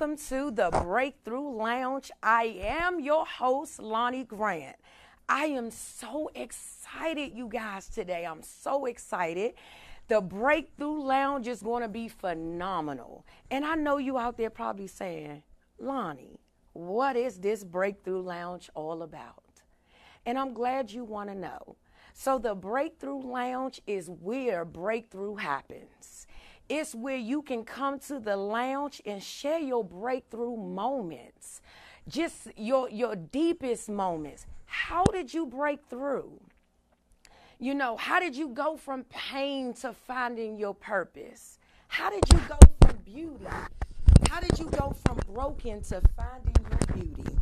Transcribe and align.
Welcome 0.00 0.16
to 0.28 0.50
the 0.50 0.70
Breakthrough 0.82 1.56
Lounge. 1.58 2.10
I 2.22 2.58
am 2.62 3.00
your 3.00 3.26
host, 3.26 3.82
Lonnie 3.82 4.24
Grant. 4.24 4.76
I 5.28 5.44
am 5.44 5.70
so 5.70 6.30
excited, 6.34 7.32
you 7.34 7.48
guys, 7.48 7.86
today. 7.86 8.24
I'm 8.24 8.42
so 8.42 8.86
excited. 8.86 9.52
The 10.08 10.22
Breakthrough 10.22 11.02
Lounge 11.02 11.48
is 11.48 11.60
going 11.60 11.82
to 11.82 11.88
be 11.88 12.08
phenomenal. 12.08 13.26
And 13.50 13.62
I 13.62 13.74
know 13.74 13.98
you 13.98 14.16
out 14.16 14.38
there 14.38 14.48
probably 14.48 14.86
saying, 14.86 15.42
Lonnie, 15.78 16.40
what 16.72 17.14
is 17.14 17.38
this 17.38 17.62
Breakthrough 17.62 18.22
Lounge 18.22 18.70
all 18.74 19.02
about? 19.02 19.60
And 20.24 20.38
I'm 20.38 20.54
glad 20.54 20.90
you 20.90 21.04
want 21.04 21.28
to 21.28 21.34
know. 21.34 21.76
So, 22.14 22.38
the 22.38 22.54
Breakthrough 22.54 23.20
Lounge 23.20 23.82
is 23.86 24.08
where 24.08 24.64
breakthrough 24.64 25.34
happens. 25.34 26.19
It's 26.70 26.94
where 26.94 27.16
you 27.16 27.42
can 27.42 27.64
come 27.64 27.98
to 28.06 28.20
the 28.20 28.36
lounge 28.36 29.02
and 29.04 29.20
share 29.20 29.58
your 29.58 29.82
breakthrough 29.82 30.56
moments, 30.56 31.60
just 32.06 32.46
your, 32.56 32.88
your 32.88 33.16
deepest 33.16 33.88
moments. 33.88 34.46
How 34.66 35.02
did 35.02 35.34
you 35.34 35.46
break 35.46 35.80
through? 35.90 36.30
You 37.58 37.74
know, 37.74 37.96
how 37.96 38.20
did 38.20 38.36
you 38.36 38.50
go 38.50 38.76
from 38.76 39.02
pain 39.10 39.74
to 39.74 39.92
finding 39.92 40.56
your 40.56 40.72
purpose? 40.72 41.58
How 41.88 42.08
did 42.08 42.22
you 42.32 42.38
go 42.48 42.58
from 42.80 42.96
beauty? 42.98 43.46
How 44.30 44.38
did 44.38 44.56
you 44.56 44.66
go 44.66 44.94
from 45.04 45.18
broken 45.26 45.82
to 45.82 46.00
finding 46.16 46.54
your 46.70 47.04
beauty? 47.04 47.36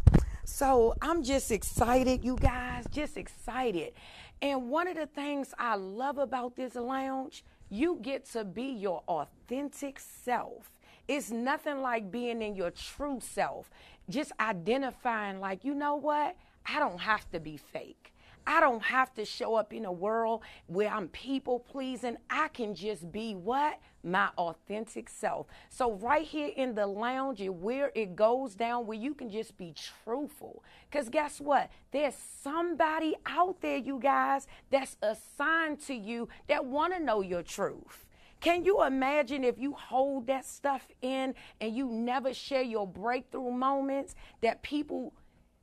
So 0.44 0.94
I'm 1.02 1.22
just 1.22 1.50
excited, 1.50 2.24
you 2.24 2.36
guys, 2.36 2.86
just 2.90 3.18
excited. 3.18 3.92
And 4.40 4.70
one 4.70 4.88
of 4.88 4.96
the 4.96 5.06
things 5.06 5.52
I 5.58 5.74
love 5.74 6.16
about 6.16 6.56
this 6.56 6.74
lounge, 6.76 7.44
you 7.70 7.98
get 8.00 8.24
to 8.32 8.44
be 8.44 8.64
your 8.64 9.02
authentic 9.08 9.98
self. 9.98 10.70
It's 11.06 11.30
nothing 11.30 11.80
like 11.80 12.10
being 12.10 12.42
in 12.42 12.54
your 12.54 12.70
true 12.70 13.18
self, 13.20 13.70
just 14.10 14.32
identifying, 14.40 15.40
like, 15.40 15.64
you 15.64 15.74
know 15.74 15.96
what? 15.96 16.36
I 16.66 16.78
don't 16.78 17.00
have 17.00 17.30
to 17.30 17.40
be 17.40 17.56
fake. 17.56 18.12
I 18.46 18.60
don't 18.60 18.82
have 18.82 19.12
to 19.14 19.24
show 19.24 19.54
up 19.54 19.72
in 19.72 19.84
a 19.84 19.92
world 19.92 20.42
where 20.66 20.88
I'm 20.88 21.08
people 21.08 21.60
pleasing. 21.60 22.16
I 22.30 22.48
can 22.48 22.74
just 22.74 23.10
be 23.12 23.34
what? 23.34 23.78
My 24.02 24.28
authentic 24.38 25.08
self. 25.08 25.46
So, 25.70 25.92
right 25.92 26.24
here 26.24 26.50
in 26.56 26.74
the 26.74 26.86
lounge, 26.86 27.42
where 27.48 27.90
it 27.94 28.14
goes 28.14 28.54
down, 28.54 28.86
where 28.86 28.98
you 28.98 29.14
can 29.14 29.30
just 29.30 29.56
be 29.56 29.74
truthful. 30.04 30.62
Because 30.90 31.08
guess 31.08 31.40
what? 31.40 31.70
There's 31.90 32.14
somebody 32.14 33.16
out 33.26 33.60
there, 33.60 33.76
you 33.76 33.98
guys, 34.00 34.46
that's 34.70 34.96
assigned 35.02 35.80
to 35.86 35.94
you 35.94 36.28
that 36.48 36.64
want 36.64 36.94
to 36.94 37.00
know 37.00 37.20
your 37.20 37.42
truth. 37.42 38.06
Can 38.40 38.64
you 38.64 38.84
imagine 38.84 39.42
if 39.42 39.58
you 39.58 39.72
hold 39.72 40.28
that 40.28 40.46
stuff 40.46 40.86
in 41.02 41.34
and 41.60 41.74
you 41.74 41.88
never 41.88 42.32
share 42.32 42.62
your 42.62 42.86
breakthrough 42.86 43.50
moments 43.50 44.14
that 44.42 44.62
people 44.62 45.12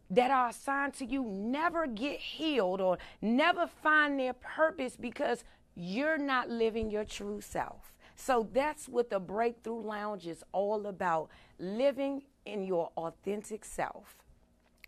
that 0.09 0.29
are 0.29 0.49
assigned 0.49 0.93
to 0.93 1.05
you 1.05 1.23
never 1.23 1.87
get 1.87 2.19
healed 2.19 2.81
or 2.81 2.97
never 3.21 3.65
find 3.65 4.19
their 4.19 4.33
purpose 4.33 4.95
because 4.95 5.43
you're 5.75 6.17
not 6.17 6.49
living 6.49 6.91
your 6.91 7.05
true 7.05 7.41
self. 7.41 7.94
So 8.15 8.47
that's 8.53 8.87
what 8.87 9.09
the 9.09 9.19
Breakthrough 9.19 9.81
Lounge 9.81 10.27
is 10.27 10.43
all 10.51 10.85
about 10.87 11.29
living 11.59 12.23
in 12.45 12.63
your 12.63 12.91
authentic 12.97 13.65
self. 13.65 14.15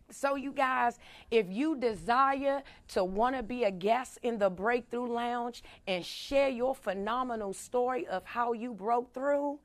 So, 0.10 0.36
you 0.36 0.54
guys, 0.54 1.00
if 1.32 1.48
you 1.50 1.78
desire 1.78 2.64
to 2.90 3.04
want 3.04 3.36
to 3.36 3.42
be 3.44 3.66
a 3.66 3.72
guest 3.72 4.20
in 4.24 4.38
the 4.38 4.50
Breakthrough 4.50 5.08
Lounge 5.08 5.62
and 5.86 6.06
share 6.06 6.48
your 6.48 6.74
phenomenal 6.74 7.52
story 7.54 8.08
of 8.08 8.24
how 8.24 8.54
you 8.54 8.74
broke 8.74 9.14
through, 9.14 9.60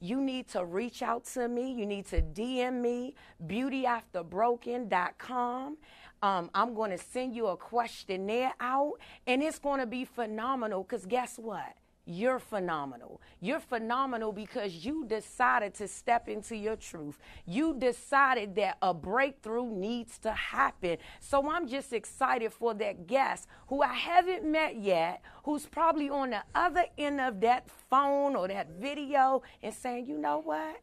you 0.00 0.20
need 0.20 0.48
to 0.48 0.64
reach 0.64 1.00
out 1.00 1.26
to 1.26 1.46
me. 1.48 1.72
You 1.72 1.86
need 1.86 2.06
to 2.06 2.20
DM 2.20 2.80
me, 2.80 3.14
beautyafterbroken.com. 3.46 5.76
Um, 6.22 6.50
I'm 6.54 6.74
going 6.74 6.90
to 6.90 6.98
send 6.98 7.36
you 7.36 7.46
a 7.46 7.56
questionnaire 7.56 8.54
out, 8.58 8.94
and 9.26 9.44
it's 9.44 9.60
going 9.60 9.78
to 9.78 9.86
be 9.86 10.04
phenomenal 10.04 10.82
because 10.82 11.06
guess 11.06 11.38
what? 11.38 11.76
You're 12.06 12.38
phenomenal. 12.38 13.22
You're 13.40 13.60
phenomenal 13.60 14.30
because 14.30 14.84
you 14.84 15.06
decided 15.06 15.72
to 15.74 15.88
step 15.88 16.28
into 16.28 16.54
your 16.54 16.76
truth. 16.76 17.18
You 17.46 17.74
decided 17.78 18.54
that 18.56 18.76
a 18.82 18.92
breakthrough 18.92 19.70
needs 19.70 20.18
to 20.18 20.32
happen. 20.32 20.98
So 21.20 21.50
I'm 21.50 21.66
just 21.66 21.94
excited 21.94 22.52
for 22.52 22.74
that 22.74 23.06
guest 23.06 23.48
who 23.68 23.82
I 23.82 23.94
haven't 23.94 24.44
met 24.44 24.76
yet, 24.76 25.22
who's 25.44 25.64
probably 25.64 26.10
on 26.10 26.30
the 26.30 26.42
other 26.54 26.84
end 26.98 27.22
of 27.22 27.40
that 27.40 27.70
phone 27.88 28.36
or 28.36 28.48
that 28.48 28.68
video 28.78 29.42
and 29.62 29.72
saying, 29.72 30.06
you 30.06 30.18
know 30.18 30.42
what? 30.44 30.82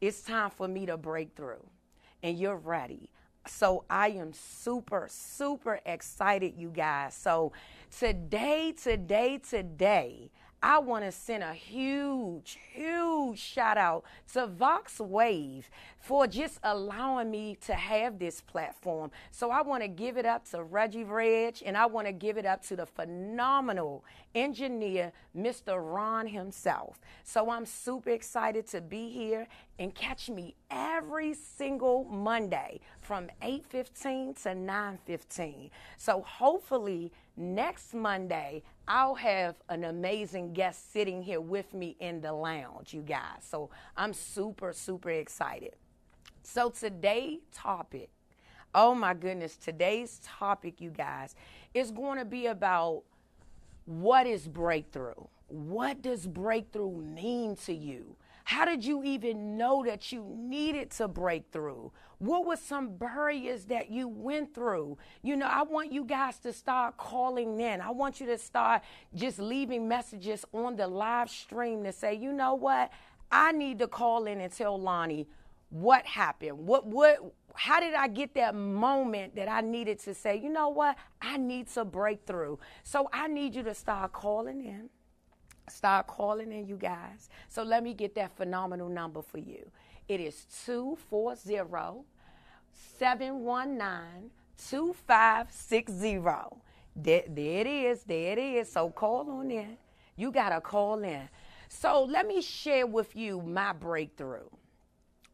It's 0.00 0.22
time 0.22 0.50
for 0.50 0.66
me 0.66 0.86
to 0.86 0.96
break 0.96 1.36
through. 1.36 1.66
And 2.22 2.38
you're 2.38 2.56
ready. 2.56 3.10
So 3.46 3.84
I 3.90 4.08
am 4.08 4.32
super, 4.32 5.06
super 5.10 5.80
excited, 5.84 6.54
you 6.56 6.70
guys. 6.70 7.14
So 7.14 7.52
today, 7.96 8.72
today, 8.72 9.38
today, 9.38 10.30
I 10.66 10.78
want 10.78 11.04
to 11.04 11.12
send 11.12 11.42
a 11.42 11.52
huge, 11.52 12.56
huge 12.72 13.38
shout 13.38 13.76
out 13.76 14.04
to 14.32 14.46
Vox 14.46 14.98
Wave 14.98 15.68
for 16.00 16.26
just 16.26 16.58
allowing 16.62 17.30
me 17.30 17.58
to 17.66 17.74
have 17.74 18.18
this 18.18 18.40
platform. 18.40 19.10
So 19.30 19.50
I 19.50 19.60
want 19.60 19.82
to 19.82 19.88
give 19.88 20.16
it 20.16 20.24
up 20.24 20.48
to 20.52 20.62
Reggie 20.62 21.04
Reg 21.04 21.58
and 21.66 21.76
I 21.76 21.84
want 21.84 22.06
to 22.06 22.14
give 22.14 22.38
it 22.38 22.46
up 22.46 22.62
to 22.68 22.76
the 22.76 22.86
phenomenal 22.86 24.06
engineer, 24.34 25.12
Mr. 25.36 25.76
Ron 25.78 26.28
himself. 26.28 26.98
So 27.24 27.50
I'm 27.50 27.66
super 27.66 28.08
excited 28.08 28.66
to 28.68 28.80
be 28.80 29.10
here 29.10 29.46
and 29.78 29.94
catch 29.94 30.30
me 30.30 30.54
every 30.70 31.34
single 31.34 32.04
Monday 32.04 32.80
from 33.02 33.28
8:15 33.42 34.32
to 34.44 34.54
9:15. 34.54 35.70
So 35.98 36.22
hopefully 36.22 37.12
next 37.36 37.92
Monday 37.92 38.62
I'll 38.86 39.14
have 39.14 39.56
an 39.68 39.84
amazing 39.84 40.52
guest 40.52 40.92
sitting 40.92 41.22
here 41.22 41.40
with 41.40 41.72
me 41.72 41.96
in 42.00 42.20
the 42.20 42.32
lounge, 42.32 42.92
you 42.92 43.00
guys. 43.00 43.40
So 43.40 43.70
I'm 43.96 44.12
super 44.12 44.72
super 44.72 45.10
excited. 45.10 45.74
So 46.42 46.68
today's 46.68 47.40
topic, 47.52 48.10
oh 48.74 48.94
my 48.94 49.14
goodness, 49.14 49.56
today's 49.56 50.20
topic, 50.22 50.80
you 50.80 50.90
guys, 50.90 51.34
is 51.72 51.90
going 51.90 52.18
to 52.18 52.26
be 52.26 52.46
about 52.46 53.02
what 53.86 54.26
is 54.26 54.46
breakthrough? 54.46 55.14
What 55.48 56.02
does 56.02 56.26
breakthrough 56.26 57.00
mean 57.00 57.56
to 57.64 57.72
you? 57.72 58.16
How 58.44 58.66
did 58.66 58.84
you 58.84 59.02
even 59.02 59.56
know 59.56 59.82
that 59.84 60.12
you 60.12 60.24
needed 60.36 60.90
to 60.92 61.08
break 61.08 61.44
through? 61.50 61.92
What 62.18 62.46
were 62.46 62.56
some 62.56 62.96
barriers 62.96 63.64
that 63.66 63.90
you 63.90 64.06
went 64.06 64.54
through? 64.54 64.98
You 65.22 65.36
know, 65.36 65.46
I 65.46 65.62
want 65.62 65.92
you 65.92 66.04
guys 66.04 66.38
to 66.40 66.52
start 66.52 66.98
calling 66.98 67.58
in. 67.58 67.80
I 67.80 67.90
want 67.90 68.20
you 68.20 68.26
to 68.26 68.36
start 68.36 68.82
just 69.14 69.38
leaving 69.38 69.88
messages 69.88 70.44
on 70.52 70.76
the 70.76 70.86
live 70.86 71.30
stream 71.30 71.84
to 71.84 71.92
say, 71.92 72.14
you 72.14 72.32
know 72.32 72.54
what? 72.54 72.92
I 73.32 73.52
need 73.52 73.78
to 73.78 73.88
call 73.88 74.26
in 74.26 74.42
and 74.42 74.52
tell 74.52 74.78
Lonnie 74.78 75.26
what 75.70 76.04
happened. 76.04 76.58
What 76.58 76.86
what 76.86 77.18
how 77.54 77.80
did 77.80 77.94
I 77.94 78.08
get 78.08 78.34
that 78.34 78.54
moment 78.54 79.36
that 79.36 79.48
I 79.48 79.60
needed 79.60 80.00
to 80.00 80.14
say, 80.14 80.36
you 80.36 80.50
know 80.50 80.68
what? 80.68 80.96
I 81.22 81.38
need 81.38 81.68
to 81.68 81.84
break 81.84 82.26
through. 82.26 82.58
So 82.82 83.08
I 83.12 83.26
need 83.28 83.54
you 83.54 83.62
to 83.62 83.74
start 83.74 84.12
calling 84.12 84.64
in. 84.64 84.90
Start 85.68 86.06
calling 86.06 86.52
in, 86.52 86.66
you 86.66 86.76
guys. 86.76 87.28
So 87.48 87.62
let 87.62 87.82
me 87.82 87.94
get 87.94 88.14
that 88.16 88.36
phenomenal 88.36 88.88
number 88.88 89.22
for 89.22 89.38
you. 89.38 89.70
It 90.08 90.20
is 90.20 90.46
240 90.66 92.04
719 92.98 94.30
2560. 94.56 96.20
There, 96.96 97.22
it 97.26 97.66
is. 97.66 98.04
There 98.04 98.32
it 98.32 98.38
is. 98.38 98.70
So 98.70 98.90
call 98.90 99.28
on 99.30 99.50
in. 99.50 99.76
You 100.16 100.30
got 100.30 100.50
to 100.50 100.60
call 100.60 101.02
in. 101.02 101.28
So 101.68 102.04
let 102.04 102.26
me 102.26 102.40
share 102.40 102.86
with 102.86 103.16
you 103.16 103.40
my 103.42 103.72
breakthrough. 103.72 104.48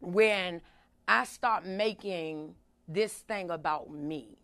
When 0.00 0.62
I 1.06 1.24
start 1.24 1.66
making 1.66 2.54
this 2.88 3.12
thing 3.12 3.50
about 3.50 3.90
me. 3.90 4.39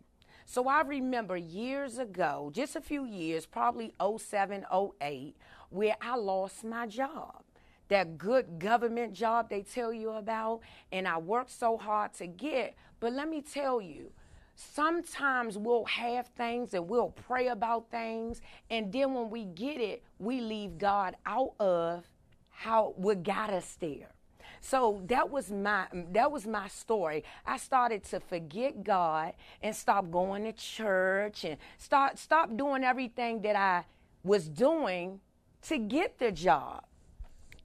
So 0.48 0.68
I 0.68 0.82
remember 0.82 1.36
years 1.36 1.98
ago, 1.98 2.52
just 2.54 2.76
a 2.76 2.80
few 2.80 3.04
years, 3.04 3.44
probably 3.44 3.92
07, 4.00 4.64
08, 5.02 5.36
where 5.70 5.96
I 6.00 6.14
lost 6.14 6.62
my 6.62 6.86
job. 6.86 7.42
That 7.88 8.16
good 8.16 8.60
government 8.60 9.12
job 9.12 9.50
they 9.50 9.62
tell 9.62 9.92
you 9.92 10.10
about, 10.10 10.60
and 10.92 11.08
I 11.08 11.18
worked 11.18 11.50
so 11.50 11.76
hard 11.76 12.14
to 12.14 12.28
get. 12.28 12.76
But 13.00 13.12
let 13.12 13.28
me 13.28 13.42
tell 13.42 13.80
you, 13.80 14.12
sometimes 14.54 15.58
we'll 15.58 15.84
have 15.86 16.28
things 16.28 16.74
and 16.74 16.88
we'll 16.88 17.10
pray 17.10 17.48
about 17.48 17.90
things, 17.90 18.40
and 18.70 18.92
then 18.92 19.14
when 19.14 19.30
we 19.30 19.46
get 19.46 19.80
it, 19.80 20.04
we 20.20 20.40
leave 20.40 20.78
God 20.78 21.16
out 21.26 21.54
of 21.58 22.04
how 22.50 22.94
what 22.96 23.24
got 23.24 23.50
us 23.50 23.76
there. 23.80 24.15
So 24.60 25.02
that 25.06 25.30
was 25.30 25.50
my 25.50 25.86
that 26.12 26.30
was 26.30 26.46
my 26.46 26.68
story. 26.68 27.24
I 27.44 27.56
started 27.56 28.04
to 28.04 28.20
forget 28.20 28.82
God 28.82 29.34
and 29.62 29.74
stop 29.74 30.10
going 30.10 30.44
to 30.44 30.52
church 30.52 31.44
and 31.44 31.56
start 31.78 32.18
stop 32.18 32.56
doing 32.56 32.84
everything 32.84 33.42
that 33.42 33.56
I 33.56 33.84
was 34.22 34.48
doing 34.48 35.20
to 35.62 35.78
get 35.78 36.18
the 36.18 36.32
job. 36.32 36.84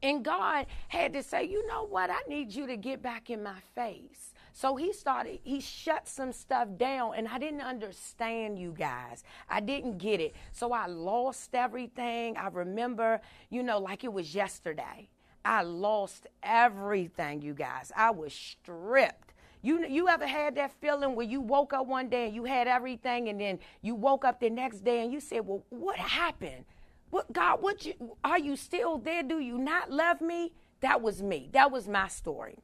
And 0.04 0.26
God 0.26 0.66
had 0.88 1.14
to 1.14 1.24
say, 1.24 1.44
"You 1.46 1.68
know 1.68 1.86
what? 1.86 2.10
I 2.10 2.20
need 2.28 2.54
you 2.54 2.68
to 2.68 2.78
get 2.78 3.02
back 3.02 3.30
in 3.30 3.44
my 3.44 3.60
face." 3.76 4.34
So 4.54 4.76
he 4.76 4.92
started, 4.94 5.40
he 5.44 5.60
shut 5.62 6.08
some 6.08 6.34
stuff 6.34 6.68
down, 6.78 7.14
and 7.16 7.28
I 7.28 7.38
didn't 7.38 7.62
understand 7.62 8.60
you 8.60 8.74
guys. 8.78 9.24
I 9.50 9.60
didn't 9.60 9.98
get 9.98 10.20
it. 10.20 10.36
So 10.52 10.74
I 10.74 10.88
lost 10.88 11.56
everything. 11.56 12.38
I 12.38 12.48
remember, 12.48 13.22
you 13.50 13.64
know, 13.64 13.80
like 13.80 14.04
it 14.04 14.12
was 14.12 14.36
yesterday. 14.36 15.10
I 15.44 15.64
lost 15.64 16.28
everything, 16.44 17.42
you 17.42 17.54
guys. 17.54 17.92
I 17.96 18.12
was 18.12 18.34
stripped. 18.34 19.34
You 19.62 19.86
you 19.86 20.08
ever 20.08 20.26
had 20.26 20.56
that 20.56 20.72
feeling 20.82 21.16
where 21.16 21.26
you 21.26 21.40
woke 21.40 21.74
up 21.74 21.86
one 21.86 22.10
day 22.10 22.26
and 22.26 22.36
you 22.36 22.46
had 22.46 22.68
everything, 22.68 23.30
and 23.30 23.40
then 23.40 23.60
you 23.82 23.96
woke 23.96 24.26
up 24.26 24.40
the 24.40 24.50
next 24.50 24.84
day 24.84 25.04
and 25.04 25.14
you 25.14 25.20
said, 25.20 25.46
"Well, 25.46 25.64
what 25.70 25.98
happened? 25.98 26.66
What 27.12 27.32
God? 27.32 27.62
What 27.62 27.86
you 27.86 28.18
are 28.24 28.40
you 28.40 28.56
still 28.56 28.98
there? 28.98 29.24
Do 29.24 29.40
you 29.40 29.58
not 29.58 29.92
love 29.92 30.22
me?" 30.22 30.54
That 30.82 31.02
was 31.02 31.22
me. 31.22 31.50
That 31.54 31.72
was 31.72 31.88
my 31.88 32.08
story. 32.08 32.58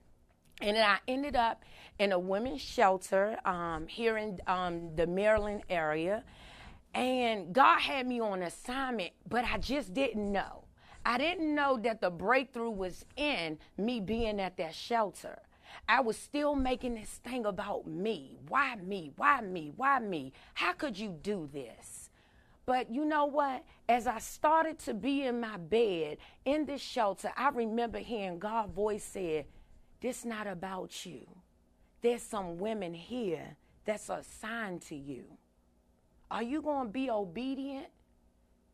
And 0.60 0.76
then 0.76 0.84
I 0.84 0.98
ended 1.08 1.36
up 1.36 1.64
in 2.00 2.12
a 2.12 2.20
women's 2.20 2.62
shelter 2.62 3.38
um, 3.46 3.88
here 3.88 4.18
in 4.18 4.40
um, 4.48 4.96
the 4.96 5.06
Maryland 5.06 5.64
area. 5.70 6.24
And 6.96 7.54
God 7.54 7.80
had 7.80 8.08
me 8.08 8.20
on 8.20 8.42
assignment, 8.42 9.12
but 9.30 9.46
I 9.46 9.60
just 9.60 9.94
didn't 9.94 10.32
know. 10.32 10.64
I 11.08 11.18
didn't 11.18 11.56
know 11.56 11.80
that 11.84 12.02
the 12.02 12.10
breakthrough 12.10 12.70
was 12.70 13.06
in 13.16 13.60
me 13.78 14.02
being 14.02 14.42
at 14.42 14.58
that 14.58 14.76
shelter. 14.76 15.40
I 15.88 16.02
was 16.02 16.18
still 16.18 16.54
making 16.54 16.96
this 16.96 17.22
thing 17.24 17.46
about 17.46 17.88
me. 17.88 18.36
Why 18.50 18.76
me? 18.76 19.14
Why 19.16 19.40
me? 19.40 19.72
Why 19.78 20.00
me? 20.00 20.34
How 20.54 20.74
could 20.74 21.00
you 21.00 21.18
do 21.24 21.50
this? 21.54 22.10
But 22.66 22.94
you 22.94 23.06
know 23.06 23.26
what? 23.26 23.64
As 23.88 24.06
I 24.06 24.20
started 24.20 24.80
to 24.80 24.94
be 24.94 25.24
in 25.24 25.40
my 25.40 25.56
bed 25.56 26.18
in 26.44 26.66
this 26.66 26.82
shelter, 26.82 27.32
I 27.38 27.52
remember 27.52 28.00
hearing 28.00 28.38
God's 28.38 28.74
voice 28.74 29.06
said, 29.06 29.46
This 30.02 30.26
not 30.26 30.46
about 30.46 31.06
you. 31.06 31.26
There's 32.02 32.22
some 32.22 32.58
women 32.58 32.94
here 32.94 33.56
that's 33.86 34.10
assigned 34.10 34.82
to 34.84 34.96
you. 34.98 35.24
Are 36.30 36.44
you 36.44 36.62
going 36.62 36.88
to 36.88 36.92
be 36.92 37.10
obedient 37.10 37.88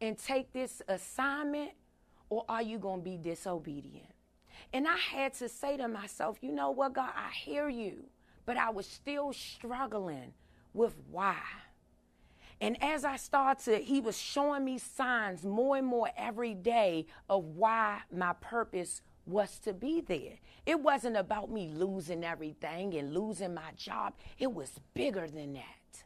and 0.02 0.18
take 0.18 0.52
this 0.52 0.82
assignment 0.88 1.74
or 2.34 2.46
are 2.50 2.64
you 2.64 2.80
going 2.80 3.00
to 3.02 3.04
be 3.04 3.18
disobedient? 3.18 4.08
And 4.74 4.88
I 4.88 4.98
had 4.98 5.36
to 5.36 5.48
say 5.48 5.78
to 5.78 5.88
myself, 5.88 6.38
you 6.42 6.52
know 6.52 6.72
what, 6.72 6.94
God, 6.94 7.12
I 7.16 7.32
hear 7.32 7.70
you, 7.70 8.06
but 8.46 8.58
I 8.58 8.72
was 8.72 8.88
still 8.88 9.32
struggling 9.34 10.34
with 10.74 10.96
why. 11.12 11.38
And 12.60 12.82
as 12.82 13.06
I 13.06 13.18
started 13.18 13.84
he 13.84 14.00
was 14.00 14.18
showing 14.18 14.66
me 14.66 14.80
signs 14.80 15.46
more 15.46 15.78
and 15.78 15.86
more 15.86 16.10
every 16.18 16.56
day 16.56 17.06
of 17.30 17.44
why 17.44 18.00
my 18.12 18.34
purpose 18.34 19.02
was 19.28 19.60
to 19.60 19.74
be 19.74 20.02
there. 20.02 20.40
It 20.66 20.80
wasn't 20.80 21.18
about 21.18 21.52
me 21.52 21.72
losing 21.72 22.24
everything 22.24 22.96
and 22.96 23.14
losing 23.14 23.54
my 23.54 23.72
job, 23.78 24.14
it 24.40 24.52
was 24.52 24.80
bigger 24.96 25.28
than 25.28 25.54
that. 25.54 26.04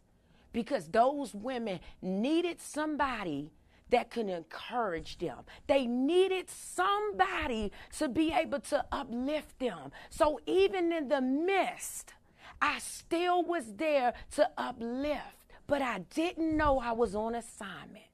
Because 0.52 0.88
those 0.90 1.34
women 1.34 1.80
needed 2.02 2.60
somebody 2.60 3.52
that 3.90 4.10
could 4.10 4.30
encourage 4.30 5.18
them. 5.18 5.40
They 5.68 5.88
needed 5.88 6.50
somebody 6.50 7.72
to 7.98 8.10
be 8.10 8.34
able 8.34 8.60
to 8.62 8.86
uplift 8.92 9.60
them. 9.60 9.92
So 10.10 10.40
even 10.46 10.92
in 10.92 11.08
the 11.08 11.22
midst, 11.22 12.14
I 12.62 12.80
still 12.80 13.44
was 13.44 13.74
there 13.76 14.14
to 14.36 14.50
uplift, 14.58 15.46
but 15.68 15.82
I 15.82 16.00
didn't 16.14 16.56
know 16.56 16.80
I 16.80 16.92
was 16.92 17.16
on 17.16 17.36
assignment. 17.36 18.06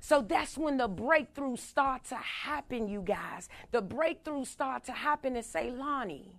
So 0.00 0.22
that's 0.22 0.58
when 0.58 0.76
the 0.76 0.88
breakthrough 0.88 1.56
start 1.56 2.04
to 2.04 2.16
happen, 2.16 2.88
you 2.88 3.00
guys. 3.00 3.48
The 3.72 3.82
breakthrough 3.82 4.44
start 4.44 4.84
to 4.84 4.92
happen 4.92 5.36
and 5.36 5.44
say, 5.44 5.70
Lonnie, 5.70 6.38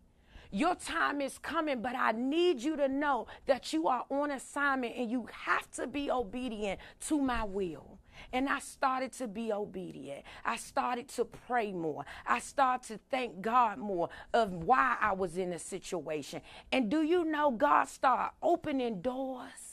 your 0.51 0.75
time 0.75 1.20
is 1.20 1.38
coming, 1.38 1.82
but 1.82 1.96
I 1.96 2.12
need 2.12 2.62
you 2.62 2.77
to 2.77 2.88
know 2.88 3.27
that 3.48 3.74
you 3.74 3.88
are 3.88 4.06
on 4.10 4.32
assignment 4.32 4.96
and 4.96 5.12
you 5.12 5.27
have 5.46 5.70
to 5.72 5.88
be 5.88 6.10
obedient 6.10 6.79
to 7.08 7.20
my 7.20 7.44
will. 7.44 8.00
And 8.34 8.50
I 8.50 8.60
started 8.60 9.12
to 9.13 9.27
be 9.27 9.51
obedient. 9.51 10.24
I 10.43 10.57
started 10.57 11.07
to 11.10 11.25
pray 11.25 11.72
more. 11.72 12.05
I 12.25 12.39
started 12.39 12.88
to 12.89 13.00
thank 13.10 13.41
God 13.41 13.77
more 13.77 14.10
of 14.34 14.51
why 14.53 14.98
I 15.00 15.13
was 15.13 15.38
in 15.38 15.53
a 15.53 15.60
situation. 15.60 16.41
And 16.72 16.89
do 16.89 17.03
you 17.03 17.25
know 17.25 17.51
God 17.51 17.88
started 17.88 18.34
opening 18.41 19.01
doors? 19.01 19.66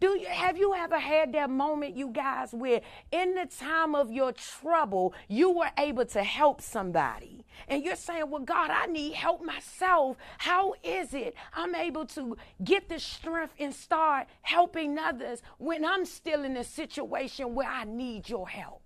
Do 0.00 0.18
you 0.18 0.26
have 0.26 0.58
you 0.58 0.74
ever 0.74 0.98
had 0.98 1.32
that 1.32 1.50
moment, 1.50 1.96
you 1.96 2.08
guys, 2.08 2.52
where 2.52 2.80
in 3.12 3.34
the 3.34 3.46
time 3.46 3.94
of 3.94 4.10
your 4.10 4.32
trouble, 4.32 5.14
you 5.28 5.50
were 5.50 5.70
able 5.78 6.04
to 6.06 6.22
help 6.22 6.60
somebody? 6.60 7.44
And 7.68 7.84
you're 7.84 7.96
saying, 7.96 8.28
Well, 8.28 8.42
God, 8.42 8.70
I 8.70 8.86
need 8.86 9.14
help 9.14 9.42
myself. 9.42 10.16
How 10.38 10.74
is 10.82 11.14
it 11.14 11.34
I'm 11.54 11.74
able 11.74 12.06
to 12.06 12.36
get 12.62 12.88
the 12.88 12.98
strength 12.98 13.54
and 13.58 13.72
start 13.72 14.26
helping 14.42 14.98
others 14.98 15.42
when 15.58 15.84
I'm 15.84 16.04
still 16.04 16.44
in 16.44 16.56
a 16.56 16.64
situation 16.64 17.54
where 17.54 17.68
I 17.68 17.84
need 17.84 18.28
your 18.28 18.48
help? 18.48 18.82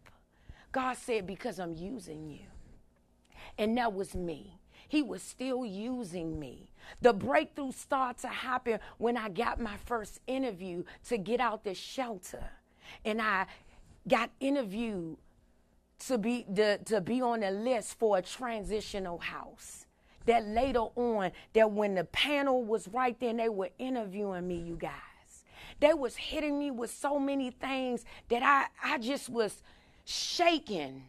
God 0.72 0.96
said, 0.96 1.26
Because 1.26 1.58
I'm 1.58 1.74
using 1.74 2.28
you. 2.28 2.46
And 3.56 3.76
that 3.78 3.94
was 3.94 4.14
me. 4.14 4.58
He 4.88 5.02
was 5.02 5.22
still 5.22 5.66
using 5.66 6.38
me. 6.38 6.70
The 7.00 7.12
breakthrough 7.12 7.72
started 7.72 8.20
to 8.22 8.28
happen 8.28 8.80
when 8.98 9.16
I 9.16 9.28
got 9.28 9.60
my 9.60 9.76
first 9.86 10.20
interview 10.26 10.84
to 11.08 11.18
get 11.18 11.40
out 11.40 11.64
the 11.64 11.74
shelter. 11.74 12.44
And 13.04 13.20
I 13.20 13.46
got 14.06 14.30
interviewed 14.40 15.16
to 16.06 16.18
be 16.18 16.46
the, 16.48 16.80
to 16.86 17.00
be 17.00 17.20
on 17.20 17.40
the 17.40 17.50
list 17.50 17.98
for 17.98 18.18
a 18.18 18.22
transitional 18.22 19.18
house. 19.18 19.86
That 20.26 20.46
later 20.46 20.80
on, 20.94 21.32
that 21.54 21.70
when 21.70 21.94
the 21.94 22.04
panel 22.04 22.62
was 22.64 22.86
right 22.88 23.18
there 23.18 23.30
and 23.30 23.40
they 23.40 23.48
were 23.48 23.70
interviewing 23.78 24.46
me, 24.46 24.56
you 24.56 24.76
guys, 24.76 24.92
they 25.80 25.94
was 25.94 26.16
hitting 26.16 26.58
me 26.58 26.70
with 26.70 26.90
so 26.90 27.18
many 27.18 27.50
things 27.50 28.04
that 28.28 28.42
I, 28.42 28.66
I 28.94 28.98
just 28.98 29.28
was 29.28 29.62
shaking 30.04 31.04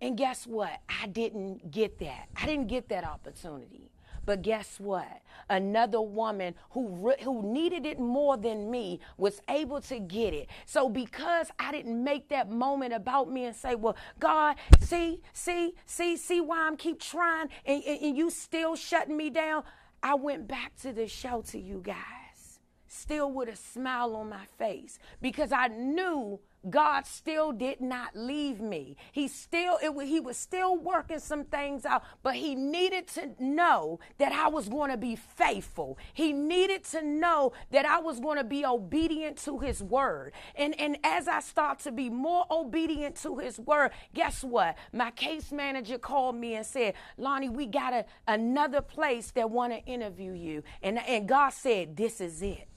and 0.00 0.16
guess 0.16 0.46
what? 0.46 0.80
I 0.88 1.06
didn't 1.06 1.70
get 1.70 1.98
that. 1.98 2.28
I 2.34 2.46
didn't 2.46 2.68
get 2.68 2.88
that 2.88 3.04
opportunity. 3.04 3.90
But 4.30 4.42
guess 4.42 4.78
what? 4.78 5.22
Another 5.48 6.00
woman 6.00 6.54
who 6.70 6.86
re- 6.90 7.20
who 7.20 7.42
needed 7.42 7.84
it 7.84 7.98
more 7.98 8.36
than 8.36 8.70
me 8.70 9.00
was 9.16 9.42
able 9.48 9.80
to 9.80 9.98
get 9.98 10.32
it. 10.32 10.48
So 10.66 10.88
because 10.88 11.48
I 11.58 11.72
didn't 11.72 12.04
make 12.04 12.28
that 12.28 12.48
moment 12.48 12.92
about 12.92 13.28
me 13.28 13.46
and 13.46 13.56
say, 13.56 13.74
"Well, 13.74 13.96
God, 14.20 14.54
see, 14.78 15.20
see, 15.32 15.74
see, 15.84 16.16
see 16.16 16.40
why 16.40 16.64
I'm 16.64 16.76
keep 16.76 17.00
trying 17.00 17.48
and, 17.66 17.82
and, 17.82 18.00
and 18.02 18.16
you 18.16 18.30
still 18.30 18.76
shutting 18.76 19.16
me 19.16 19.30
down," 19.30 19.64
I 20.00 20.14
went 20.14 20.46
back 20.46 20.76
to 20.82 20.92
the 20.92 21.08
shelter, 21.08 21.58
you 21.58 21.80
guys, 21.84 22.60
still 22.86 23.32
with 23.32 23.48
a 23.48 23.56
smile 23.56 24.14
on 24.14 24.28
my 24.28 24.44
face 24.58 25.00
because 25.20 25.50
I 25.50 25.66
knew 25.66 26.38
God 26.68 27.06
still 27.06 27.52
did 27.52 27.80
not 27.80 28.14
leave 28.14 28.60
me. 28.60 28.96
He 29.12 29.28
still 29.28 29.78
it, 29.82 30.06
he 30.06 30.20
was 30.20 30.36
still 30.36 30.76
working 30.76 31.18
some 31.18 31.44
things 31.44 31.86
out, 31.86 32.02
but 32.22 32.34
he 32.34 32.54
needed 32.54 33.06
to 33.08 33.30
know 33.38 33.98
that 34.18 34.32
I 34.32 34.48
was 34.48 34.68
going 34.68 34.90
to 34.90 34.98
be 34.98 35.16
faithful. 35.16 35.96
He 36.12 36.32
needed 36.34 36.84
to 36.86 37.02
know 37.02 37.52
that 37.70 37.86
I 37.86 37.98
was 38.00 38.20
going 38.20 38.36
to 38.36 38.44
be 38.44 38.66
obedient 38.66 39.38
to 39.44 39.58
his 39.58 39.82
word. 39.82 40.32
And 40.54 40.78
and 40.78 40.98
as 41.02 41.28
I 41.28 41.40
start 41.40 41.78
to 41.80 41.92
be 41.92 42.10
more 42.10 42.44
obedient 42.50 43.16
to 43.22 43.38
his 43.38 43.58
word, 43.58 43.92
guess 44.12 44.44
what? 44.44 44.76
My 44.92 45.10
case 45.12 45.52
manager 45.52 45.96
called 45.96 46.36
me 46.36 46.56
and 46.56 46.66
said, 46.66 46.94
"Lonnie, 47.16 47.48
we 47.48 47.66
got 47.66 47.94
a, 47.94 48.04
another 48.28 48.82
place 48.82 49.30
that 49.30 49.50
want 49.50 49.72
to 49.72 49.82
interview 49.84 50.32
you." 50.32 50.62
And 50.82 50.98
and 50.98 51.26
God 51.26 51.50
said, 51.50 51.96
"This 51.96 52.20
is 52.20 52.42
it. 52.42 52.68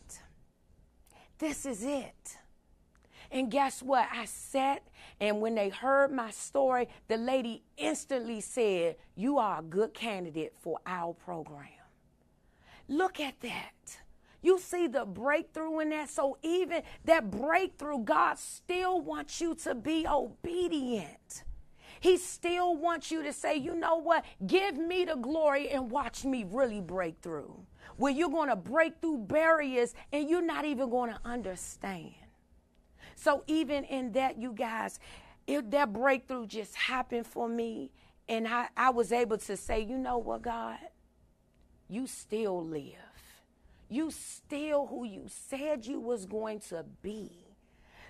This 1.38 1.66
is 1.66 1.84
it." 1.84 2.38
And 3.34 3.50
guess 3.50 3.82
what? 3.82 4.08
I 4.14 4.26
sat, 4.26 4.84
and 5.20 5.42
when 5.42 5.56
they 5.56 5.70
heard 5.70 6.12
my 6.12 6.30
story, 6.30 6.88
the 7.08 7.18
lady 7.18 7.64
instantly 7.78 8.42
said, 8.42 8.96
You 9.16 9.40
are 9.40 9.60
a 9.60 9.64
good 9.64 9.96
candidate 9.96 10.54
for 10.62 10.78
our 10.86 11.16
program. 11.16 11.68
Look 12.88 13.20
at 13.20 13.42
that. 13.42 13.98
You 14.44 14.60
see 14.60 14.86
the 14.86 15.06
breakthrough 15.06 15.80
in 15.80 15.90
that. 15.90 16.12
So, 16.12 16.38
even 16.44 16.84
that 17.06 17.32
breakthrough, 17.32 18.04
God 18.04 18.38
still 18.38 19.02
wants 19.02 19.42
you 19.42 19.56
to 19.64 19.74
be 19.74 20.06
obedient. 20.08 21.44
He 22.02 22.18
still 22.18 22.76
wants 22.76 23.10
you 23.10 23.24
to 23.24 23.34
say, 23.34 23.56
you 23.56 23.74
know 23.74 23.96
what? 23.96 24.26
Give 24.46 24.78
me 24.78 25.06
the 25.06 25.16
glory 25.16 25.70
and 25.70 25.90
watch 25.90 26.24
me 26.24 26.46
really 26.48 26.82
break 26.82 27.16
through. 27.24 27.66
Where 27.98 28.12
you're 28.12 28.30
going 28.30 28.50
to 28.50 28.56
break 28.56 29.02
through 29.02 29.20
barriers 29.20 29.96
and 30.12 30.30
you're 30.30 30.46
not 30.46 30.66
even 30.66 30.90
going 30.90 31.12
to 31.12 31.20
understand. 31.26 32.23
So 33.24 33.46
even 33.48 33.86
in 33.86 34.12
that, 34.12 34.38
you 34.38 34.52
guys, 34.52 35.00
it, 35.48 35.72
that 35.72 35.94
breakthrough 35.94 36.46
just 36.46 36.76
happened 36.76 37.26
for 37.26 37.48
me. 37.48 37.90
And 38.28 38.46
I, 38.46 38.68
I 38.76 38.90
was 38.90 39.14
able 39.14 39.38
to 39.38 39.56
say, 39.56 39.80
you 39.80 39.98
know 39.98 40.18
what, 40.18 40.42
God? 40.42 40.78
You 41.88 42.06
still 42.06 42.66
live. 42.66 42.98
You 43.88 44.12
still 44.12 44.88
who 44.88 45.06
you 45.06 45.28
said 45.28 45.86
you 45.86 46.02
was 46.02 46.26
going 46.26 46.60
to 46.68 46.84
be. 47.02 47.32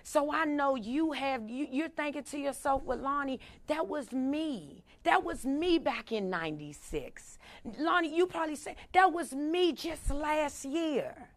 So 0.02 0.32
I 0.32 0.46
know 0.46 0.74
you 0.74 1.12
have 1.12 1.48
you, 1.48 1.68
you're 1.70 1.88
thinking 1.90 2.24
to 2.24 2.38
yourself, 2.38 2.82
well, 2.82 2.98
Lonnie, 2.98 3.38
that 3.68 3.86
was 3.86 4.10
me. 4.10 4.82
That 5.04 5.22
was 5.22 5.46
me 5.46 5.78
back 5.78 6.10
in 6.10 6.28
96. 6.28 7.38
Lonnie, 7.78 8.16
you 8.16 8.26
probably 8.26 8.56
say 8.56 8.74
that 8.92 9.12
was 9.12 9.32
me 9.32 9.74
just 9.74 10.10
last 10.10 10.64
year. 10.64 11.28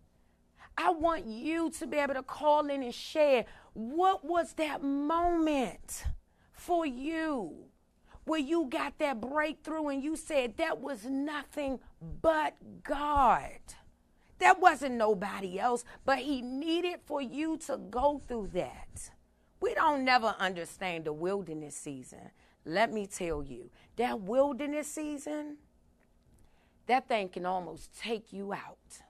I 0.78 0.92
want 0.92 1.26
you 1.26 1.72
to 1.72 1.88
be 1.88 1.98
able 1.98 2.14
to 2.14 2.22
call 2.22 2.70
in 2.70 2.84
and 2.84 2.94
share 2.94 3.46
what 3.78 4.26
was 4.26 4.54
that 4.54 4.82
moment 4.82 6.06
for 6.52 6.84
you 6.84 7.54
where 8.26 8.40
you 8.40 8.66
got 8.72 8.98
that 8.98 9.22
breakthrough 9.22 9.90
and 9.90 10.04
you 10.04 10.16
said 10.16 10.58
that 10.58 10.82
was 10.82 11.06
nothing 11.06 11.80
but 12.24 12.56
God. 12.84 13.60
That 14.40 14.60
wasn't 14.60 14.96
nobody 14.96 15.60
else, 15.60 15.86
but 16.06 16.18
He 16.18 16.42
needed 16.42 17.02
for 17.06 17.22
you 17.22 17.56
to 17.68 17.78
go 17.78 18.20
through 18.28 18.50
that. 18.54 19.12
We 19.62 19.76
don't 19.76 20.04
never 20.04 20.36
understand 20.40 21.06
the 21.06 21.14
wilderness 21.14 21.76
season. 21.76 22.32
Let 22.66 22.92
me 22.92 23.06
tell 23.06 23.44
you, 23.44 23.70
that 23.98 24.22
wilderness 24.22 24.88
season, 24.88 25.58
that 26.88 27.08
thing 27.08 27.30
can 27.30 27.46
almost 27.46 27.96
take 27.96 28.34
you 28.34 28.54
out 28.54 29.04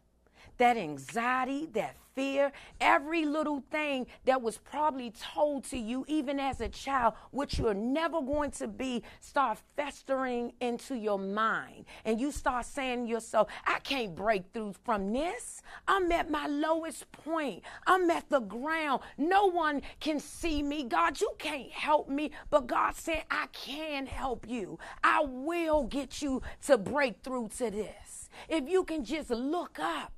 that 0.57 0.77
anxiety, 0.77 1.67
that 1.73 1.95
fear, 2.17 2.51
every 2.81 3.25
little 3.25 3.63
thing 3.69 4.07
that 4.25 4.41
was 4.41 4.57
probably 4.57 5.11
told 5.11 5.63
to 5.63 5.77
you, 5.77 6.03
even 6.07 6.39
as 6.39 6.59
a 6.59 6.67
child, 6.67 7.13
which 7.29 7.59
you're 7.59 7.75
never 7.75 8.19
going 8.21 8.49
to 8.49 8.67
be, 8.67 9.03
start 9.19 9.59
festering 9.75 10.51
into 10.59 10.95
your 10.95 11.19
mind. 11.19 11.85
And 12.05 12.19
you 12.19 12.31
start 12.31 12.65
saying 12.65 13.05
to 13.05 13.11
yourself, 13.11 13.49
I 13.67 13.77
can't 13.79 14.15
break 14.15 14.45
through 14.51 14.73
from 14.83 15.13
this. 15.13 15.61
I'm 15.87 16.11
at 16.11 16.31
my 16.31 16.47
lowest 16.47 17.11
point. 17.11 17.61
I'm 17.85 18.09
at 18.09 18.27
the 18.29 18.39
ground. 18.39 19.01
No 19.19 19.45
one 19.45 19.83
can 19.99 20.19
see 20.19 20.63
me. 20.63 20.85
God, 20.85 21.21
you 21.21 21.29
can't 21.37 21.71
help 21.71 22.09
me. 22.09 22.31
But 22.49 22.65
God 22.65 22.95
said, 22.95 23.25
I 23.29 23.45
can 23.51 24.07
help 24.07 24.49
you. 24.49 24.79
I 25.03 25.21
will 25.23 25.83
get 25.83 26.23
you 26.23 26.41
to 26.65 26.79
break 26.79 27.21
through 27.21 27.49
to 27.59 27.69
this. 27.69 28.29
If 28.49 28.67
you 28.67 28.83
can 28.83 29.03
just 29.03 29.29
look 29.29 29.77
up 29.79 30.16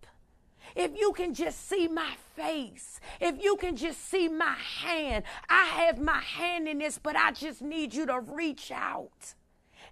if 0.76 0.98
you 0.98 1.14
can 1.14 1.34
just 1.34 1.68
see 1.68 1.88
my 1.88 2.14
face, 2.36 3.00
if 3.20 3.42
you 3.44 3.56
can 3.58 3.76
just 3.76 4.10
see 4.10 4.28
my 4.28 4.56
hand, 4.82 5.24
I 5.50 5.66
have 5.66 6.00
my 6.00 6.20
hand 6.20 6.68
in 6.68 6.80
this, 6.80 6.98
but 6.98 7.16
I 7.16 7.32
just 7.32 7.62
need 7.62 7.94
you 7.94 8.06
to 8.06 8.20
reach 8.20 8.72
out 8.72 9.34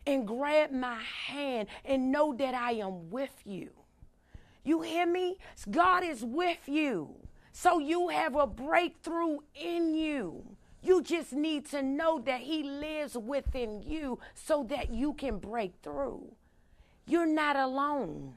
and 0.05 0.27
grab 0.27 0.71
my 0.71 1.01
hand 1.27 1.67
and 1.83 2.11
know 2.11 2.33
that 2.35 2.53
I 2.53 2.73
am 2.73 3.09
with 3.09 3.41
you. 3.45 3.71
You 4.63 4.81
hear 4.81 5.05
me? 5.05 5.37
God 5.69 6.03
is 6.03 6.23
with 6.23 6.67
you. 6.67 7.15
So 7.51 7.79
you 7.79 8.09
have 8.09 8.35
a 8.35 8.45
breakthrough 8.45 9.39
in 9.55 9.95
you. 9.95 10.57
You 10.83 11.01
just 11.01 11.33
need 11.33 11.65
to 11.71 11.81
know 11.81 12.19
that 12.19 12.41
He 12.41 12.63
lives 12.63 13.17
within 13.17 13.81
you 13.81 14.19
so 14.35 14.63
that 14.69 14.91
you 14.91 15.13
can 15.13 15.39
break 15.39 15.73
through. 15.81 16.35
You're 17.07 17.25
not 17.25 17.55
alone. 17.55 18.35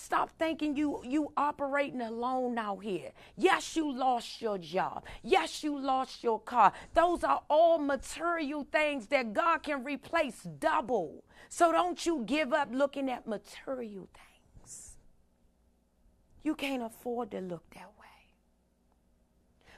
Stop 0.00 0.30
thinking 0.38 0.76
you 0.76 1.02
you 1.04 1.32
operating 1.36 2.00
alone 2.00 2.56
out 2.56 2.84
here. 2.84 3.10
Yes, 3.36 3.74
you 3.74 3.92
lost 3.92 4.40
your 4.40 4.56
job. 4.56 5.04
Yes, 5.24 5.64
you 5.64 5.76
lost 5.76 6.22
your 6.22 6.38
car. 6.38 6.72
Those 6.94 7.24
are 7.24 7.42
all 7.50 7.78
material 7.78 8.64
things 8.70 9.08
that 9.08 9.32
God 9.32 9.64
can 9.64 9.82
replace 9.82 10.42
double. 10.42 11.24
So 11.48 11.72
don't 11.72 12.06
you 12.06 12.22
give 12.24 12.52
up 12.52 12.68
looking 12.70 13.10
at 13.10 13.26
material 13.26 14.08
things. 14.14 14.96
You 16.44 16.54
can't 16.54 16.84
afford 16.84 17.32
to 17.32 17.40
look 17.40 17.68
that 17.74 17.92
way. 17.98 18.06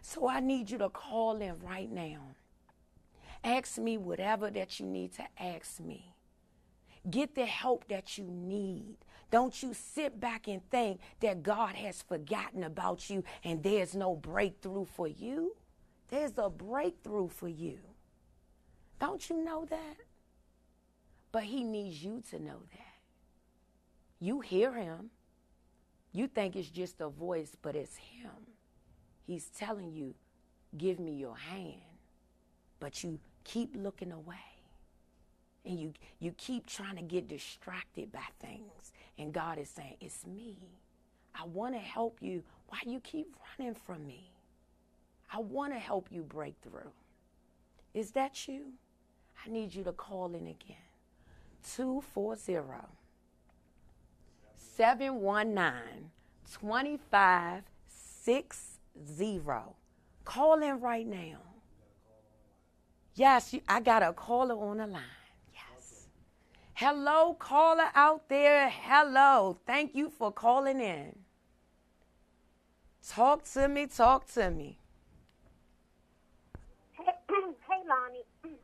So 0.02 0.28
I 0.28 0.40
need 0.40 0.70
you 0.70 0.76
to 0.78 0.90
call 0.90 1.40
in 1.40 1.58
right 1.60 1.90
now. 1.90 2.20
Ask 3.42 3.78
me 3.78 3.96
whatever 3.96 4.50
that 4.50 4.78
you 4.78 4.84
need 4.84 5.14
to 5.14 5.24
ask 5.38 5.80
me. 5.80 6.14
Get 7.08 7.34
the 7.34 7.46
help 7.46 7.88
that 7.88 8.18
you 8.18 8.24
need. 8.24 8.98
Don't 9.30 9.62
you 9.62 9.74
sit 9.74 10.18
back 10.18 10.48
and 10.48 10.60
think 10.70 11.00
that 11.20 11.42
God 11.42 11.74
has 11.76 12.02
forgotten 12.02 12.64
about 12.64 13.08
you 13.08 13.22
and 13.44 13.62
there's 13.62 13.94
no 13.94 14.16
breakthrough 14.16 14.86
for 14.86 15.06
you. 15.06 15.54
There's 16.08 16.32
a 16.36 16.50
breakthrough 16.50 17.28
for 17.28 17.48
you. 17.48 17.78
Don't 19.00 19.30
you 19.30 19.42
know 19.42 19.64
that? 19.70 19.96
But 21.32 21.44
He 21.44 21.62
needs 21.62 22.02
you 22.02 22.22
to 22.30 22.42
know 22.42 22.62
that. 22.72 22.94
You 24.18 24.40
hear 24.40 24.74
Him. 24.74 25.10
You 26.12 26.26
think 26.26 26.56
it's 26.56 26.68
just 26.68 27.00
a 27.00 27.08
voice, 27.08 27.56
but 27.62 27.76
it's 27.76 27.96
Him. 27.96 28.30
He's 29.26 29.46
telling 29.46 29.92
you, 29.92 30.14
give 30.76 30.98
me 30.98 31.12
your 31.12 31.36
hand. 31.36 31.80
But 32.80 33.04
you 33.04 33.20
keep 33.44 33.76
looking 33.76 34.10
away. 34.10 34.36
And 35.64 35.78
you, 35.78 35.92
you 36.18 36.32
keep 36.36 36.66
trying 36.66 36.96
to 36.96 37.02
get 37.02 37.28
distracted 37.28 38.10
by 38.10 38.24
things. 38.40 38.92
And 39.20 39.32
God 39.34 39.58
is 39.58 39.68
saying, 39.68 39.96
It's 40.00 40.24
me. 40.26 40.56
I 41.34 41.44
want 41.44 41.74
to 41.74 41.78
help 41.78 42.16
you. 42.20 42.42
Why 42.68 42.78
you 42.86 43.00
keep 43.00 43.36
running 43.58 43.74
from 43.74 44.06
me? 44.06 44.30
I 45.32 45.38
want 45.40 45.72
to 45.74 45.78
help 45.78 46.08
you 46.10 46.22
break 46.22 46.54
through. 46.62 46.90
Is 47.92 48.12
that 48.12 48.48
you? 48.48 48.72
I 49.44 49.50
need 49.50 49.74
you 49.74 49.84
to 49.84 49.92
call 49.92 50.28
in 50.28 50.46
again. 50.46 50.78
240 51.74 52.60
719 54.56 56.10
2560. 56.50 59.40
Call 60.24 60.62
in 60.62 60.80
right 60.80 61.06
now. 61.06 61.36
Yes, 63.14 63.52
you, 63.52 63.60
I 63.68 63.80
got 63.80 64.02
a 64.02 64.14
caller 64.14 64.54
on 64.54 64.78
the 64.78 64.86
line. 64.86 65.02
Hello, 66.80 67.36
caller 67.36 67.92
out 67.92 68.32
there. 68.32 68.72
Hello. 68.72 69.60
Thank 69.68 69.92
you 69.92 70.08
for 70.08 70.32
calling 70.32 70.80
in. 70.80 71.12
Talk 73.06 73.44
to 73.52 73.68
me, 73.68 73.84
talk 73.84 74.24
to 74.32 74.48
me. 74.48 74.80
Hey, 76.96 77.12
hey 77.68 77.84
Lonnie. 77.84 78.24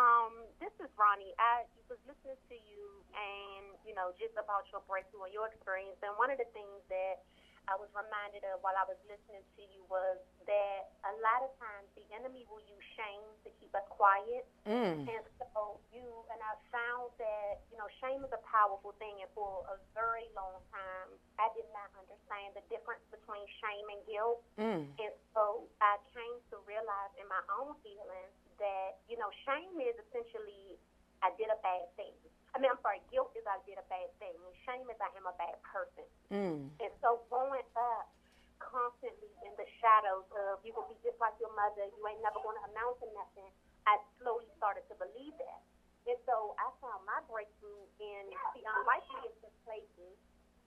um, 0.00 0.32
this 0.56 0.72
is 0.80 0.88
Ronnie. 0.96 1.36
I 1.36 1.68
was 1.92 2.00
listening 2.08 2.40
to 2.48 2.56
you 2.56 3.04
and, 3.12 3.76
you 3.84 3.92
know, 3.92 4.16
just 4.16 4.32
about 4.40 4.64
your 4.72 4.80
breakthrough 4.88 5.28
and 5.28 5.36
your 5.36 5.52
experience. 5.52 6.00
And 6.00 6.16
one 6.16 6.32
of 6.32 6.40
the 6.40 6.48
things 6.56 6.80
that 6.88 7.20
I 7.66 7.74
was 7.74 7.90
reminded 7.90 8.46
of 8.46 8.62
while 8.62 8.78
I 8.78 8.86
was 8.86 8.98
listening 9.10 9.42
to 9.42 9.62
you 9.74 9.82
was 9.90 10.22
that 10.46 10.94
a 11.02 11.14
lot 11.18 11.42
of 11.42 11.50
times 11.58 11.90
the 11.98 12.06
enemy 12.14 12.46
will 12.46 12.62
use 12.62 12.86
shame 12.94 13.26
to 13.42 13.50
keep 13.58 13.74
us 13.74 13.86
quiet. 13.90 14.46
Mm. 14.62 15.02
And 15.02 15.24
so 15.54 15.82
you 15.90 16.06
and 16.30 16.38
I 16.38 16.54
found 16.70 17.10
that, 17.18 17.66
you 17.74 17.78
know, 17.78 17.90
shame 17.98 18.22
is 18.22 18.30
a 18.30 18.42
powerful 18.46 18.94
thing 19.02 19.18
and 19.18 19.30
for 19.34 19.66
a 19.66 19.76
very 19.98 20.30
long 20.38 20.62
time 20.70 21.10
I 21.42 21.50
did 21.58 21.66
not 21.74 21.90
understand 21.98 22.54
the 22.54 22.62
difference 22.70 23.02
between 23.10 23.42
shame 23.58 23.86
and 23.90 24.00
guilt. 24.06 24.40
Mm. 24.62 24.86
And 25.02 25.14
so 25.34 25.66
I 25.82 25.98
came 26.14 26.38
to 26.54 26.62
realize 26.70 27.12
in 27.18 27.26
my 27.26 27.42
own 27.58 27.74
feelings 27.82 28.34
that, 28.62 29.02
you 29.10 29.18
know, 29.18 29.28
shame 29.42 29.74
is 29.82 29.98
essentially 30.06 30.78
I 31.18 31.34
did 31.34 31.50
a 31.50 31.58
bad 31.66 31.90
thing. 31.98 32.14
I 32.56 32.58
mean, 32.58 32.72
I'm 32.72 32.80
sorry, 32.80 33.04
guilt 33.12 33.36
is 33.36 33.44
I 33.44 33.60
did 33.68 33.76
a 33.76 33.84
bad 33.92 34.08
thing. 34.16 34.32
Shame 34.64 34.88
is 34.88 34.96
I 34.96 35.12
am 35.12 35.28
a 35.28 35.36
bad 35.36 35.60
person. 35.60 36.08
Mm. 36.32 36.72
And 36.80 36.92
so 37.04 37.20
growing 37.28 37.68
up 37.76 38.08
constantly 38.56 39.28
in 39.44 39.52
the 39.60 39.68
shadows 39.76 40.24
of 40.48 40.64
you 40.64 40.72
will 40.72 40.88
be 40.88 40.96
just 41.04 41.20
like 41.20 41.36
your 41.36 41.52
mother, 41.52 41.84
you 41.84 42.00
ain't 42.08 42.24
never 42.24 42.40
going 42.40 42.56
to 42.56 42.64
amount 42.72 42.96
to 43.04 43.06
nothing, 43.12 43.52
I 43.84 44.00
slowly 44.16 44.48
started 44.56 44.88
to 44.88 44.96
believe 44.96 45.36
that. 45.36 45.60
And 46.08 46.16
so 46.24 46.56
I 46.56 46.72
found 46.80 47.04
my 47.04 47.20
breakthrough 47.28 47.84
in 48.00 48.32
the 48.56 48.64
unlikeliest 48.64 49.36
of 49.44 49.52
places 49.68 50.16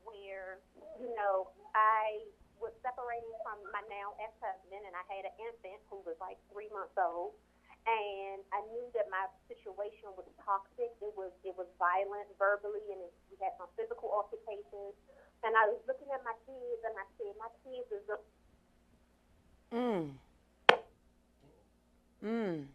where, 0.06 0.62
you 1.02 1.10
know, 1.18 1.50
I 1.74 2.22
was 2.62 2.76
separating 2.86 3.34
from 3.42 3.66
my 3.74 3.82
now 3.90 4.14
ex-husband 4.22 4.84
and 4.86 4.94
I 4.94 5.04
had 5.10 5.26
an 5.26 5.36
infant 5.42 5.82
who 5.90 6.06
was 6.06 6.22
like 6.22 6.38
three 6.54 6.70
months 6.70 6.94
old 7.02 7.34
and 7.88 8.40
I 8.52 8.60
knew 8.72 8.86
that 8.96 9.08
my 9.12 9.26
situation 9.48 10.12
was 10.18 10.28
toxic. 10.44 10.92
It 11.02 11.14
was 11.16 11.32
it 11.44 11.56
was 11.56 11.68
violent 11.80 12.28
verbally, 12.38 12.84
and 12.92 13.00
it, 13.02 13.14
we 13.32 13.38
had 13.40 13.54
some 13.58 13.70
physical 13.78 14.10
altercations. 14.12 14.96
And 15.44 15.56
I 15.56 15.72
was 15.72 15.80
looking 15.88 16.12
at 16.12 16.20
my 16.24 16.36
kids, 16.44 16.82
and 16.84 16.96
I 16.98 17.06
said, 17.16 17.34
"My 17.40 17.52
kids 17.64 17.90
is 17.92 18.06
a." 18.12 18.18
Mm. 19.70 20.18
Mm. 22.24 22.66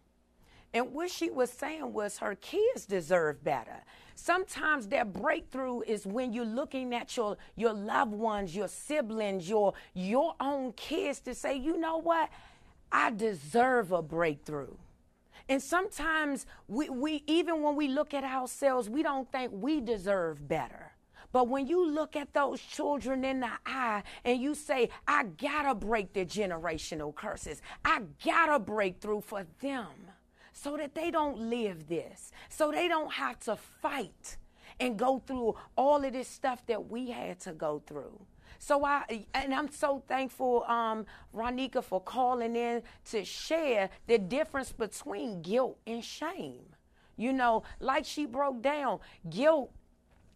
And 0.73 0.91
what 0.91 1.09
she 1.09 1.29
was 1.29 1.51
saying 1.51 1.93
was 1.93 2.17
her 2.17 2.35
kids 2.35 2.85
deserve 2.85 3.43
better. 3.43 3.83
Sometimes 4.15 4.87
that 4.87 5.13
breakthrough 5.13 5.81
is 5.81 6.05
when 6.05 6.33
you're 6.33 6.45
looking 6.45 6.93
at 6.93 7.15
your 7.15 7.37
your 7.55 7.73
loved 7.73 8.11
ones, 8.13 8.55
your 8.55 8.67
siblings, 8.67 9.47
your 9.47 9.73
your 9.93 10.35
own 10.39 10.73
kids 10.73 11.19
to 11.21 11.35
say, 11.35 11.55
you 11.55 11.77
know 11.77 11.97
what? 11.97 12.29
I 12.91 13.11
deserve 13.11 13.91
a 13.91 14.01
breakthrough. 14.01 14.73
And 15.47 15.61
sometimes 15.61 16.45
we, 16.67 16.89
we 16.89 17.23
even 17.27 17.61
when 17.61 17.75
we 17.75 17.87
look 17.87 18.13
at 18.13 18.23
ourselves, 18.23 18.89
we 18.89 19.03
don't 19.03 19.31
think 19.31 19.51
we 19.53 19.79
deserve 19.81 20.47
better. 20.47 20.93
But 21.31 21.49
when 21.49 21.67
you 21.67 21.85
look 21.85 22.15
at 22.15 22.33
those 22.33 22.61
children 22.61 23.25
in 23.25 23.41
the 23.41 23.51
eye 23.65 24.03
and 24.23 24.39
you 24.39 24.55
say, 24.55 24.89
I 25.07 25.23
gotta 25.23 25.75
break 25.75 26.13
the 26.13 26.25
generational 26.25 27.13
curses, 27.13 27.61
I 27.83 28.03
gotta 28.23 28.57
break 28.57 29.01
through 29.01 29.21
for 29.21 29.45
them 29.59 30.11
so 30.53 30.77
that 30.77 30.95
they 30.95 31.11
don't 31.11 31.37
live 31.37 31.87
this, 31.89 32.31
so 32.47 32.71
they 32.71 32.87
don't 32.87 33.11
have 33.11 33.37
to 33.41 33.57
fight 33.57 34.37
and 34.79 34.97
go 34.97 35.19
through 35.19 35.55
all 35.75 36.03
of 36.03 36.13
this 36.13 36.29
stuff 36.29 36.65
that 36.67 36.89
we 36.89 37.11
had 37.11 37.39
to 37.41 37.51
go 37.51 37.81
through. 37.85 38.19
So 38.65 38.83
I 38.83 39.27
and 39.35 39.53
I'm 39.53 39.69
so 39.69 40.01
thankful, 40.07 40.63
um, 40.63 41.05
Ronika, 41.35 41.83
for 41.83 42.01
calling 42.01 42.55
in 42.55 42.81
to 43.11 43.23
share 43.23 43.91
the 44.07 44.17
difference 44.17 44.71
between 44.71 45.43
guilt 45.43 45.77
and 45.85 46.03
shame. 46.03 46.65
You 47.15 47.31
know, 47.31 47.61
like 47.79 48.05
she 48.05 48.25
broke 48.25 48.63
down, 48.63 49.01
guilt 49.29 49.69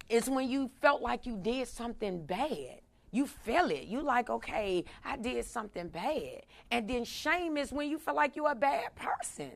is 0.10 0.30
when 0.30 0.48
you 0.48 0.70
felt 0.80 1.02
like 1.02 1.26
you 1.26 1.38
did 1.38 1.68
something 1.70 2.24
bad. 2.24 2.82
You 3.10 3.26
feel 3.26 3.72
it. 3.72 3.86
You 3.86 4.04
like, 4.04 4.30
okay, 4.30 4.86
I 5.04 5.18
did 5.18 5.44
something 5.46 5.88
bad. 5.88 6.44
And 6.70 6.88
then 6.88 7.06
shame 7.06 7.58
is 7.58 7.72
when 7.72 7.90
you 7.90 7.98
feel 7.98 8.14
like 8.14 8.36
you're 8.36 8.52
a 8.52 8.54
bad 8.54 8.94
person. 8.94 9.54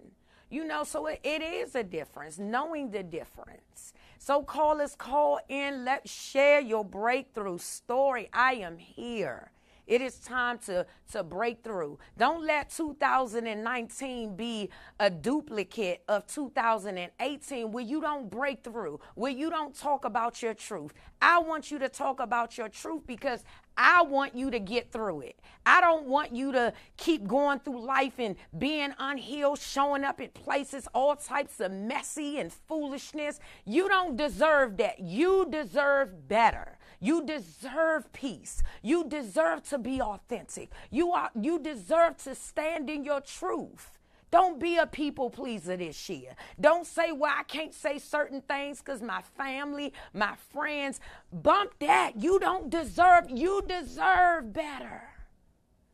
You 0.50 0.66
know, 0.66 0.84
so 0.84 1.06
it, 1.06 1.20
it 1.24 1.44
is 1.44 1.76
a 1.76 1.84
difference, 1.84 2.40
knowing 2.40 2.90
the 2.90 3.04
difference. 3.04 3.94
So 4.26 4.42
call 4.42 4.80
us, 4.80 4.96
call 4.96 5.42
in. 5.50 5.84
Let's 5.84 6.10
share 6.10 6.62
your 6.62 6.86
breakthrough 6.86 7.58
story. 7.58 8.30
I 8.32 8.54
am 8.54 8.78
here. 8.78 9.53
It 9.86 10.02
is 10.02 10.18
time 10.20 10.60
to, 10.60 10.86
to 11.12 11.24
break 11.24 11.64
through. 11.64 12.00
Don't 12.18 12.46
let 12.46 12.70
2019 12.70 14.36
be 14.36 14.70
a 15.00 15.10
duplicate 15.10 16.04
of 16.08 16.26
2018 16.28 17.72
where 17.72 17.84
you 17.84 18.02
don't 18.02 18.30
break 18.30 18.64
through, 18.64 19.00
where 19.16 19.32
you 19.32 19.50
don't 19.50 19.78
talk 19.78 20.06
about 20.06 20.42
your 20.42 20.54
truth. 20.54 20.94
I 21.22 21.40
want 21.40 21.72
you 21.72 21.80
to 21.80 21.90
talk 21.90 22.20
about 22.20 22.58
your 22.58 22.70
truth 22.70 23.04
because 23.06 23.44
I 23.76 24.04
want 24.04 24.36
you 24.36 24.52
to 24.52 24.60
get 24.60 24.92
through 24.92 25.22
it. 25.22 25.40
I 25.66 25.82
don't 25.82 26.06
want 26.06 26.36
you 26.36 26.52
to 26.52 26.74
keep 26.98 27.26
going 27.26 27.60
through 27.60 27.82
life 27.82 28.14
and 28.20 28.36
being 28.58 28.94
unhealed, 29.00 29.60
showing 29.60 30.04
up 30.04 30.22
at 30.22 30.34
places, 30.34 30.88
all 30.94 31.16
types 31.16 31.60
of 31.60 31.72
messy 31.72 32.40
and 32.40 32.54
foolishness. 32.54 33.40
You 33.66 33.88
don't 33.90 34.16
deserve 34.16 34.78
that. 34.78 35.00
You 35.00 35.48
deserve 35.50 36.28
better. 36.28 36.78
You 37.04 37.26
deserve 37.26 38.14
peace. 38.14 38.64
You 38.82 39.04
deserve 39.04 39.64
to 39.64 39.78
be 39.78 40.02
authentic. 40.02 40.72
You 40.90 41.12
are 41.12 41.32
you 41.40 41.60
deserve 41.60 42.16
to 42.24 42.34
stand 42.34 42.90
in 42.90 43.04
your 43.04 43.20
truth. 43.20 44.00
Don't 44.32 44.58
be 44.58 44.78
a 44.78 44.88
people 44.88 45.30
pleaser 45.30 45.76
this 45.76 46.08
year. 46.08 46.34
Don't 46.60 46.88
say, 46.88 47.12
well, 47.12 47.34
I 47.38 47.44
can't 47.44 47.74
say 47.74 48.00
certain 48.00 48.42
things 48.42 48.80
because 48.80 49.02
my 49.02 49.22
family, 49.38 49.92
my 50.14 50.36
friends, 50.54 51.02
bump 51.32 51.74
that. 51.80 52.14
You 52.16 52.40
don't 52.40 52.70
deserve, 52.70 53.30
you 53.30 53.62
deserve 53.68 54.54
better. 54.54 55.04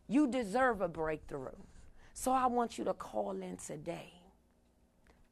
You 0.08 0.28
deserve 0.28 0.80
a 0.82 0.88
breakthrough. 0.88 1.58
So 2.14 2.32
I 2.32 2.46
want 2.46 2.78
you 2.78 2.84
to 2.84 2.94
call 2.94 3.42
in 3.42 3.58
today. 3.58 4.14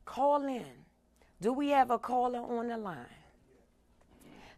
Call 0.06 0.44
in. 0.48 0.86
Do 1.40 1.54
we 1.54 1.70
have 1.70 1.92
a 1.92 2.00
caller 2.00 2.40
on 2.40 2.68
the 2.68 2.78
line? 2.78 3.17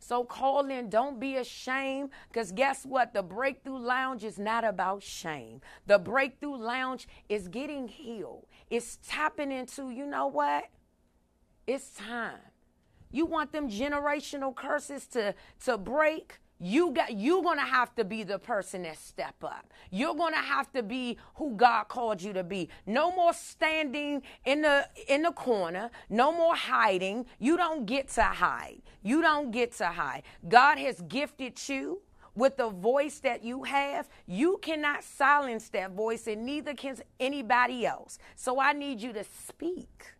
So 0.10 0.24
call 0.24 0.72
in. 0.72 0.89
Don't 0.89 1.19
be 1.19 1.36
ashamed 1.36 2.10
because 2.30 2.52
guess 2.52 2.84
what? 2.84 3.13
The 3.13 3.22
Breakthrough 3.22 3.78
Lounge 3.78 4.24
is 4.24 4.39
not 4.39 4.63
about 4.63 5.04
shame. 5.04 5.62
The 5.86 6.00
Breakthrough 6.00 6.56
Lounge 6.56 7.08
is 7.30 7.48
getting 7.48 7.88
healed. 7.88 8.48
It's 8.72 8.98
tapping 9.08 9.52
into, 9.52 9.91
you 9.91 10.08
know 10.08 10.26
what? 10.26 10.63
It's 11.67 11.91
time. 11.91 12.39
You 13.12 13.28
want 13.28 13.52
them 13.52 13.69
generational 13.69 14.56
curses 14.56 15.06
to, 15.10 15.36
to 15.65 15.78
break? 15.78 16.39
You 16.60 16.91
got 16.91 17.13
you're 17.13 17.41
gonna 17.41 17.65
have 17.65 17.95
to 17.95 18.04
be 18.04 18.24
the 18.24 18.38
person 18.38 18.84
that 18.84 18.98
step 18.98 19.36
up. 19.43 19.72
You're 19.91 20.15
gonna 20.15 20.38
have 20.38 20.72
to 20.74 20.84
be 20.84 21.17
who 21.36 21.56
god 21.56 21.86
called 21.86 22.22
you 22.22 22.34
to 22.34 22.43
be. 22.43 22.69
No 22.86 23.15
more 23.15 23.34
standing 23.34 24.22
in 24.45 24.62
the 24.62 24.88
in 25.08 25.22
the 25.22 25.32
corner. 25.32 25.89
No 26.10 26.32
more 26.32 26.56
hiding. 26.56 27.26
You 27.39 27.56
don't 27.56 27.86
get 27.86 28.10
to 28.10 28.24
hide. 28.24 28.82
You 29.02 29.22
don't 29.22 29.52
get 29.52 29.72
to 29.78 29.88
hide. 29.88 30.24
God 30.48 30.78
has 30.78 31.02
gifted 31.02 31.58
you 31.69 32.02
with 32.36 32.58
the 32.58 32.69
voice 32.69 33.19
that 33.19 33.43
you 33.43 33.63
have. 33.63 34.10
You 34.26 34.60
cannot 34.62 35.04
silence 35.04 35.69
that 35.69 35.91
voice 35.91 36.28
and 36.28 36.45
neither 36.45 36.74
can 36.74 36.98
anybody 37.19 37.86
else. 37.86 38.19
So 38.36 38.60
i 38.60 38.74
need 38.74 39.02
you 39.02 39.13
to 39.13 39.24
speak. 39.48 40.13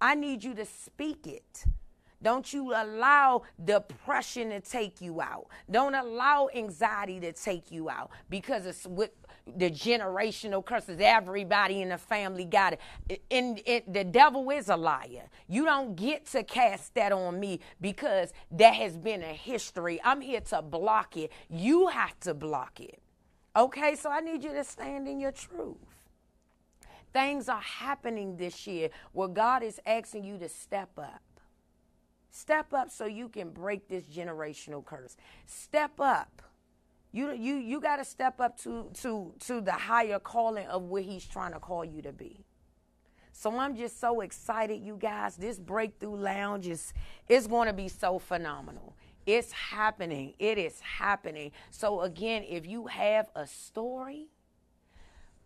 I 0.00 0.14
need 0.14 0.42
you 0.42 0.54
to 0.54 0.66
speak 0.66 1.26
it 1.26 1.66
don't 2.24 2.52
you 2.52 2.72
allow 2.72 3.42
depression 3.62 4.48
to 4.48 4.60
take 4.60 5.02
you 5.02 5.20
out. 5.20 5.46
Don't 5.70 5.94
allow 5.94 6.48
anxiety 6.54 7.20
to 7.20 7.32
take 7.32 7.70
you 7.70 7.90
out 7.90 8.10
because 8.30 8.64
it's 8.64 8.86
with 8.86 9.10
the 9.58 9.70
generational 9.70 10.64
curses. 10.64 10.98
Everybody 11.00 11.82
in 11.82 11.90
the 11.90 11.98
family 11.98 12.46
got 12.46 12.78
it. 13.08 13.22
And 13.30 13.60
it, 13.66 13.92
the 13.92 14.04
devil 14.04 14.50
is 14.50 14.70
a 14.70 14.76
liar. 14.76 15.28
You 15.48 15.66
don't 15.66 15.94
get 15.96 16.24
to 16.28 16.42
cast 16.42 16.94
that 16.94 17.12
on 17.12 17.38
me 17.38 17.60
because 17.80 18.32
that 18.52 18.74
has 18.74 18.96
been 18.96 19.22
a 19.22 19.34
history. 19.34 20.00
I'm 20.02 20.22
here 20.22 20.40
to 20.40 20.62
block 20.62 21.18
it. 21.18 21.30
You 21.50 21.88
have 21.88 22.18
to 22.20 22.32
block 22.32 22.80
it. 22.80 23.00
Okay, 23.54 23.94
so 23.96 24.10
I 24.10 24.20
need 24.20 24.42
you 24.42 24.52
to 24.54 24.64
stand 24.64 25.06
in 25.06 25.20
your 25.20 25.30
truth. 25.30 25.76
Things 27.12 27.48
are 27.50 27.60
happening 27.60 28.36
this 28.36 28.66
year 28.66 28.88
where 29.12 29.28
God 29.28 29.62
is 29.62 29.78
asking 29.86 30.24
you 30.24 30.38
to 30.38 30.48
step 30.48 30.90
up. 30.98 31.22
Step 32.36 32.74
up 32.74 32.90
so 32.90 33.06
you 33.06 33.28
can 33.28 33.50
break 33.50 33.86
this 33.86 34.06
generational 34.06 34.84
curse. 34.84 35.16
Step 35.46 36.00
up. 36.00 36.42
You 37.12 37.30
you 37.30 37.54
you 37.54 37.80
got 37.80 37.98
to 37.98 38.04
step 38.04 38.40
up 38.40 38.58
to 38.62 38.90
to 39.02 39.32
to 39.46 39.60
the 39.60 39.70
higher 39.70 40.18
calling 40.18 40.66
of 40.66 40.82
where 40.82 41.00
he's 41.00 41.24
trying 41.24 41.52
to 41.52 41.60
call 41.60 41.84
you 41.84 42.02
to 42.02 42.12
be. 42.12 42.44
So 43.30 43.56
I'm 43.56 43.76
just 43.76 44.00
so 44.00 44.20
excited, 44.20 44.82
you 44.82 44.96
guys. 44.96 45.36
This 45.36 45.60
breakthrough 45.60 46.16
lounge 46.16 46.66
is 46.66 46.92
is 47.28 47.46
going 47.46 47.68
to 47.68 47.72
be 47.72 47.86
so 47.86 48.18
phenomenal. 48.18 48.96
It's 49.26 49.52
happening. 49.52 50.34
It 50.40 50.58
is 50.58 50.80
happening. 50.80 51.52
So 51.70 52.00
again, 52.00 52.42
if 52.48 52.66
you 52.66 52.88
have 52.88 53.30
a 53.36 53.46
story, 53.46 54.26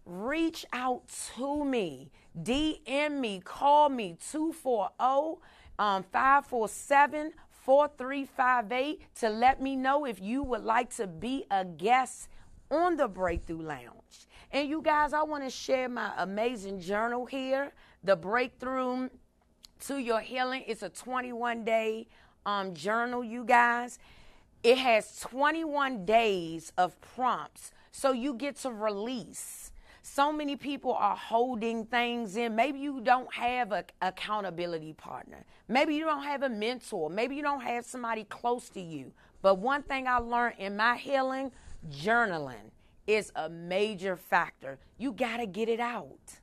reach 0.06 0.64
out 0.72 1.02
to 1.36 1.66
me. 1.66 2.10
DM 2.34 3.20
me, 3.20 3.40
call 3.44 3.90
me 3.90 4.16
240 4.32 5.38
um, 5.78 6.02
547 6.02 7.32
4358 7.50 9.14
to 9.16 9.28
let 9.28 9.60
me 9.60 9.76
know 9.76 10.06
if 10.06 10.20
you 10.20 10.42
would 10.42 10.64
like 10.64 10.94
to 10.96 11.06
be 11.06 11.44
a 11.50 11.64
guest 11.64 12.28
on 12.70 12.96
the 12.96 13.06
Breakthrough 13.06 13.62
Lounge. 13.62 14.26
And 14.50 14.68
you 14.68 14.80
guys, 14.80 15.12
I 15.12 15.22
want 15.22 15.44
to 15.44 15.50
share 15.50 15.88
my 15.88 16.12
amazing 16.16 16.80
journal 16.80 17.26
here, 17.26 17.72
the 18.02 18.16
Breakthrough 18.16 19.10
to 19.80 19.98
Your 19.98 20.20
Healing. 20.20 20.64
It's 20.66 20.82
a 20.82 20.88
21 20.88 21.64
day 21.64 22.08
um, 22.46 22.72
journal, 22.72 23.22
you 23.22 23.44
guys. 23.44 23.98
It 24.62 24.78
has 24.78 25.20
21 25.20 26.04
days 26.04 26.72
of 26.78 26.98
prompts, 27.00 27.70
so 27.92 28.12
you 28.12 28.34
get 28.34 28.56
to 28.56 28.70
release 28.70 29.70
so 30.08 30.32
many 30.32 30.56
people 30.56 30.94
are 30.94 31.16
holding 31.16 31.84
things 31.84 32.36
in. 32.36 32.56
Maybe 32.56 32.78
you 32.78 33.00
don't 33.00 33.32
have 33.32 33.72
an 33.72 33.84
accountability 34.00 34.94
partner. 34.94 35.44
Maybe 35.68 35.94
you 35.94 36.04
don't 36.04 36.22
have 36.22 36.42
a 36.42 36.48
mentor. 36.48 37.10
Maybe 37.10 37.36
you 37.36 37.42
don't 37.42 37.60
have 37.60 37.84
somebody 37.84 38.24
close 38.24 38.70
to 38.70 38.80
you. 38.80 39.12
But 39.42 39.58
one 39.58 39.82
thing 39.82 40.08
I 40.08 40.16
learned 40.16 40.56
in 40.58 40.76
my 40.76 40.96
healing, 40.96 41.52
journaling 41.90 42.70
is 43.06 43.30
a 43.36 43.48
major 43.48 44.16
factor. 44.16 44.78
You 44.96 45.12
got 45.12 45.38
to 45.38 45.46
get 45.46 45.68
it 45.68 45.80
out. 45.80 46.40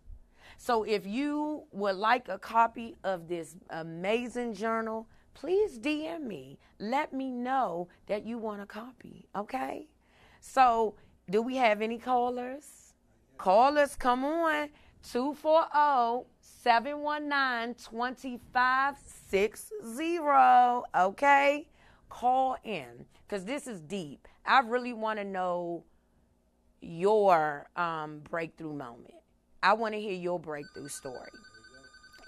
So 0.57 0.83
if 0.83 1.05
you 1.05 1.63
would 1.71 1.95
like 1.95 2.29
a 2.29 2.39
copy 2.39 2.95
of 3.03 3.27
this 3.27 3.55
amazing 3.71 4.53
journal, 4.53 5.07
please 5.33 5.79
DM 5.79 6.21
me. 6.21 6.59
Let 6.79 7.13
me 7.13 7.31
know 7.31 7.87
that 8.05 8.25
you 8.25 8.37
want 8.37 8.61
a 8.61 8.65
copy, 8.65 9.27
okay? 9.35 9.87
So, 10.39 10.95
do 11.29 11.41
we 11.41 11.55
have 11.55 11.81
any 11.81 11.97
callers? 11.97 12.74
Call 13.37 13.77
us, 13.77 13.95
come 13.95 14.25
on. 14.25 14.69
240 15.11 16.25
719 16.41 17.75
2560. 17.75 20.19
Okay? 20.95 21.67
Call 22.09 22.57
in 22.63 23.05
because 23.27 23.45
this 23.45 23.67
is 23.67 23.81
deep. 23.81 24.27
I 24.45 24.61
really 24.61 24.93
want 24.93 25.19
to 25.19 25.25
know 25.25 25.83
your 26.81 27.67
um, 27.75 28.21
breakthrough 28.29 28.73
moment. 28.73 29.13
I 29.61 29.73
want 29.73 29.93
to 29.95 29.99
hear 29.99 30.13
your 30.13 30.39
breakthrough 30.39 30.87
story. 30.87 31.31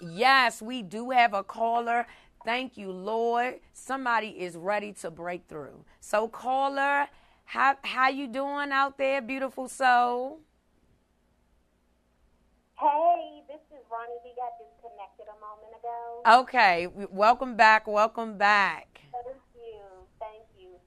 Yes, 0.00 0.62
we 0.62 0.82
do 0.82 1.10
have 1.10 1.34
a 1.34 1.42
caller. 1.42 2.06
Thank 2.44 2.76
you, 2.76 2.92
Lord. 2.92 3.56
Somebody 3.72 4.28
is 4.28 4.56
ready 4.56 4.92
to 4.94 5.10
break 5.10 5.48
through. 5.48 5.84
So, 6.00 6.28
caller, 6.28 7.08
how 7.44 7.76
how 7.82 8.08
you 8.08 8.28
doing 8.28 8.70
out 8.70 8.98
there, 8.98 9.20
beautiful 9.20 9.68
soul? 9.68 10.40
Hey, 12.78 13.42
this 13.50 13.58
is 13.74 13.82
Ronnie. 13.90 14.22
We 14.22 14.30
got 14.38 14.54
disconnected 14.54 15.26
a 15.26 15.34
moment 15.42 15.74
ago. 15.74 16.22
Okay, 16.46 16.86
welcome 17.10 17.56
back. 17.58 17.90
Welcome 17.90 18.38
back. 18.38 19.02
Thank 19.10 19.42
you. 19.58 19.82
Thank 20.22 20.46
you. 20.54 20.78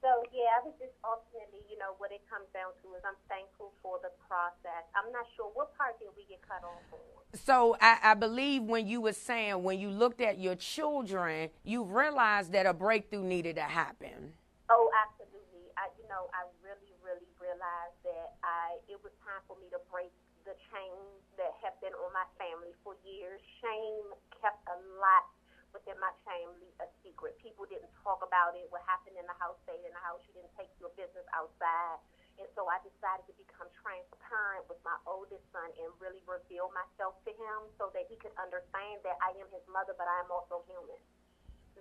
So, 0.00 0.24
yeah, 0.32 0.56
I 0.56 0.64
was 0.64 0.72
just 0.80 0.96
ultimately, 1.04 1.60
you 1.68 1.76
know, 1.76 2.00
what 2.00 2.16
it 2.16 2.24
comes 2.32 2.48
down 2.56 2.72
to 2.80 2.96
is 2.96 3.04
I'm 3.04 3.20
thankful 3.28 3.76
for 3.84 4.00
the 4.00 4.08
process. 4.24 4.88
I'm 4.96 5.12
not 5.12 5.28
sure 5.36 5.52
what 5.52 5.76
part 5.76 6.00
did 6.00 6.16
we 6.16 6.24
get 6.32 6.40
cut 6.48 6.64
off 6.64 6.80
on. 6.96 7.04
So, 7.36 7.76
I, 7.76 8.00
I 8.00 8.14
believe 8.14 8.64
when 8.64 8.88
you 8.88 9.02
were 9.02 9.12
saying 9.12 9.62
when 9.62 9.78
you 9.78 9.90
looked 9.90 10.22
at 10.24 10.40
your 10.40 10.56
children, 10.56 11.50
you 11.60 11.84
realized 11.84 12.52
that 12.56 12.64
a 12.64 12.72
breakthrough 12.72 13.22
needed 13.22 13.56
to 13.56 13.68
happen. 13.68 14.32
Oh, 14.72 14.88
absolutely. 14.96 15.68
I, 15.76 15.92
you 16.00 16.08
know, 16.08 16.24
I 16.32 16.48
really, 16.64 16.96
really 17.04 17.28
realized 17.36 18.00
that 18.08 18.40
I 18.40 18.80
it 18.88 18.96
was 19.04 19.12
time 19.20 19.44
for 19.44 19.60
me 19.60 19.68
to 19.76 19.80
break 19.92 20.08
the 20.54 20.62
chains 20.70 21.18
that 21.34 21.50
have 21.66 21.74
been 21.82 21.90
on 21.98 22.14
my 22.14 22.22
family 22.38 22.70
for 22.86 22.94
years. 23.02 23.42
Shame 23.58 24.06
kept 24.38 24.62
a 24.70 24.78
lot 25.02 25.26
within 25.74 25.98
my 25.98 26.14
family 26.22 26.70
a 26.78 26.86
secret. 27.02 27.34
People 27.42 27.66
didn't 27.66 27.90
talk 28.06 28.22
about 28.22 28.54
it. 28.54 28.70
What 28.70 28.86
happened 28.86 29.18
in 29.18 29.26
the 29.26 29.34
house 29.42 29.58
stayed 29.66 29.82
in 29.82 29.90
the 29.90 30.04
house. 30.06 30.22
You 30.30 30.38
didn't 30.38 30.54
take 30.54 30.70
your 30.78 30.94
business 30.94 31.26
outside. 31.34 31.98
And 32.38 32.46
so 32.54 32.70
I 32.70 32.78
decided 32.86 33.26
to 33.26 33.34
become 33.34 33.66
transparent 33.82 34.70
with 34.70 34.78
my 34.86 34.94
oldest 35.10 35.42
son 35.50 35.66
and 35.74 35.90
really 35.98 36.22
reveal 36.22 36.70
myself 36.70 37.18
to 37.26 37.34
him 37.34 37.58
so 37.74 37.90
that 37.90 38.06
he 38.06 38.14
could 38.22 38.34
understand 38.38 39.02
that 39.02 39.18
I 39.18 39.34
am 39.34 39.50
his 39.50 39.66
mother, 39.66 39.98
but 39.98 40.06
I 40.06 40.22
am 40.22 40.30
also 40.30 40.62
human 40.70 40.98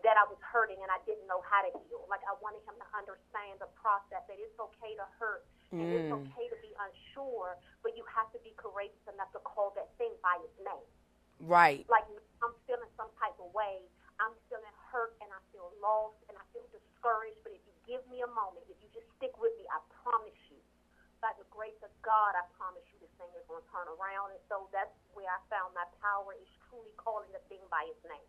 that 0.02 0.18
I 0.18 0.26
was 0.26 0.42
hurting 0.42 0.82
and 0.82 0.90
I 0.90 0.98
didn't 1.06 1.30
know 1.30 1.46
how 1.46 1.62
to 1.62 1.72
heal. 1.86 2.04
Like 2.10 2.26
I 2.26 2.34
wanted 2.42 2.66
him 2.66 2.76
to 2.82 2.88
understand 2.98 3.62
the 3.62 3.70
process 3.78 4.26
that 4.26 4.38
it's 4.42 4.58
okay 4.58 4.98
to 4.98 5.06
hurt 5.22 5.46
and 5.70 5.86
mm. 5.86 5.94
it's 5.94 6.12
okay 6.12 6.46
to 6.50 6.58
be 6.66 6.74
unsure, 6.82 7.56
but 7.86 7.94
you 7.94 8.02
have 8.10 8.30
to 8.34 8.40
be 8.42 8.54
courageous 8.58 9.06
enough 9.10 9.30
to 9.38 9.42
call 9.46 9.72
that 9.78 9.94
thing 10.02 10.12
by 10.26 10.34
its 10.42 10.58
name. 10.62 10.90
Right. 11.46 11.86
Like 11.88 12.06
I'm 12.42 12.56
feeling 12.66 12.90
some 12.98 13.10
type 13.22 13.38
of 13.38 13.54
way. 13.54 13.86
I'm 14.22 14.34
feeling 14.50 14.76
hurt 14.90 15.18
and 15.22 15.30
I 15.34 15.42
feel 15.50 15.74
lost 15.82 16.22
and 16.30 16.38
I 16.38 16.46
feel 16.54 16.66
discouraged. 16.70 17.42
But 17.42 17.58
if 17.58 17.64
you 17.66 17.74
give 17.86 18.04
me 18.10 18.22
a 18.22 18.32
moment, 18.32 18.66
if 18.70 18.78
you 18.82 18.90
just 18.94 19.10
stick 19.18 19.34
with 19.42 19.54
me, 19.58 19.66
I 19.74 19.82
promise 20.06 20.38
you, 20.54 20.62
by 21.24 21.32
the 21.40 21.48
grace 21.50 21.80
of 21.82 21.90
God, 22.04 22.36
I 22.36 22.44
promise 22.60 22.84
you 22.92 23.00
this 23.00 23.12
thing 23.16 23.32
is 23.40 23.48
going 23.48 23.64
to 23.64 23.70
turn 23.72 23.88
around. 23.96 24.36
And 24.36 24.44
so 24.52 24.68
that's 24.76 24.92
where 25.16 25.28
I 25.32 25.40
found 25.48 25.72
my 25.72 25.88
power 26.04 26.36
is 26.36 26.52
truly 26.68 26.92
calling 27.00 27.32
the 27.32 27.40
thing 27.48 27.64
by 27.72 27.88
its 27.88 28.04
name. 28.04 28.28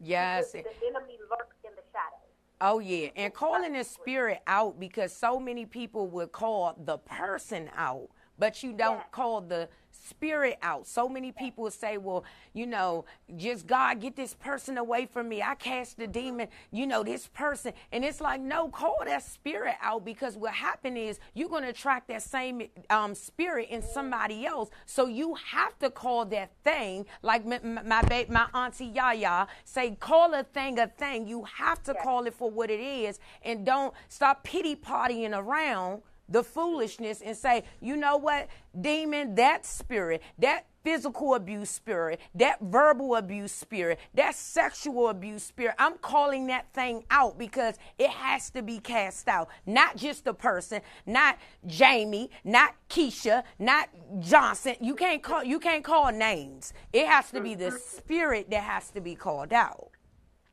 Yes. 0.00 0.52
The, 0.52 0.62
the 0.62 0.86
enemy 0.86 1.18
lurks 1.30 1.56
in 1.64 1.70
the 1.76 1.82
shadows. 1.92 2.24
Oh 2.60 2.78
yeah, 2.78 3.08
and 3.16 3.34
calling 3.34 3.72
the 3.72 3.84
spirit 3.84 4.40
out 4.46 4.78
because 4.78 5.12
so 5.12 5.38
many 5.38 5.66
people 5.66 6.08
would 6.08 6.32
call 6.32 6.74
the 6.84 6.98
person 6.98 7.68
out, 7.76 8.08
but 8.38 8.62
you 8.62 8.72
don't 8.72 9.10
call 9.10 9.40
the 9.40 9.68
spirit 10.06 10.58
out. 10.62 10.86
So 10.86 11.08
many 11.08 11.32
people 11.32 11.70
say, 11.70 11.96
well, 11.96 12.24
you 12.52 12.66
know, 12.66 13.04
just 13.36 13.66
God, 13.66 14.00
get 14.00 14.16
this 14.16 14.34
person 14.34 14.78
away 14.78 15.06
from 15.06 15.28
me. 15.28 15.42
I 15.42 15.54
cast 15.54 15.98
the 15.98 16.06
demon, 16.06 16.48
you 16.70 16.86
know, 16.86 17.02
this 17.02 17.28
person. 17.28 17.72
And 17.92 18.04
it's 18.04 18.20
like, 18.20 18.40
no, 18.40 18.68
call 18.68 18.98
that 19.04 19.22
spirit 19.22 19.76
out 19.80 20.04
because 20.04 20.36
what 20.36 20.52
happened 20.52 20.98
is 20.98 21.18
you're 21.34 21.48
going 21.48 21.62
to 21.62 21.70
attract 21.70 22.08
that 22.08 22.22
same 22.22 22.68
um, 22.90 23.14
spirit 23.14 23.68
in 23.70 23.82
somebody 23.82 24.46
else. 24.46 24.70
So 24.86 25.06
you 25.06 25.34
have 25.34 25.78
to 25.78 25.90
call 25.90 26.24
that 26.26 26.50
thing, 26.62 27.06
like 27.22 27.46
my, 27.46 27.60
my, 27.62 27.82
my, 27.82 28.26
my 28.28 28.46
auntie 28.54 28.86
Yaya 28.86 29.46
say, 29.64 29.96
call 29.98 30.34
a 30.34 30.44
thing 30.44 30.78
a 30.78 30.88
thing. 30.88 31.26
You 31.26 31.44
have 31.44 31.82
to 31.84 31.94
call 31.94 32.26
it 32.26 32.34
for 32.34 32.50
what 32.50 32.70
it 32.70 32.80
is 32.80 33.18
and 33.42 33.64
don't 33.64 33.94
stop 34.08 34.44
pity 34.44 34.76
partying 34.76 35.36
around 35.36 36.02
the 36.28 36.42
foolishness 36.42 37.20
and 37.20 37.36
say, 37.36 37.64
you 37.80 37.96
know 37.96 38.16
what, 38.16 38.48
demon, 38.80 39.34
that 39.34 39.64
spirit, 39.64 40.22
that 40.38 40.66
physical 40.84 41.34
abuse 41.34 41.70
spirit, 41.70 42.20
that 42.34 42.60
verbal 42.60 43.16
abuse 43.16 43.52
spirit, 43.52 43.98
that 44.14 44.34
sexual 44.34 45.08
abuse 45.08 45.42
spirit. 45.42 45.74
I'm 45.78 45.98
calling 45.98 46.46
that 46.48 46.72
thing 46.72 47.04
out 47.10 47.38
because 47.38 47.76
it 47.98 48.10
has 48.10 48.50
to 48.50 48.62
be 48.62 48.78
cast 48.78 49.26
out. 49.26 49.48
Not 49.66 49.96
just 49.96 50.24
the 50.24 50.34
person, 50.34 50.82
not 51.06 51.38
Jamie, 51.66 52.30
not 52.44 52.74
Keisha, 52.88 53.42
not 53.58 53.88
Johnson. 54.20 54.76
You 54.80 54.94
can't 54.94 55.22
call 55.22 55.42
you 55.42 55.58
can't 55.58 55.82
call 55.82 56.12
names. 56.12 56.72
It 56.92 57.06
has 57.06 57.30
to 57.30 57.40
be 57.40 57.54
the 57.54 57.66
mm-hmm. 57.66 57.98
spirit 57.98 58.50
that 58.50 58.62
has 58.62 58.90
to 58.90 59.00
be 59.00 59.14
called 59.14 59.52
out. 59.52 59.88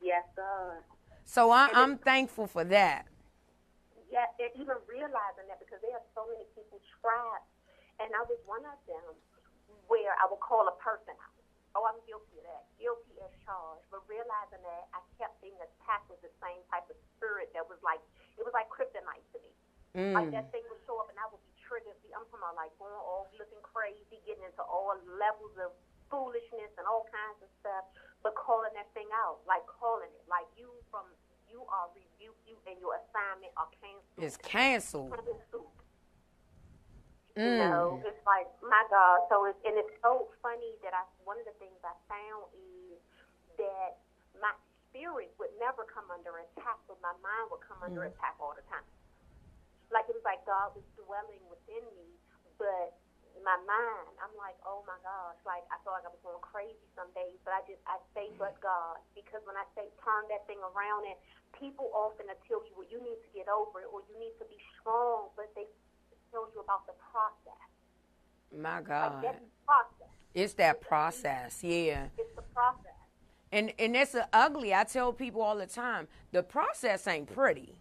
Yes, 0.02 0.24
sir. 0.34 0.82
So 1.24 1.50
I, 1.50 1.68
I'm 1.72 1.98
thankful 1.98 2.46
for 2.46 2.64
that. 2.64 3.06
Yes, 4.12 4.28
and 4.36 4.52
even 4.60 4.76
realizing 4.84 5.48
that 5.48 5.56
because 5.56 5.80
there 5.80 5.96
are 5.96 6.08
so 6.12 6.28
many 6.28 6.44
people 6.52 6.76
trapped, 7.00 7.48
and 7.96 8.12
I 8.12 8.20
was 8.28 8.36
one 8.44 8.60
of 8.68 8.76
them 8.84 9.16
where 9.88 10.12
I 10.20 10.28
would 10.28 10.44
call 10.44 10.68
a 10.68 10.76
person 10.84 11.16
out. 11.16 11.32
Oh, 11.72 11.88
I'm 11.88 11.96
guilty 12.04 12.36
of 12.36 12.44
that, 12.44 12.68
guilty 12.76 13.16
as 13.24 13.32
charged. 13.48 13.88
But 13.88 14.04
realizing 14.04 14.60
that 14.60 14.92
I 14.92 15.00
kept 15.16 15.40
being 15.40 15.56
attacked 15.56 16.12
with 16.12 16.20
the 16.20 16.28
same 16.44 16.60
type 16.68 16.84
of 16.92 17.00
spirit 17.16 17.48
that 17.56 17.64
was 17.64 17.80
like, 17.80 18.04
it 18.36 18.44
was 18.44 18.52
like 18.52 18.68
kryptonite 18.68 19.24
to 19.32 19.38
me. 19.40 19.52
Mm. 19.96 20.12
Like 20.12 20.28
that 20.36 20.52
thing 20.52 20.60
would 20.68 20.84
show 20.84 21.00
up 21.00 21.08
and 21.08 21.16
I 21.16 21.24
would 21.32 21.40
be 21.48 21.56
triggered. 21.64 21.96
I'm 22.12 22.28
talking 22.28 22.44
about 22.44 22.60
like 22.60 22.76
going 22.76 22.92
off, 22.92 23.32
looking 23.40 23.60
crazy, 23.64 24.20
getting 24.28 24.44
into 24.44 24.60
all 24.60 24.92
levels 25.16 25.56
of 25.56 25.72
foolishness 26.12 26.68
and 26.76 26.84
all 26.84 27.08
kinds 27.08 27.40
of 27.40 27.48
stuff, 27.64 27.88
but 28.20 28.36
calling 28.36 28.76
that 28.76 28.92
thing 28.92 29.08
out, 29.24 29.40
like 29.48 29.64
calling 29.64 30.12
it, 30.12 30.24
like 30.28 30.44
you 30.60 30.68
from 30.92 31.08
you 31.52 31.60
are 31.68 31.92
rebuked, 31.92 32.40
you 32.48 32.56
and 32.64 32.80
your 32.80 32.96
assignment 32.96 33.52
are 33.60 33.68
canceled. 33.76 34.18
It's 34.18 34.40
canceled. 34.40 35.12
Mm. 37.36 37.44
You 37.44 37.56
know, 37.68 38.00
it's 38.04 38.24
like 38.28 38.48
my 38.60 38.84
God. 38.88 39.24
So 39.28 39.44
it's 39.48 39.60
and 39.64 39.76
it's 39.76 39.92
so 40.00 40.28
funny 40.40 40.76
that 40.84 40.92
I 40.92 41.04
one 41.24 41.36
of 41.36 41.44
the 41.48 41.56
things 41.60 41.76
I 41.84 41.96
found 42.08 42.48
is 42.56 43.00
that 43.56 44.00
my 44.36 44.52
spirit 44.88 45.32
would 45.40 45.52
never 45.56 45.88
come 45.88 46.08
under 46.12 46.44
attack, 46.44 46.76
but 46.88 47.00
my 47.00 47.16
mind 47.24 47.48
would 47.48 47.64
come 47.64 47.80
under 47.80 48.04
mm. 48.04 48.12
attack 48.12 48.36
all 48.36 48.52
the 48.52 48.64
time. 48.68 48.84
Like 49.88 50.08
it 50.08 50.16
was 50.16 50.24
like 50.24 50.44
God 50.44 50.76
was 50.76 50.84
dwelling 50.96 51.40
within 51.48 51.84
me, 51.96 52.16
but 52.60 52.96
my 53.42 53.58
mind, 53.66 54.14
I'm 54.22 54.34
like, 54.38 54.56
oh 54.66 54.82
my 54.86 54.98
gosh, 55.02 55.38
like 55.46 55.66
I 55.68 55.78
felt 55.82 55.98
like 55.98 56.06
I 56.06 56.12
was 56.14 56.22
going 56.22 56.42
crazy 56.42 56.86
some 56.94 57.10
days, 57.14 57.38
but 57.42 57.54
I 57.54 57.60
just 57.66 57.82
I 57.84 57.98
say 58.14 58.30
but 58.38 58.58
mm-hmm. 58.58 58.66
God 58.66 59.02
because 59.14 59.42
when 59.44 59.58
I 59.58 59.66
say 59.74 59.90
turn 60.02 60.26
that 60.30 60.46
thing 60.46 60.62
around, 60.62 61.06
and 61.06 61.18
people 61.58 61.90
often 61.94 62.30
tell 62.48 62.62
you, 62.64 62.72
well, 62.74 62.88
you 62.88 63.02
need 63.02 63.18
to 63.18 63.30
get 63.34 63.46
over 63.50 63.82
it 63.82 63.88
or 63.90 64.02
you 64.10 64.14
need 64.18 64.34
to 64.38 64.46
be 64.46 64.58
strong, 64.78 65.34
but 65.34 65.50
they 65.54 65.66
tell 66.30 66.48
you 66.54 66.62
about 66.62 66.86
the 66.86 66.96
process. 67.12 67.66
My 68.50 68.80
God. 68.80 69.22
Like 69.22 69.42
process. 69.66 70.12
It's 70.34 70.54
that 70.54 70.80
process, 70.80 71.60
yeah. 71.62 72.08
It's 72.16 72.34
the 72.34 72.42
process. 72.54 72.96
And 73.52 73.72
and 73.78 73.94
it's 73.94 74.16
ugly. 74.32 74.74
I 74.74 74.84
tell 74.84 75.12
people 75.12 75.42
all 75.42 75.56
the 75.56 75.66
time, 75.66 76.08
the 76.32 76.42
process 76.42 77.06
ain't 77.06 77.32
pretty. 77.32 77.76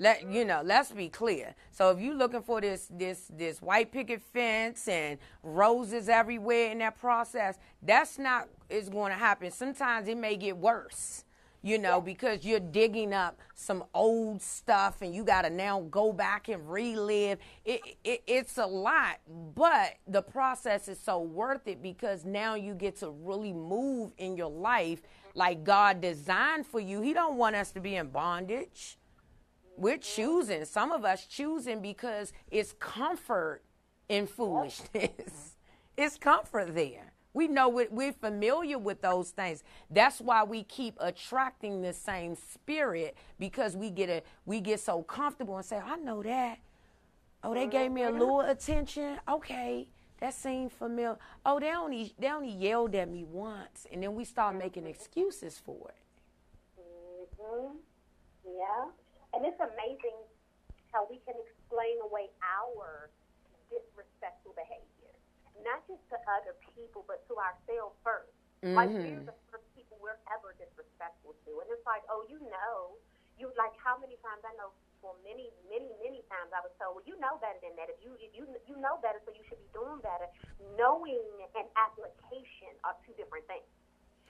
Let 0.00 0.30
you 0.30 0.46
know, 0.46 0.62
let's 0.64 0.90
be 0.92 1.10
clear. 1.10 1.54
So 1.72 1.90
if 1.90 2.00
you're 2.00 2.14
looking 2.14 2.40
for 2.42 2.60
this 2.60 2.88
this 2.90 3.30
this 3.36 3.60
white 3.60 3.92
picket 3.92 4.22
fence 4.22 4.88
and 4.88 5.18
roses 5.42 6.08
everywhere 6.08 6.72
in 6.72 6.78
that 6.78 6.98
process, 6.98 7.58
that's 7.82 8.18
not 8.18 8.48
is 8.70 8.88
going 8.88 9.12
to 9.12 9.18
happen. 9.18 9.50
Sometimes 9.50 10.08
it 10.08 10.16
may 10.16 10.36
get 10.36 10.56
worse 10.56 11.24
you 11.62 11.78
know, 11.78 12.00
because 12.00 12.44
you're 12.44 12.58
digging 12.58 13.12
up 13.12 13.38
some 13.54 13.84
old 13.92 14.40
stuff 14.40 15.02
and 15.02 15.14
you 15.14 15.22
got 15.24 15.42
to 15.42 15.50
now 15.50 15.80
go 15.90 16.12
back 16.12 16.48
and 16.48 16.70
relive. 16.70 17.38
It, 17.64 17.82
it, 18.02 18.22
it's 18.26 18.56
a 18.56 18.64
lot, 18.64 19.18
but 19.54 19.96
the 20.06 20.22
process 20.22 20.88
is 20.88 20.98
so 20.98 21.20
worth 21.20 21.68
it 21.68 21.82
because 21.82 22.24
now 22.24 22.54
you 22.54 22.74
get 22.74 22.96
to 23.00 23.10
really 23.10 23.52
move 23.52 24.12
in 24.16 24.36
your 24.36 24.50
life 24.50 25.02
like 25.34 25.62
God 25.62 26.00
designed 26.00 26.66
for 26.66 26.80
you. 26.80 27.02
He 27.02 27.12
don't 27.12 27.36
want 27.36 27.56
us 27.56 27.72
to 27.72 27.80
be 27.80 27.96
in 27.96 28.08
bondage. 28.08 28.96
We're 29.80 29.96
choosing. 29.96 30.66
Some 30.66 30.92
of 30.92 31.06
us 31.06 31.24
choosing 31.24 31.80
because 31.80 32.34
it's 32.50 32.74
comfort 32.78 33.62
in 34.10 34.26
foolishness. 34.26 35.56
it's 35.96 36.18
comfort 36.18 36.74
there. 36.74 37.12
We 37.32 37.48
know 37.48 37.68
we're 37.68 38.12
familiar 38.12 38.76
with 38.76 39.00
those 39.00 39.30
things. 39.30 39.62
That's 39.90 40.20
why 40.20 40.42
we 40.42 40.64
keep 40.64 40.96
attracting 41.00 41.80
the 41.80 41.94
same 41.94 42.34
spirit 42.34 43.16
because 43.38 43.74
we 43.76 43.88
get 43.88 44.10
a 44.10 44.22
we 44.44 44.60
get 44.60 44.80
so 44.80 45.02
comfortable 45.02 45.56
and 45.56 45.64
say, 45.64 45.78
"I 45.78 45.96
know 45.96 46.22
that." 46.24 46.58
Oh, 47.42 47.54
they 47.54 47.66
gave 47.68 47.90
me 47.92 48.02
a 48.02 48.10
little 48.10 48.40
attention. 48.40 49.18
Okay, 49.28 49.88
that 50.18 50.34
seemed 50.34 50.72
familiar. 50.72 51.16
Oh, 51.46 51.60
they 51.60 51.72
only 51.72 52.12
they 52.18 52.28
only 52.30 52.50
yelled 52.50 52.94
at 52.96 53.08
me 53.08 53.24
once, 53.24 53.86
and 53.90 54.02
then 54.02 54.14
we 54.14 54.24
start 54.24 54.56
making 54.56 54.86
excuses 54.86 55.56
for 55.56 55.88
it. 55.88 56.80
Mhm. 57.38 57.76
Yeah, 58.44 58.86
and 59.34 59.46
it's 59.46 59.60
amazing 59.60 60.18
how 60.90 61.06
we 61.06 61.22
can 61.22 61.38
explain 61.38 61.96
away 62.02 62.30
our 62.42 63.10
disrespectful 63.70 64.54
behavior 64.58 65.00
not 65.64 65.84
just 65.86 66.00
to 66.12 66.16
other 66.28 66.56
people, 66.72 67.04
but 67.04 67.24
to 67.28 67.36
ourselves 67.36 67.96
1st 68.04 68.32
mm-hmm. 68.64 68.76
Like 68.76 68.90
we're 68.92 69.28
the 69.28 69.36
first 69.52 69.68
people 69.76 70.00
we're 70.00 70.20
ever 70.32 70.56
disrespectful 70.56 71.36
to, 71.46 71.50
and 71.60 71.68
it's 71.72 71.84
like, 71.84 72.04
oh, 72.08 72.24
you 72.28 72.40
know, 72.48 72.96
you 73.40 73.48
like 73.56 73.72
how 73.80 73.96
many 73.96 74.20
times 74.20 74.44
I 74.44 74.52
know 74.60 74.72
for 75.00 75.16
many, 75.24 75.48
many, 75.72 75.88
many 76.04 76.20
times 76.28 76.52
I 76.52 76.60
was 76.60 76.72
told, 76.76 77.00
well, 77.00 77.06
you 77.08 77.16
know 77.16 77.40
better 77.40 77.56
than 77.64 77.72
that. 77.80 77.88
If 77.88 78.04
you, 78.04 78.12
if 78.20 78.36
you, 78.36 78.44
you 78.68 78.76
know 78.76 79.00
better, 79.00 79.16
so 79.24 79.32
you 79.32 79.40
should 79.48 79.60
be 79.60 79.70
doing 79.72 79.96
better. 80.04 80.28
Knowing 80.76 81.24
and 81.56 81.68
application 81.72 82.76
are 82.84 82.92
two 83.08 83.16
different 83.16 83.48
things. 83.48 83.64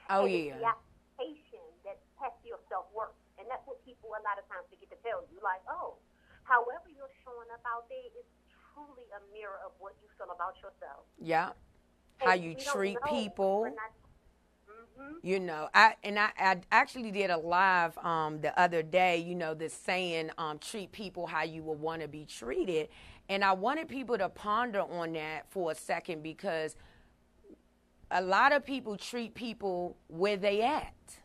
Oh 0.06 0.30
and 0.30 0.30
yeah. 0.30 0.62
the 0.62 0.66
application 0.70 1.66
that 1.82 1.98
tests 2.22 2.38
your 2.46 2.62
self 2.70 2.86
worth, 2.94 3.18
that's 3.50 3.66
what 3.66 3.82
people 3.84 4.14
a 4.14 4.22
lot 4.22 4.38
of 4.38 4.46
times 4.46 4.70
forget 4.70 4.88
to 4.94 4.98
tell 5.02 5.26
you. 5.28 5.42
Like, 5.42 5.60
oh, 5.66 5.98
however 6.46 6.86
you're 6.86 7.10
showing 7.26 7.50
up 7.50 7.60
out 7.66 7.90
there 7.90 8.08
is 8.14 8.24
truly 8.72 9.10
a 9.10 9.20
mirror 9.34 9.58
of 9.66 9.74
what 9.82 9.98
you 9.98 10.08
feel 10.14 10.30
about 10.30 10.54
yourself. 10.62 11.02
Yeah. 11.18 11.50
How 12.18 12.34
you 12.34 12.54
treat 12.54 12.96
people. 13.08 13.66
Mm-hmm. 13.66 15.14
You 15.22 15.40
know, 15.40 15.68
I 15.74 15.94
and 16.04 16.18
I, 16.18 16.30
I 16.38 16.56
actually 16.70 17.10
did 17.10 17.30
a 17.30 17.36
live 17.36 17.96
um, 17.98 18.40
the 18.40 18.58
other 18.60 18.82
day. 18.82 19.16
You 19.16 19.34
know, 19.34 19.54
this 19.54 19.72
saying, 19.72 20.30
um, 20.36 20.58
"Treat 20.58 20.92
people 20.92 21.26
how 21.26 21.42
you 21.42 21.62
would 21.62 21.80
want 21.80 22.02
to 22.02 22.08
be 22.08 22.26
treated," 22.26 22.88
and 23.30 23.42
I 23.42 23.52
wanted 23.52 23.88
people 23.88 24.18
to 24.18 24.28
ponder 24.28 24.80
on 24.80 25.14
that 25.14 25.50
for 25.50 25.72
a 25.72 25.74
second 25.74 26.22
because 26.22 26.76
a 28.10 28.20
lot 28.20 28.52
of 28.52 28.64
people 28.64 28.96
treat 28.96 29.34
people 29.34 29.96
where 30.08 30.36
they 30.36 30.60
at. 30.60 31.19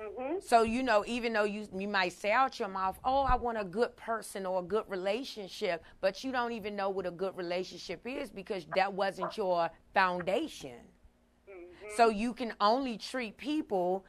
Mm-hmm. 0.00 0.38
So 0.40 0.62
you 0.62 0.82
know, 0.82 1.04
even 1.06 1.32
though 1.32 1.44
you 1.44 1.68
you 1.76 1.88
might 1.88 2.12
say 2.12 2.32
out 2.32 2.58
your 2.58 2.68
mouth, 2.68 2.98
"Oh, 3.04 3.22
I 3.22 3.36
want 3.36 3.58
a 3.58 3.64
good 3.64 3.96
person 3.96 4.46
or 4.46 4.60
a 4.60 4.62
good 4.62 4.84
relationship," 4.88 5.84
but 6.00 6.24
you 6.24 6.32
don't 6.32 6.52
even 6.52 6.74
know 6.74 6.88
what 6.88 7.06
a 7.06 7.10
good 7.10 7.36
relationship 7.36 8.06
is 8.06 8.30
because 8.30 8.66
that 8.74 8.92
wasn't 8.92 9.36
your 9.36 9.68
foundation. 9.92 10.78
Mm-hmm. 11.48 11.86
So 11.96 12.08
you 12.08 12.32
can 12.32 12.54
only 12.60 12.96
treat 12.96 13.36
people 13.36 14.06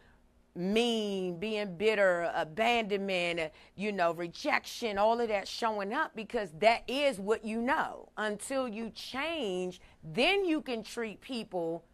mean, 0.56 1.39
being 1.39 1.77
bitter, 1.77 2.30
abandonment, 2.36 3.51
you 3.75 3.91
know, 3.91 4.13
rejection, 4.13 4.97
all 4.97 5.19
of 5.19 5.30
that 5.30 5.47
showing 5.47 5.93
up 5.93 6.15
because 6.15 6.51
that 6.60 6.84
is 6.89 7.19
what 7.19 7.45
you 7.45 7.62
know. 7.62 8.10
Until 8.17 8.67
you 8.67 8.89
change, 8.89 9.80
then 10.04 10.43
you 10.45 10.62
can 10.62 10.84
treat 10.84 11.21
people 11.21 11.86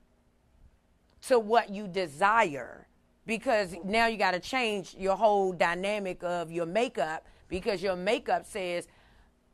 to 1.22 1.38
what 1.38 1.70
you 1.70 1.88
desire 1.88 2.88
because 3.28 3.76
now 3.84 4.08
you 4.08 4.18
got 4.18 4.32
to 4.32 4.40
change 4.40 4.96
your 4.98 5.16
whole 5.16 5.52
dynamic 5.52 6.24
of 6.24 6.50
your 6.50 6.66
makeup 6.66 7.28
because 7.50 7.84
your 7.84 7.96
makeup 7.96 8.46
says 8.46 8.88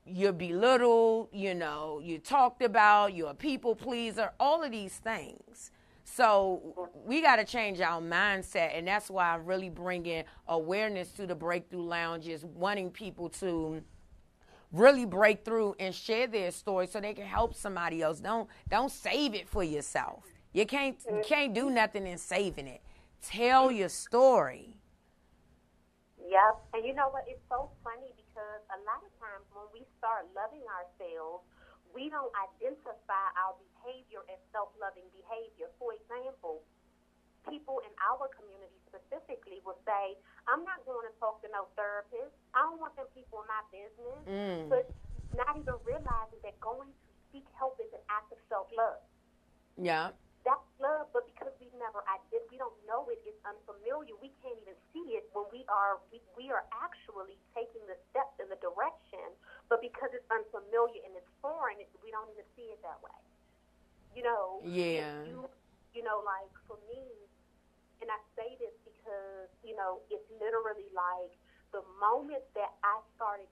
you're 0.05 0.31
belittled, 0.31 1.29
you 1.33 1.55
know, 1.55 1.99
you 2.03 2.19
talked 2.19 2.61
about, 2.61 3.15
you're 3.15 3.31
a 3.31 3.35
people 3.35 3.75
pleaser, 3.75 4.31
all 4.39 4.63
of 4.63 4.71
these 4.71 4.93
things. 4.97 5.71
So 6.03 6.91
we 7.05 7.21
got 7.21 7.37
to 7.37 7.45
change 7.45 7.79
our 7.79 8.01
mindset, 8.01 8.77
and 8.77 8.87
that's 8.87 9.09
why 9.09 9.33
I'm 9.33 9.45
really 9.45 9.69
bringing 9.69 10.25
awareness 10.47 11.11
to 11.13 11.25
the 11.25 11.33
breakthrough 11.33 11.83
lounges, 11.83 12.45
wanting 12.45 12.91
people 12.91 13.29
to 13.29 13.81
really 14.71 15.05
break 15.05 15.45
through 15.45 15.75
and 15.79 15.95
share 15.95 16.27
their 16.27 16.51
story 16.51 16.87
so 16.87 16.99
they 16.99 17.13
can 17.13 17.25
help 17.25 17.55
somebody 17.55 18.01
else. 18.01 18.19
Don't 18.19 18.49
don't 18.69 18.91
save 18.91 19.33
it 19.33 19.47
for 19.47 19.63
yourself. 19.63 20.25
You 20.51 20.65
can't 20.65 20.97
you 21.09 21.21
can't 21.25 21.53
do 21.53 21.69
nothing 21.69 22.05
in 22.05 22.17
saving 22.17 22.67
it. 22.67 22.81
Tell 23.23 23.71
your 23.71 23.87
story. 23.87 24.75
Yep. 26.19 26.55
And 26.75 26.81
you 26.83 26.91
know 26.91 27.07
what? 27.07 27.23
It's 27.23 27.43
so 27.47 27.71
funny 27.79 28.11
because 28.19 28.61
a 28.67 28.79
lot 28.83 28.99
of 28.99 29.11
times 29.15 29.47
when 29.55 29.63
we 29.71 29.87
start 29.95 30.27
loving 30.35 30.63
ourselves, 30.67 31.47
we 31.95 32.11
don't 32.11 32.33
identify 32.35 33.25
our 33.39 33.55
behavior 33.55 34.27
as 34.27 34.41
self 34.51 34.75
loving 34.75 35.07
behavior. 35.15 35.71
For 35.79 35.95
example, 35.95 36.67
people 37.47 37.79
in 37.87 37.93
our 38.01 38.27
community 38.33 38.75
specifically 38.89 39.63
will 39.63 39.79
say, 39.87 40.19
I'm 40.51 40.67
not 40.67 40.83
going 40.83 41.07
to 41.07 41.13
talk 41.21 41.39
to 41.45 41.49
no 41.53 41.71
therapist. 41.79 42.33
I 42.51 42.65
don't 42.67 42.81
want 42.81 42.97
them 42.99 43.07
people 43.15 43.45
in 43.45 43.47
my 43.47 43.63
business. 43.71 44.21
Mm. 44.27 44.67
But 44.67 44.91
not 45.37 45.55
even 45.55 45.79
realizing 45.87 46.41
that 46.43 46.59
going 46.59 46.91
to 46.91 46.97
seek 47.31 47.47
help 47.55 47.79
is 47.79 47.89
an 47.93 48.03
act 48.09 48.35
of 48.35 48.39
self 48.51 48.67
love. 48.75 48.99
Yeah. 49.79 50.11
That's 50.43 50.67
love, 50.75 51.07
but 51.15 51.23
because 51.23 51.55
we 51.63 51.71
never, 51.79 52.03
if 52.35 52.43
we 52.51 52.59
don't 52.59 52.75
know 52.83 53.07
it, 53.07 53.23
it's 53.23 53.39
unfamiliar. 53.47 54.11
We 54.19 54.35
can't 54.43 54.59
even 54.59 54.75
see 54.91 55.15
it 55.15 55.31
when 55.31 55.47
we 55.55 55.63
are 55.71 56.03
we, 56.11 56.19
we 56.35 56.51
are 56.51 56.67
actually 56.83 57.39
taking 57.55 57.79
the 57.87 57.95
steps 58.11 58.35
in 58.43 58.51
the 58.51 58.59
direction, 58.59 59.23
but 59.71 59.79
because 59.79 60.11
it's 60.11 60.27
unfamiliar 60.27 60.99
and 61.07 61.15
it's 61.15 61.31
foreign, 61.39 61.79
it, 61.79 61.87
we 62.03 62.11
don't 62.11 62.27
even 62.35 62.43
see 62.59 62.67
it 62.75 62.79
that 62.83 62.99
way. 62.99 63.15
You 64.11 64.27
know. 64.27 64.59
Yeah. 64.67 65.23
You, 65.23 65.47
you 65.95 66.03
know, 66.03 66.19
like 66.27 66.51
for 66.67 66.75
me, 66.91 67.07
and 68.03 68.11
I 68.11 68.19
say 68.35 68.59
this 68.59 68.75
because 68.83 69.47
you 69.63 69.79
know 69.79 70.03
it's 70.11 70.27
literally 70.43 70.91
like 70.91 71.31
the 71.71 71.87
moment 72.03 72.43
that 72.59 72.75
I 72.83 72.99
started 73.15 73.47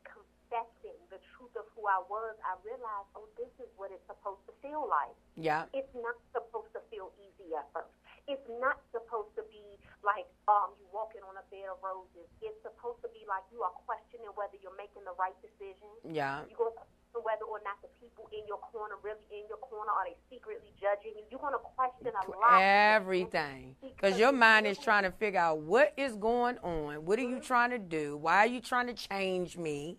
confessing 0.52 1.00
the 1.08 1.20
truth 1.32 1.56
of 1.56 1.64
who 1.72 1.88
I 1.88 2.04
was, 2.12 2.36
I 2.44 2.60
realized, 2.68 3.08
oh, 3.16 3.24
this 3.40 3.52
is 3.64 3.72
what 3.80 3.88
it's 3.88 4.04
supposed 4.04 4.44
to 4.52 4.54
feel 4.60 4.84
like. 4.84 5.16
Yeah. 5.40 5.72
It's 5.72 5.92
not 5.96 6.20
supposed 6.36 6.76
to 6.76 6.84
feel 6.92 7.16
easy 7.24 7.56
at 7.56 7.72
first. 7.72 7.96
It's 8.28 8.44
not 8.60 8.84
supposed 8.92 9.32
to 9.40 9.44
be 9.48 9.64
like 10.06 10.28
um 10.46 10.76
you 10.78 10.86
walking 10.94 11.26
on 11.26 11.40
a 11.40 11.46
bed 11.50 11.72
of 11.72 11.82
roses. 11.82 12.28
It's 12.44 12.60
supposed 12.62 13.02
to 13.02 13.10
be 13.16 13.24
like 13.26 13.42
you 13.50 13.64
are 13.64 13.74
questioning 13.88 14.30
whether 14.36 14.60
you're 14.62 14.76
making 14.78 15.08
the 15.08 15.16
right 15.16 15.34
decision. 15.42 15.90
Yeah. 16.06 16.46
You're 16.46 16.60
going 16.60 16.76
to 16.76 16.84
question 16.84 17.24
whether 17.26 17.44
or 17.50 17.60
not 17.66 17.82
the 17.82 17.90
people 18.00 18.30
in 18.32 18.46
your 18.48 18.62
corner 18.72 18.96
really 19.04 19.20
in 19.34 19.44
your 19.50 19.58
corner 19.58 19.90
are 19.90 20.06
they 20.06 20.16
secretly 20.30 20.70
judging 20.80 21.18
you. 21.18 21.26
You're 21.34 21.42
going 21.42 21.58
to 21.58 21.66
question 21.76 22.14
a 22.14 22.24
lot. 22.30 22.62
Everything. 22.62 23.76
Because 23.82 24.20
your 24.20 24.32
mind 24.32 24.68
is 24.68 24.78
trying 24.78 25.04
to 25.04 25.12
figure 25.12 25.42
out 25.42 25.60
what 25.60 25.92
is 25.98 26.16
going 26.16 26.58
on. 26.60 27.04
What 27.04 27.20
are 27.20 27.28
you 27.28 27.42
trying 27.42 27.72
to 27.72 27.80
do? 27.80 28.18
Why 28.18 28.46
are 28.46 28.48
you 28.48 28.62
trying 28.62 28.88
to 28.88 28.94
change 28.94 29.58
me? 29.58 29.98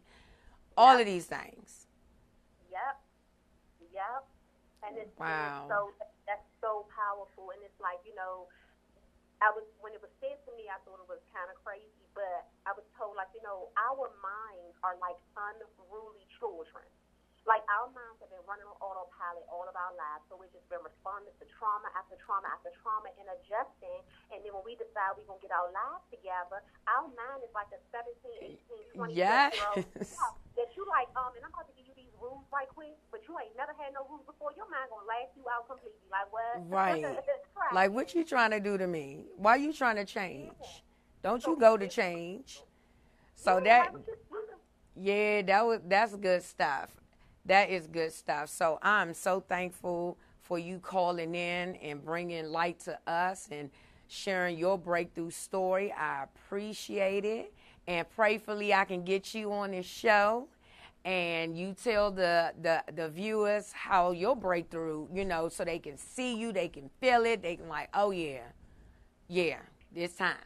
All 0.76 0.96
of 0.96 1.06
these 1.06 1.26
things. 1.26 1.86
Yep. 2.70 2.96
Yep. 3.92 4.22
And 4.82 4.92
it's, 4.98 5.14
wow. 5.18 5.26
And 5.28 5.38
it's 5.46 5.68
so 5.68 5.78
that's 6.26 6.48
so 6.60 6.86
powerful 6.94 7.52
and 7.52 7.60
it's 7.62 7.78
like, 7.82 8.00
you 8.06 8.14
know, 8.14 8.48
I 9.42 9.50
was 9.52 9.66
when 9.82 9.92
it 9.92 10.00
was 10.00 10.10
said 10.22 10.38
to 10.46 10.50
me 10.54 10.70
I 10.70 10.78
thought 10.86 11.02
it 11.02 11.10
was 11.10 11.20
kinda 11.34 11.52
crazy, 11.66 12.06
but 12.14 12.48
I 12.64 12.72
was 12.72 12.86
told 12.96 13.18
like, 13.18 13.30
you 13.34 13.42
know, 13.42 13.68
our 13.76 14.08
minds 14.22 14.78
are 14.86 14.96
like 15.02 15.18
unruly 15.36 16.24
children. 16.38 16.86
Like 17.42 17.66
our 17.66 17.90
minds 17.90 18.22
have 18.22 18.30
been 18.30 18.46
running 18.46 18.66
on 18.70 18.78
autopilot 18.78 19.42
all 19.50 19.66
of 19.66 19.74
our 19.74 19.90
lives, 19.98 20.22
so 20.30 20.38
we've 20.38 20.52
just 20.54 20.66
been 20.70 20.78
responding 20.78 21.34
to 21.42 21.44
trauma 21.58 21.90
after 21.98 22.14
trauma 22.22 22.46
after 22.54 22.70
trauma 22.78 23.10
and 23.18 23.26
adjusting. 23.34 23.98
And 24.30 24.46
then 24.46 24.54
when 24.54 24.62
we 24.62 24.78
decide 24.78 25.18
we're 25.18 25.26
gonna 25.26 25.42
get 25.42 25.50
our 25.50 25.66
lives 25.74 26.06
together, 26.06 26.62
our 26.86 27.10
mind 27.10 27.42
is 27.42 27.50
like 27.50 27.66
a 27.74 27.82
17, 27.90 28.62
18, 28.94 28.94
20 28.94 29.10
yes. 29.10 29.58
year 29.58 29.66
old 29.74 29.82
that 30.58 30.70
you 30.78 30.86
like, 30.86 31.10
um, 31.18 31.34
and 31.34 31.42
I'm 31.42 31.50
about 31.50 31.66
to 31.66 31.74
give 31.74 31.90
you 31.90 31.98
these 31.98 32.14
rules 32.22 32.46
right 32.54 32.70
quick, 32.70 32.94
but 33.10 33.26
you 33.26 33.34
ain't 33.34 33.58
never 33.58 33.74
had 33.74 33.90
no 33.90 34.06
rules 34.06 34.22
before. 34.22 34.54
Your 34.54 34.70
mind 34.70 34.86
gonna 34.86 35.02
last 35.10 35.34
you 35.34 35.42
out 35.50 35.66
completely. 35.66 36.06
Like 36.14 36.30
what? 36.30 36.62
Right. 36.70 37.04
like 37.74 37.90
what 37.90 38.14
you 38.14 38.22
trying 38.22 38.50
to 38.54 38.60
do 38.60 38.78
to 38.78 38.86
me? 38.86 39.26
Why 39.36 39.56
you 39.56 39.72
trying 39.72 39.96
to 39.96 40.06
change? 40.06 40.54
Don't 41.22 41.44
you 41.46 41.58
go 41.58 41.76
to 41.76 41.88
change? 41.88 42.62
So 43.34 43.60
that 43.60 43.90
yeah, 44.94 45.42
that 45.42 45.66
was 45.66 45.80
that's 45.88 46.14
good 46.16 46.42
stuff. 46.42 46.90
That 47.46 47.70
is 47.70 47.86
good 47.86 48.12
stuff. 48.12 48.48
So 48.48 48.78
I'm 48.82 49.14
so 49.14 49.40
thankful 49.40 50.16
for 50.42 50.58
you 50.58 50.78
calling 50.78 51.34
in 51.34 51.76
and 51.76 52.04
bringing 52.04 52.46
light 52.46 52.80
to 52.80 52.98
us 53.06 53.48
and 53.50 53.70
sharing 54.08 54.58
your 54.58 54.78
breakthrough 54.78 55.30
story. 55.30 55.92
I 55.92 56.24
appreciate 56.24 57.24
it. 57.24 57.52
And 57.86 58.06
prayfully, 58.16 58.72
I 58.72 58.84
can 58.84 59.02
get 59.02 59.34
you 59.34 59.52
on 59.52 59.72
this 59.72 59.86
show 59.86 60.46
and 61.04 61.58
you 61.58 61.74
tell 61.74 62.12
the, 62.12 62.52
the, 62.62 62.84
the 62.94 63.08
viewers 63.08 63.72
how 63.72 64.12
your 64.12 64.36
breakthrough, 64.36 65.08
you 65.12 65.24
know, 65.24 65.48
so 65.48 65.64
they 65.64 65.78
can 65.78 65.98
see 65.98 66.36
you, 66.36 66.52
they 66.52 66.68
can 66.68 66.90
feel 67.00 67.24
it, 67.24 67.42
they 67.42 67.56
can 67.56 67.68
like, 67.68 67.88
oh 67.92 68.12
yeah, 68.12 68.42
yeah, 69.26 69.58
this 69.92 70.14
time. 70.14 70.36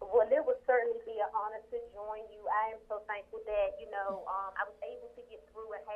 Well, 0.00 0.26
it 0.26 0.42
would 0.42 0.58
certainly 0.66 0.98
be 1.06 1.14
an 1.22 1.30
honor 1.30 1.62
to 1.70 1.78
join 1.94 2.26
you. 2.32 2.42
I 2.50 2.74
am 2.74 2.82
so 2.88 3.02
thankful 3.06 3.38
that, 3.46 3.78
you 3.78 3.86
know, 3.90 4.26
um, 4.26 4.50
I 4.58 4.66
was 4.66 4.78
able 4.82 5.10
to 5.14 5.22
get 5.30 5.37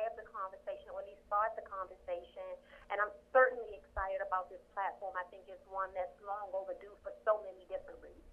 have 0.01 0.17
the 0.17 0.25
conversation, 0.25 0.89
or 0.93 1.05
at 1.05 1.07
least 1.07 1.21
start 1.29 1.53
the 1.53 1.65
conversation. 1.65 2.49
And 2.89 2.97
I'm 2.97 3.13
certainly 3.29 3.77
excited 3.77 4.25
about 4.25 4.49
this 4.49 4.63
platform. 4.73 5.13
I 5.19 5.25
think 5.29 5.45
it's 5.45 5.63
one 5.69 5.93
that's 5.93 6.13
long 6.25 6.49
overdue 6.53 6.97
for 7.05 7.13
so 7.21 7.41
many 7.45 7.69
different 7.69 8.01
reasons. 8.01 8.25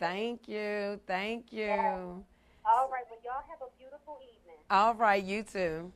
Thank 0.00 0.48
you. 0.48 1.00
Thank 1.04 1.52
you. 1.52 1.72
Yeah. 1.72 2.16
All 2.64 2.88
right. 2.88 3.04
Well, 3.08 3.20
y'all 3.24 3.44
have 3.48 3.60
a 3.60 3.70
beautiful 3.78 4.18
evening. 4.24 4.60
All 4.68 4.94
right. 4.94 5.22
You 5.22 5.42
too. 5.44 5.92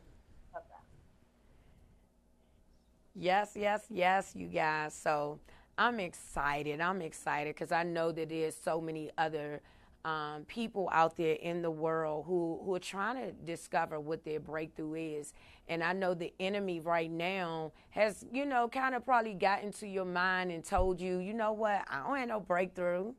Yes, 3.15 3.53
yes, 3.55 3.85
yes, 3.91 4.33
you 4.35 4.47
guys. 4.47 4.95
So 4.95 5.41
I'm 5.77 6.01
excited. 6.01 6.81
I'm 6.81 7.03
excited 7.03 7.55
because 7.55 7.73
I 7.73 7.83
know 7.83 8.13
that 8.13 8.29
there's 8.29 8.57
so 8.57 8.81
many 8.81 9.11
other 9.19 9.61
um, 10.05 10.45
people 10.47 10.89
out 10.93 11.17
there 11.17 11.35
in 11.35 11.63
the 11.63 11.71
world 11.71 12.25
who, 12.27 12.61
who 12.65 12.75
are 12.75 12.81
trying 12.81 13.17
to 13.17 13.33
discover 13.33 14.01
what 14.01 14.25
their 14.25 14.41
breakthrough 14.41 14.95
is. 14.95 15.35
And 15.69 15.85
I 15.85 15.93
know 15.93 16.15
the 16.15 16.33
enemy 16.41 16.81
right 16.81 17.11
now 17.11 17.73
has, 17.91 18.25
you 18.33 18.45
know, 18.45 18.69
kind 18.69 18.95
of 18.95 19.05
probably 19.05 19.35
got 19.35 19.63
into 19.63 19.87
your 19.87 20.05
mind 20.05 20.51
and 20.51 20.65
told 20.65 21.01
you, 21.01 21.19
you 21.19 21.35
know 21.35 21.53
what, 21.53 21.85
I 21.89 22.03
don't 22.07 22.17
have 22.17 22.29
no 22.29 22.41
breakthrough. 22.41 23.13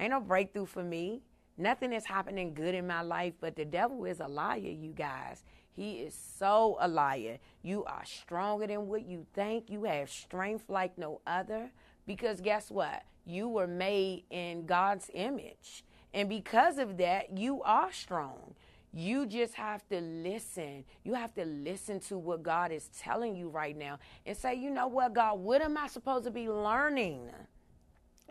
Ain't 0.00 0.10
no 0.10 0.20
breakthrough 0.20 0.66
for 0.66 0.82
me. 0.82 1.22
Nothing 1.56 1.92
is 1.92 2.06
happening 2.06 2.52
good 2.52 2.74
in 2.74 2.86
my 2.86 3.02
life, 3.02 3.34
but 3.40 3.54
the 3.54 3.64
devil 3.64 4.04
is 4.06 4.18
a 4.18 4.26
liar, 4.26 4.58
you 4.58 4.92
guys. 4.92 5.44
He 5.72 5.98
is 5.98 6.14
so 6.14 6.76
a 6.80 6.88
liar. 6.88 7.38
You 7.62 7.84
are 7.84 8.04
stronger 8.04 8.66
than 8.66 8.88
what 8.88 9.06
you 9.06 9.26
think. 9.34 9.70
You 9.70 9.84
have 9.84 10.10
strength 10.10 10.68
like 10.68 10.96
no 10.98 11.20
other. 11.26 11.70
Because 12.06 12.40
guess 12.40 12.70
what? 12.70 13.04
You 13.24 13.48
were 13.48 13.66
made 13.66 14.24
in 14.30 14.66
God's 14.66 15.10
image. 15.14 15.84
And 16.14 16.28
because 16.28 16.78
of 16.78 16.96
that, 16.98 17.36
you 17.36 17.60
are 17.62 17.92
strong. 17.92 18.54
You 18.92 19.26
just 19.26 19.54
have 19.54 19.86
to 19.88 20.00
listen. 20.00 20.84
You 21.02 21.14
have 21.14 21.34
to 21.34 21.44
listen 21.44 21.98
to 22.00 22.16
what 22.16 22.44
God 22.44 22.70
is 22.70 22.88
telling 22.96 23.34
you 23.34 23.48
right 23.48 23.76
now 23.76 23.98
and 24.24 24.36
say, 24.36 24.54
you 24.54 24.70
know 24.70 24.86
what, 24.86 25.12
God, 25.12 25.40
what 25.40 25.60
am 25.60 25.76
I 25.76 25.88
supposed 25.88 26.24
to 26.26 26.30
be 26.30 26.48
learning 26.48 27.30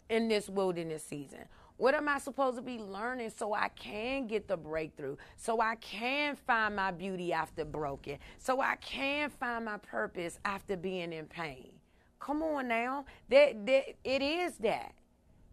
in 0.09 0.29
this 0.29 0.47
wilderness 0.47 1.03
season? 1.03 1.41
What 1.75 1.95
am 1.95 2.07
I 2.07 2.19
supposed 2.19 2.55
to 2.55 2.61
be 2.61 2.77
learning 2.77 3.31
so 3.35 3.53
I 3.53 3.67
can 3.67 4.27
get 4.27 4.47
the 4.47 4.55
breakthrough? 4.55 5.17
So 5.35 5.59
I 5.59 5.75
can 5.75 6.37
find 6.37 6.77
my 6.77 6.91
beauty 6.91 7.33
after 7.33 7.65
broken? 7.65 8.19
So 8.37 8.61
I 8.61 8.77
can 8.77 9.29
find 9.29 9.65
my 9.65 9.77
purpose 9.77 10.39
after 10.45 10.77
being 10.77 11.11
in 11.11 11.25
pain? 11.25 11.71
Come 12.19 12.41
on 12.41 12.69
now. 12.69 13.03
That, 13.27 13.65
that 13.65 13.83
it 14.05 14.21
is 14.21 14.55
that. 14.59 14.93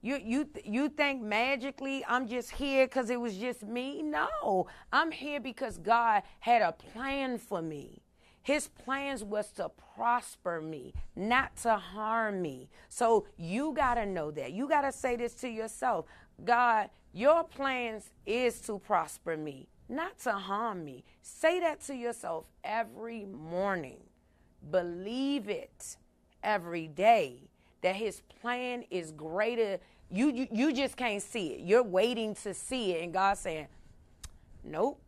You 0.03 0.19
you 0.23 0.49
you 0.65 0.89
think 0.89 1.23
magically 1.23 2.05
I'm 2.07 2.27
just 2.27 2.53
here 2.53 2.89
cuz 2.89 3.11
it 3.11 3.21
was 3.21 3.37
just 3.37 3.63
me? 3.63 4.03
No. 4.03 4.67
I'm 4.93 5.11
here 5.11 5.41
because 5.41 5.77
God 5.79 6.23
had 6.41 6.63
a 6.63 6.73
plan 6.73 7.39
for 7.39 7.61
me. 7.61 8.03
His 8.43 8.69
plans 8.69 9.23
was 9.23 9.53
to 9.53 9.69
prosper 9.95 10.63
me, 10.63 10.95
not 11.15 11.57
to 11.59 11.77
harm 11.77 12.41
me. 12.41 12.71
So 12.89 13.27
you 13.37 13.75
got 13.75 13.95
to 13.95 14.07
know 14.07 14.31
that. 14.31 14.53
You 14.53 14.67
got 14.67 14.83
to 14.83 14.93
say 14.93 15.17
this 15.17 15.35
to 15.35 15.49
yourself. 15.49 16.07
God, 16.43 16.89
your 17.13 17.45
plans 17.45 18.11
is 18.25 18.61
to 18.63 18.79
prosper 18.79 19.37
me, 19.37 19.69
not 19.91 20.19
to 20.21 20.33
harm 20.33 20.85
me. 20.85 21.05
Say 21.21 21.61
that 21.61 21.83
to 21.83 21.95
yourself 21.95 22.47
every 22.65 23.27
morning. 23.27 24.01
Believe 24.71 25.51
it 25.51 25.99
every 26.43 26.89
day 26.89 27.50
that 27.83 27.97
his 27.97 28.23
plan 28.41 28.85
is 28.91 29.13
greater. 29.13 29.79
You, 30.11 30.31
you, 30.31 30.49
you 30.53 30.73
just 30.73 30.97
can't 30.97 31.23
see 31.23 31.55
it. 31.55 31.61
You're 31.61 31.83
waiting 31.83 32.35
to 32.37 32.55
see 32.55 32.93
it. 32.93 33.03
And 33.03 33.13
God's 33.13 33.41
saying, 33.41 33.69
Nope. 34.65 35.01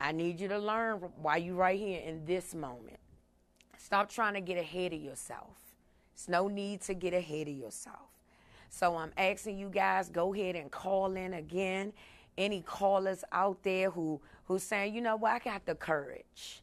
I 0.00 0.12
need 0.12 0.40
you 0.40 0.48
to 0.48 0.58
learn 0.58 0.98
why 1.16 1.36
you 1.38 1.54
right 1.54 1.78
here 1.78 2.00
in 2.00 2.26
this 2.26 2.54
moment. 2.54 2.98
Stop 3.78 4.10
trying 4.10 4.34
to 4.34 4.40
get 4.40 4.58
ahead 4.58 4.92
of 4.92 5.00
yourself. 5.00 5.56
There's 6.14 6.28
no 6.28 6.48
need 6.48 6.82
to 6.82 6.94
get 6.94 7.14
ahead 7.14 7.48
of 7.48 7.54
yourself. 7.54 8.10
So 8.70 8.96
I'm 8.96 9.12
asking 9.16 9.58
you 9.58 9.68
guys, 9.68 10.08
go 10.08 10.34
ahead 10.34 10.56
and 10.56 10.70
call 10.70 11.14
in 11.14 11.34
again. 11.34 11.92
Any 12.36 12.60
callers 12.60 13.24
out 13.30 13.62
there 13.62 13.90
who 13.90 14.20
who's 14.46 14.62
saying, 14.62 14.94
you 14.94 15.00
know 15.00 15.16
what, 15.16 15.32
I 15.32 15.38
got 15.38 15.64
the 15.64 15.74
courage. 15.74 16.62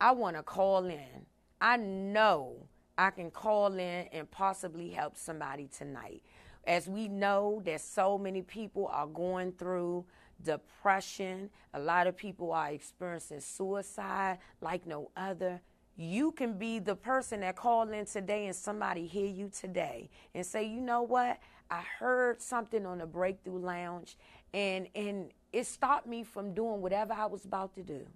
I 0.00 0.12
want 0.12 0.36
to 0.36 0.42
call 0.42 0.86
in. 0.86 1.26
I 1.60 1.76
know 1.76 2.56
I 3.02 3.10
can 3.10 3.32
call 3.32 3.72
in 3.74 4.06
and 4.12 4.30
possibly 4.30 4.90
help 4.90 5.16
somebody 5.16 5.68
tonight. 5.76 6.22
As 6.64 6.86
we 6.86 7.08
know 7.08 7.60
that 7.64 7.80
so 7.80 8.16
many 8.16 8.42
people 8.42 8.88
are 8.92 9.08
going 9.08 9.50
through 9.52 10.04
depression, 10.44 11.50
a 11.74 11.80
lot 11.80 12.06
of 12.06 12.16
people 12.16 12.52
are 12.52 12.70
experiencing 12.70 13.40
suicide 13.40 14.38
like 14.60 14.86
no 14.86 15.10
other. 15.16 15.60
You 15.96 16.30
can 16.30 16.56
be 16.56 16.78
the 16.78 16.94
person 16.94 17.40
that 17.40 17.56
called 17.56 17.90
in 17.90 18.06
today 18.06 18.46
and 18.46 18.54
somebody 18.54 19.08
hear 19.08 19.26
you 19.26 19.50
today 19.52 20.08
and 20.32 20.46
say, 20.46 20.62
you 20.62 20.80
know 20.80 21.02
what? 21.02 21.40
I 21.72 21.82
heard 21.98 22.40
something 22.40 22.86
on 22.86 22.98
the 22.98 23.06
Breakthrough 23.06 23.58
Lounge 23.58 24.16
and, 24.54 24.86
and 24.94 25.32
it 25.52 25.66
stopped 25.66 26.06
me 26.06 26.22
from 26.22 26.54
doing 26.54 26.80
whatever 26.80 27.14
I 27.14 27.26
was 27.26 27.44
about 27.46 27.74
to 27.74 27.82
do. 27.82 28.06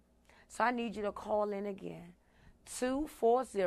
So 0.47 0.63
I 0.63 0.71
need 0.71 0.95
you 0.95 1.03
to 1.03 1.13
call 1.13 1.51
in 1.51 1.67
again. 1.67 2.13
240 2.79 3.65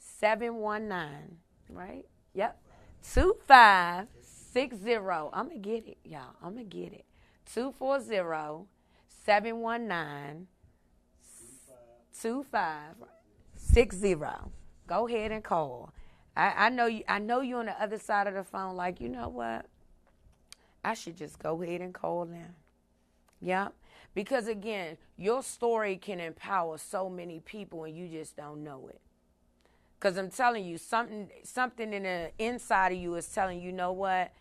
719, 0.00 1.36
right? 1.68 2.04
Yep. 2.34 2.60
2560. 3.02 4.96
I'm 4.96 5.48
going 5.48 5.62
to 5.62 5.68
get 5.68 5.86
it, 5.86 5.98
y'all. 6.04 6.34
I'm 6.42 6.54
going 6.54 6.68
to 6.68 6.76
get 6.76 6.92
it. 6.92 7.04
240 7.52 8.66
719 9.24 10.46
2560. 12.20 14.14
Go 14.86 15.08
ahead 15.08 15.32
and 15.32 15.42
call. 15.44 15.92
I, 16.36 16.66
I 16.66 16.68
know 16.68 16.86
you 16.86 17.02
I 17.08 17.18
know 17.18 17.40
you're 17.40 17.60
on 17.60 17.66
the 17.66 17.82
other 17.82 17.98
side 17.98 18.26
of 18.26 18.34
the 18.34 18.44
phone 18.44 18.76
like, 18.76 19.00
you 19.00 19.08
know 19.08 19.28
what? 19.28 19.66
I 20.84 20.94
should 20.94 21.16
just 21.16 21.38
go 21.38 21.62
ahead 21.62 21.80
and 21.80 21.94
call 21.94 22.24
them. 22.24 22.54
Yep. 23.40 23.74
Because 24.14 24.48
again, 24.48 24.96
your 25.16 25.42
story 25.42 25.96
can 25.96 26.20
empower 26.20 26.78
so 26.78 27.08
many 27.08 27.40
people 27.40 27.84
and 27.84 27.96
you 27.96 28.08
just 28.08 28.36
don't 28.36 28.62
know 28.64 28.88
it. 28.88 29.00
Cause 30.00 30.16
I'm 30.16 30.30
telling 30.30 30.64
you, 30.64 30.78
something 30.78 31.28
something 31.44 31.92
in 31.92 32.04
the 32.04 32.30
inside 32.38 32.92
of 32.92 32.98
you 32.98 33.14
is 33.16 33.28
telling 33.28 33.60
you, 33.60 33.70
know 33.70 33.92
what? 33.92 34.32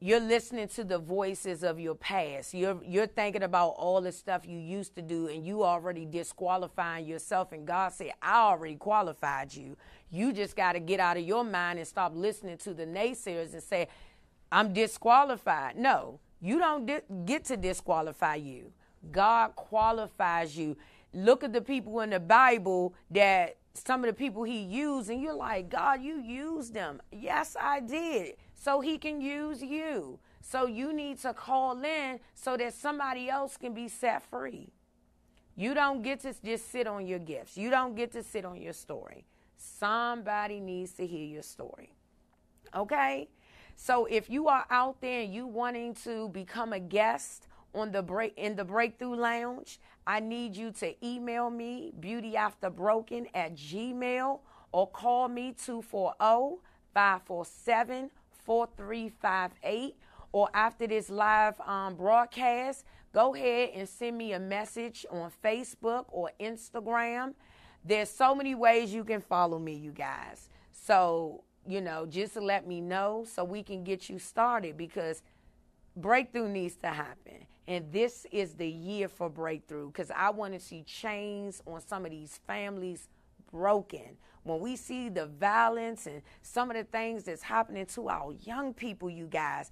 You're 0.00 0.20
listening 0.20 0.68
to 0.68 0.84
the 0.84 0.98
voices 0.98 1.62
of 1.62 1.78
your 1.78 1.94
past. 1.94 2.54
You're 2.54 2.80
you're 2.82 3.06
thinking 3.06 3.42
about 3.42 3.74
all 3.76 4.00
the 4.00 4.10
stuff 4.10 4.46
you 4.46 4.58
used 4.58 4.94
to 4.94 5.02
do 5.02 5.26
and 5.28 5.44
you 5.44 5.64
already 5.64 6.06
disqualifying 6.06 7.04
yourself 7.04 7.52
and 7.52 7.66
God 7.66 7.92
said, 7.92 8.12
I 8.22 8.40
already 8.40 8.76
qualified 8.76 9.52
you. 9.52 9.76
You 10.10 10.32
just 10.32 10.56
got 10.56 10.72
to 10.72 10.80
get 10.80 10.98
out 10.98 11.18
of 11.18 11.24
your 11.24 11.44
mind 11.44 11.78
and 11.78 11.86
stop 11.86 12.12
listening 12.14 12.56
to 12.58 12.72
the 12.72 12.86
naysayers 12.86 13.52
and 13.52 13.62
say, 13.62 13.88
I'm 14.50 14.72
disqualified. 14.72 15.76
No, 15.76 16.20
you 16.40 16.58
don't 16.58 16.86
di- 16.86 17.02
get 17.26 17.44
to 17.46 17.58
disqualify 17.58 18.36
you. 18.36 18.72
God 19.12 19.54
qualifies 19.56 20.56
you. 20.56 20.76
Look 21.12 21.44
at 21.44 21.52
the 21.52 21.60
people 21.60 22.00
in 22.00 22.10
the 22.10 22.20
Bible 22.20 22.94
that 23.10 23.56
some 23.86 24.04
of 24.04 24.08
the 24.08 24.14
people 24.14 24.44
he 24.44 24.58
used, 24.58 25.10
and 25.10 25.20
you're 25.20 25.34
like, 25.34 25.68
God, 25.68 26.02
you 26.02 26.20
used 26.20 26.74
them. 26.74 27.00
Yes, 27.12 27.56
I 27.60 27.80
did. 27.80 28.34
So 28.54 28.80
he 28.80 28.98
can 28.98 29.20
use 29.20 29.62
you. 29.62 30.18
So 30.40 30.66
you 30.66 30.92
need 30.92 31.18
to 31.20 31.34
call 31.34 31.82
in 31.82 32.20
so 32.34 32.56
that 32.56 32.74
somebody 32.74 33.28
else 33.28 33.56
can 33.56 33.74
be 33.74 33.88
set 33.88 34.22
free. 34.22 34.70
You 35.56 35.74
don't 35.74 36.02
get 36.02 36.20
to 36.20 36.32
just 36.44 36.70
sit 36.70 36.86
on 36.86 37.06
your 37.06 37.18
gifts. 37.18 37.56
You 37.56 37.68
don't 37.68 37.96
get 37.96 38.12
to 38.12 38.22
sit 38.22 38.44
on 38.44 38.60
your 38.62 38.72
story. 38.72 39.24
Somebody 39.56 40.60
needs 40.60 40.92
to 40.92 41.06
hear 41.06 41.26
your 41.26 41.42
story. 41.42 41.92
Okay? 42.74 43.28
So 43.74 44.06
if 44.06 44.30
you 44.30 44.46
are 44.46 44.64
out 44.70 45.00
there 45.00 45.22
and 45.22 45.34
you 45.34 45.46
wanting 45.46 45.94
to 46.04 46.28
become 46.28 46.72
a 46.72 46.80
guest 46.80 47.47
on 47.74 47.92
the 47.92 48.02
break 48.02 48.32
in 48.36 48.56
the 48.56 48.64
breakthrough 48.64 49.16
lounge, 49.16 49.78
I 50.06 50.20
need 50.20 50.56
you 50.56 50.70
to 50.72 51.06
email 51.06 51.50
me 51.50 51.92
beautyafterbroken 52.00 53.26
at 53.34 53.54
gmail 53.54 54.40
or 54.72 54.88
call 54.88 55.28
me 55.28 55.54
240-547-4358 56.94 59.94
or 60.32 60.48
after 60.52 60.86
this 60.86 61.08
live 61.08 61.58
um, 61.60 61.94
broadcast, 61.94 62.84
go 63.12 63.34
ahead 63.34 63.70
and 63.74 63.88
send 63.88 64.18
me 64.18 64.32
a 64.32 64.38
message 64.38 65.06
on 65.10 65.30
Facebook 65.42 66.04
or 66.08 66.30
Instagram. 66.38 67.34
There's 67.84 68.10
so 68.10 68.34
many 68.34 68.54
ways 68.54 68.92
you 68.92 69.04
can 69.04 69.20
follow 69.20 69.58
me, 69.58 69.74
you 69.74 69.92
guys. 69.92 70.50
So 70.72 71.44
you 71.68 71.82
know, 71.82 72.06
just 72.06 72.34
let 72.36 72.66
me 72.66 72.80
know 72.80 73.26
so 73.30 73.44
we 73.44 73.62
can 73.62 73.84
get 73.84 74.08
you 74.08 74.18
started 74.18 74.76
because 74.76 75.22
breakthrough 75.94 76.48
needs 76.48 76.76
to 76.76 76.88
happen. 76.88 77.46
And 77.68 77.92
this 77.92 78.26
is 78.32 78.54
the 78.54 78.66
year 78.66 79.08
for 79.08 79.28
breakthrough 79.28 79.88
because 79.88 80.10
I 80.10 80.30
want 80.30 80.54
to 80.54 80.58
see 80.58 80.82
chains 80.84 81.62
on 81.66 81.82
some 81.86 82.06
of 82.06 82.10
these 82.10 82.40
families 82.46 83.08
broken. 83.52 84.16
When 84.42 84.60
we 84.60 84.74
see 84.74 85.10
the 85.10 85.26
violence 85.26 86.06
and 86.06 86.22
some 86.40 86.70
of 86.70 86.78
the 86.78 86.84
things 86.84 87.24
that's 87.24 87.42
happening 87.42 87.84
to 87.84 88.08
our 88.08 88.32
young 88.42 88.72
people, 88.72 89.10
you 89.10 89.26
guys, 89.26 89.70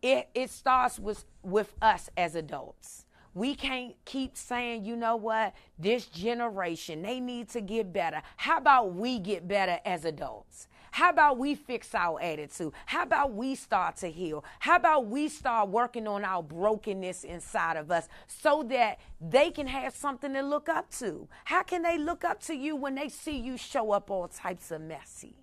it, 0.00 0.30
it 0.34 0.48
starts 0.48 0.98
with, 0.98 1.26
with 1.42 1.74
us 1.82 2.08
as 2.16 2.34
adults. 2.34 3.04
We 3.34 3.56
can't 3.56 3.94
keep 4.06 4.34
saying, 4.34 4.86
you 4.86 4.96
know 4.96 5.16
what, 5.16 5.54
this 5.78 6.06
generation, 6.06 7.02
they 7.02 7.20
need 7.20 7.50
to 7.50 7.60
get 7.60 7.92
better. 7.92 8.22
How 8.38 8.56
about 8.56 8.94
we 8.94 9.18
get 9.18 9.46
better 9.46 9.80
as 9.84 10.06
adults? 10.06 10.66
How 10.92 11.08
about 11.08 11.38
we 11.38 11.54
fix 11.54 11.94
our 11.94 12.20
attitude? 12.20 12.74
How 12.84 13.04
about 13.04 13.32
we 13.32 13.54
start 13.54 13.96
to 13.96 14.08
heal? 14.08 14.44
How 14.58 14.76
about 14.76 15.06
we 15.06 15.26
start 15.28 15.70
working 15.70 16.06
on 16.06 16.22
our 16.22 16.42
brokenness 16.42 17.24
inside 17.24 17.78
of 17.78 17.90
us 17.90 18.08
so 18.26 18.62
that 18.64 19.00
they 19.18 19.50
can 19.50 19.66
have 19.68 19.96
something 19.96 20.34
to 20.34 20.42
look 20.42 20.68
up 20.68 20.90
to? 20.98 21.28
How 21.46 21.62
can 21.62 21.80
they 21.80 21.96
look 21.96 22.24
up 22.24 22.42
to 22.42 22.54
you 22.54 22.76
when 22.76 22.94
they 22.94 23.08
see 23.08 23.38
you 23.38 23.56
show 23.56 23.90
up 23.92 24.10
all 24.10 24.28
types 24.28 24.70
of 24.70 24.82
messy? 24.82 25.34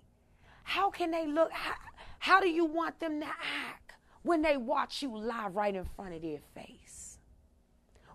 How 0.62 0.88
can 0.88 1.10
they 1.10 1.26
look? 1.26 1.50
How, 1.50 1.74
how 2.20 2.40
do 2.40 2.48
you 2.48 2.64
want 2.64 3.00
them 3.00 3.18
to 3.18 3.26
act 3.26 3.94
when 4.22 4.42
they 4.42 4.56
watch 4.56 5.02
you 5.02 5.18
lie 5.18 5.48
right 5.48 5.74
in 5.74 5.84
front 5.84 6.14
of 6.14 6.22
their 6.22 6.38
face? 6.54 7.18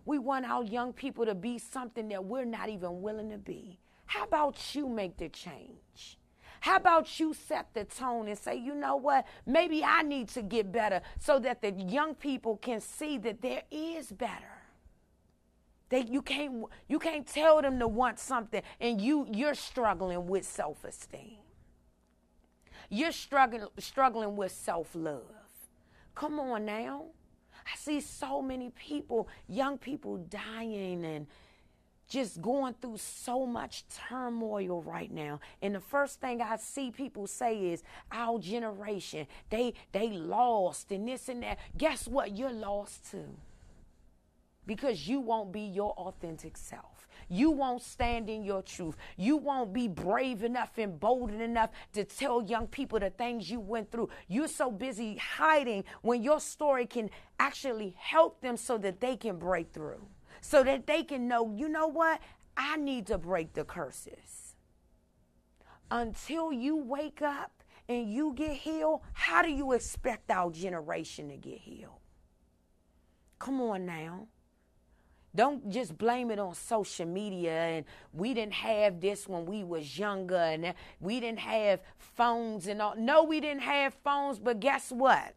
We 0.05 0.19
want 0.19 0.45
our 0.45 0.63
young 0.63 0.93
people 0.93 1.25
to 1.25 1.35
be 1.35 1.57
something 1.57 2.07
that 2.07 2.23
we're 2.23 2.45
not 2.45 2.69
even 2.69 3.01
willing 3.01 3.31
to 3.31 3.37
be. 3.37 3.81
How 4.05 4.23
about 4.23 4.73
you 4.73 4.87
make 4.87 5.17
the 5.17 5.27
change? 5.27 6.17
How 6.65 6.77
about 6.77 7.19
you 7.19 7.35
set 7.35 7.75
the 7.75 7.83
tone 7.83 8.27
and 8.27 8.35
say, 8.35 8.55
you 8.55 8.73
know 8.73 8.95
what? 8.95 9.27
Maybe 9.45 9.83
I 9.83 10.01
need 10.01 10.29
to 10.29 10.41
get 10.41 10.71
better 10.71 11.01
so 11.19 11.37
that 11.37 11.61
the 11.61 11.69
young 11.69 12.15
people 12.15 12.57
can 12.57 12.81
see 12.81 13.19
that 13.19 13.39
there 13.39 13.61
is 13.69 14.11
better. 14.11 14.57
They, 15.89 16.05
you 16.05 16.23
can't 16.23 16.65
you 16.87 16.97
can't 16.97 17.27
tell 17.27 17.61
them 17.61 17.77
to 17.77 17.87
want 17.87 18.17
something 18.17 18.63
and 18.79 18.99
you 18.99 19.27
you're 19.31 19.53
struggling 19.53 20.25
with 20.25 20.43
self-esteem. 20.43 21.37
You're 22.89 23.11
struggling 23.11 23.67
struggling 23.77 24.35
with 24.35 24.51
self-love. 24.51 25.21
Come 26.15 26.39
on 26.39 26.65
now. 26.65 27.05
I 27.71 27.77
see 27.77 28.01
so 28.01 28.41
many 28.41 28.71
people, 28.71 29.27
young 29.47 29.77
people 29.77 30.17
dying 30.17 31.05
and 31.05 31.27
just 32.07 32.41
going 32.41 32.75
through 32.81 32.97
so 32.97 33.45
much 33.45 33.85
turmoil 34.09 34.81
right 34.83 35.11
now. 35.11 35.39
And 35.61 35.75
the 35.75 35.79
first 35.79 36.21
thing 36.21 36.41
I 36.41 36.57
see 36.57 36.91
people 36.91 37.27
say 37.27 37.71
is 37.71 37.83
our 38.11 38.39
generation, 38.39 39.27
they 39.49 39.73
they 39.91 40.09
lost 40.09 40.91
and 40.91 41.07
this 41.07 41.29
and 41.29 41.43
that. 41.43 41.59
Guess 41.77 42.07
what? 42.07 42.35
You're 42.35 42.51
lost 42.51 43.11
too. 43.11 43.35
Because 44.67 45.07
you 45.07 45.19
won't 45.19 45.51
be 45.51 45.61
your 45.61 45.91
authentic 45.91 46.57
self. 46.57 47.07
You 47.27 47.49
won't 47.51 47.81
stand 47.81 48.29
in 48.29 48.43
your 48.43 48.61
truth. 48.61 48.95
You 49.17 49.37
won't 49.37 49.73
be 49.73 49.87
brave 49.87 50.43
enough 50.43 50.77
and 50.77 50.99
bold 50.99 51.31
enough 51.31 51.71
to 51.93 52.03
tell 52.03 52.41
young 52.41 52.67
people 52.67 52.99
the 52.99 53.09
things 53.09 53.49
you 53.49 53.59
went 53.59 53.91
through. 53.91 54.09
You're 54.27 54.47
so 54.47 54.69
busy 54.69 55.17
hiding 55.17 55.85
when 56.01 56.21
your 56.21 56.39
story 56.39 56.85
can 56.85 57.09
actually 57.39 57.95
help 57.97 58.41
them 58.41 58.57
so 58.57 58.77
that 58.79 58.99
they 58.99 59.15
can 59.15 59.37
break 59.37 59.71
through 59.71 60.05
so 60.45 60.63
that 60.63 60.85
they 60.85 61.03
can 61.03 61.27
know, 61.27 61.51
you 61.55 61.67
know 61.67 61.87
what? 61.87 62.19
I 62.55 62.77
need 62.77 63.07
to 63.07 63.17
break 63.17 63.53
the 63.53 63.65
curses. 63.65 64.55
Until 65.89 66.53
you 66.53 66.75
wake 66.75 67.21
up 67.23 67.63
and 67.89 68.11
you 68.11 68.33
get 68.35 68.51
healed, 68.51 69.01
how 69.13 69.41
do 69.41 69.49
you 69.49 69.71
expect 69.73 70.29
our 70.29 70.51
generation 70.51 71.29
to 71.29 71.37
get 71.37 71.57
healed? 71.57 71.99
Come 73.39 73.59
on 73.59 73.87
now. 73.87 74.27
Don't 75.33 75.69
just 75.69 75.97
blame 75.97 76.29
it 76.29 76.39
on 76.39 76.53
social 76.53 77.07
media 77.07 77.51
and 77.51 77.85
we 78.13 78.33
didn't 78.33 78.53
have 78.53 79.01
this 79.01 79.27
when 79.27 79.45
we 79.45 79.63
was 79.63 79.97
younger 79.97 80.35
and 80.35 80.73
we 80.99 81.19
didn't 81.19 81.39
have 81.39 81.81
phones 81.97 82.67
and 82.67 82.81
all. 82.81 82.95
No, 82.95 83.23
we 83.23 83.41
didn't 83.41 83.63
have 83.63 83.95
phones, 83.95 84.39
but 84.39 84.59
guess 84.59 84.91
what? 84.91 85.33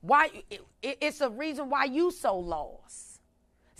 Why 0.00 0.44
it, 0.50 0.98
it's 1.00 1.20
a 1.20 1.28
reason 1.28 1.68
why 1.68 1.84
you 1.84 2.10
so 2.10 2.36
lost. 2.36 3.11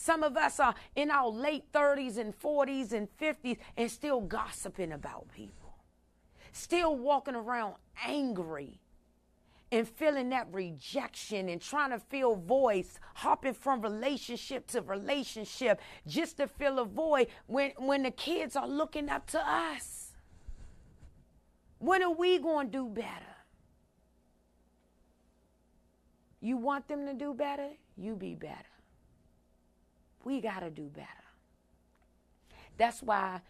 Some 0.02 0.24
of 0.24 0.36
us 0.36 0.58
are 0.58 0.74
in 0.96 1.12
our 1.12 1.28
late 1.28 1.70
30s 1.70 2.18
and 2.18 2.36
40s 2.36 2.90
and 2.90 3.06
50s 3.20 3.56
and 3.76 3.88
still 3.88 4.20
gossiping 4.20 4.90
about 4.90 5.28
people, 5.32 5.76
still 6.50 6.96
walking 6.96 7.36
around 7.36 7.76
angry 8.04 8.80
and 9.70 9.88
feeling 9.88 10.30
that 10.30 10.48
rejection 10.50 11.48
and 11.48 11.60
trying 11.60 11.90
to 11.90 12.00
feel 12.00 12.34
voice, 12.34 12.98
hopping 13.14 13.54
from 13.54 13.80
relationship 13.80 14.66
to 14.66 14.82
relationship 14.82 15.80
just 16.04 16.38
to 16.38 16.48
fill 16.48 16.80
a 16.80 16.84
void 16.84 17.28
when, 17.46 17.70
when 17.78 18.02
the 18.02 18.10
kids 18.10 18.56
are 18.56 18.66
looking 18.66 19.08
up 19.08 19.28
to 19.28 19.38
us. 19.38 20.14
When 21.78 22.02
are 22.02 22.10
we 22.12 22.40
going 22.40 22.72
to 22.72 22.72
do 22.72 22.88
better? 22.88 23.36
You 26.40 26.56
want 26.56 26.88
them 26.88 27.06
to 27.06 27.14
do 27.14 27.34
better? 27.34 27.68
You 27.96 28.16
be 28.16 28.34
better. 28.34 28.71
We 30.24 30.40
got 30.40 30.60
to 30.60 30.70
do 30.70 30.84
better. 30.84 31.08
That's 32.78 33.02
why 33.02 33.40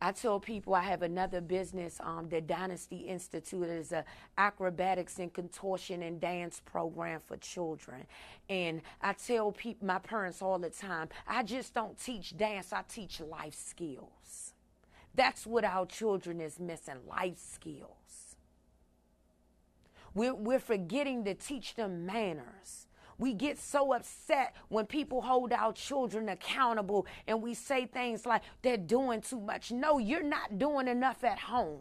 I 0.00 0.10
tell 0.10 0.40
people 0.40 0.74
I 0.74 0.82
have 0.82 1.02
another 1.02 1.40
business, 1.40 2.00
um, 2.02 2.28
the 2.28 2.40
Dynasty 2.40 2.96
Institute 2.96 3.68
is 3.68 3.92
a 3.92 4.04
acrobatics 4.36 5.20
and 5.20 5.32
contortion 5.32 6.02
and 6.02 6.20
dance 6.20 6.60
program 6.64 7.20
for 7.24 7.36
children. 7.36 8.06
And 8.48 8.82
I 9.00 9.12
tell 9.12 9.52
people, 9.52 9.86
my 9.86 10.00
parents 10.00 10.42
all 10.42 10.58
the 10.58 10.70
time, 10.70 11.08
I 11.28 11.44
just 11.44 11.72
don't 11.72 11.96
teach 11.96 12.36
dance, 12.36 12.72
I 12.72 12.82
teach 12.88 13.20
life 13.20 13.54
skills. 13.54 14.54
That's 15.14 15.46
what 15.46 15.64
our 15.64 15.86
children 15.86 16.40
is 16.40 16.58
missing 16.58 16.98
life 17.08 17.38
skills. 17.38 18.34
We're, 20.14 20.34
we're 20.34 20.58
forgetting 20.58 21.24
to 21.26 21.34
teach 21.34 21.76
them 21.76 22.04
manners. 22.04 22.81
We 23.22 23.34
get 23.34 23.56
so 23.56 23.92
upset 23.92 24.52
when 24.68 24.86
people 24.86 25.22
hold 25.22 25.52
our 25.52 25.72
children 25.72 26.28
accountable 26.28 27.06
and 27.28 27.40
we 27.40 27.54
say 27.54 27.86
things 27.86 28.26
like 28.26 28.42
they're 28.62 28.76
doing 28.76 29.20
too 29.20 29.38
much. 29.38 29.70
No, 29.70 29.98
you're 29.98 30.24
not 30.24 30.58
doing 30.58 30.88
enough 30.88 31.22
at 31.22 31.38
home. 31.38 31.78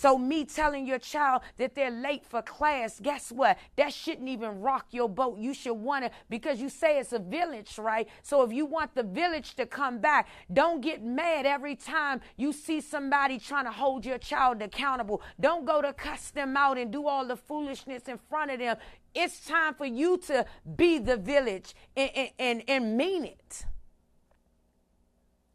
So, 0.00 0.16
me 0.16 0.44
telling 0.44 0.86
your 0.86 1.00
child 1.00 1.42
that 1.56 1.74
they're 1.74 1.90
late 1.90 2.24
for 2.24 2.40
class, 2.40 3.00
guess 3.02 3.32
what? 3.32 3.58
That 3.74 3.92
shouldn't 3.92 4.28
even 4.28 4.60
rock 4.60 4.86
your 4.92 5.08
boat. 5.08 5.40
You 5.40 5.52
should 5.52 5.74
want 5.74 6.04
to, 6.04 6.12
because 6.30 6.60
you 6.60 6.68
say 6.68 7.00
it's 7.00 7.12
a 7.12 7.18
village, 7.18 7.78
right? 7.78 8.08
So, 8.22 8.44
if 8.44 8.52
you 8.52 8.64
want 8.64 8.94
the 8.94 9.02
village 9.02 9.56
to 9.56 9.66
come 9.66 9.98
back, 9.98 10.28
don't 10.52 10.80
get 10.80 11.02
mad 11.02 11.46
every 11.46 11.74
time 11.74 12.20
you 12.36 12.52
see 12.52 12.80
somebody 12.80 13.40
trying 13.40 13.64
to 13.64 13.72
hold 13.72 14.06
your 14.06 14.18
child 14.18 14.62
accountable. 14.62 15.20
Don't 15.40 15.64
go 15.64 15.82
to 15.82 15.92
cuss 15.92 16.30
them 16.30 16.56
out 16.56 16.78
and 16.78 16.92
do 16.92 17.08
all 17.08 17.26
the 17.26 17.36
foolishness 17.36 18.04
in 18.06 18.18
front 18.18 18.52
of 18.52 18.60
them. 18.60 18.76
It's 19.16 19.44
time 19.46 19.74
for 19.74 19.86
you 19.86 20.16
to 20.28 20.46
be 20.76 21.00
the 21.00 21.16
village 21.16 21.74
and, 21.96 22.10
and, 22.14 22.30
and, 22.38 22.62
and 22.68 22.96
mean 22.96 23.24
it. 23.24 23.64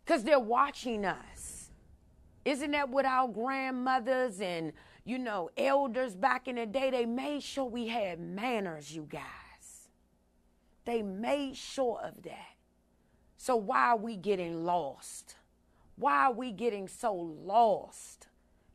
Because 0.03 0.25
they're 0.25 0.37
watching 0.37 1.05
us. 1.05 1.52
Isn't 2.45 2.71
that 2.71 2.89
what 2.89 3.05
our 3.05 3.27
grandmothers 3.27 4.41
and, 4.41 4.73
you 5.05 5.17
know, 5.17 5.49
elders 5.57 6.15
back 6.15 6.47
in 6.47 6.55
the 6.55 6.65
day, 6.65 6.91
they 6.91 7.05
made 7.05 7.43
sure 7.43 7.65
we 7.65 7.87
had 7.87 8.19
manners, 8.19 8.93
you 8.93 9.07
guys. 9.09 9.89
They 10.85 11.01
made 11.01 11.55
sure 11.55 11.99
of 12.03 12.23
that. 12.23 12.55
So 13.37 13.55
why 13.55 13.89
are 13.89 13.97
we 13.97 14.15
getting 14.15 14.65
lost? 14.65 15.35
Why 15.95 16.25
are 16.25 16.33
we 16.33 16.51
getting 16.51 16.87
so 16.87 17.13
lost? 17.13 18.27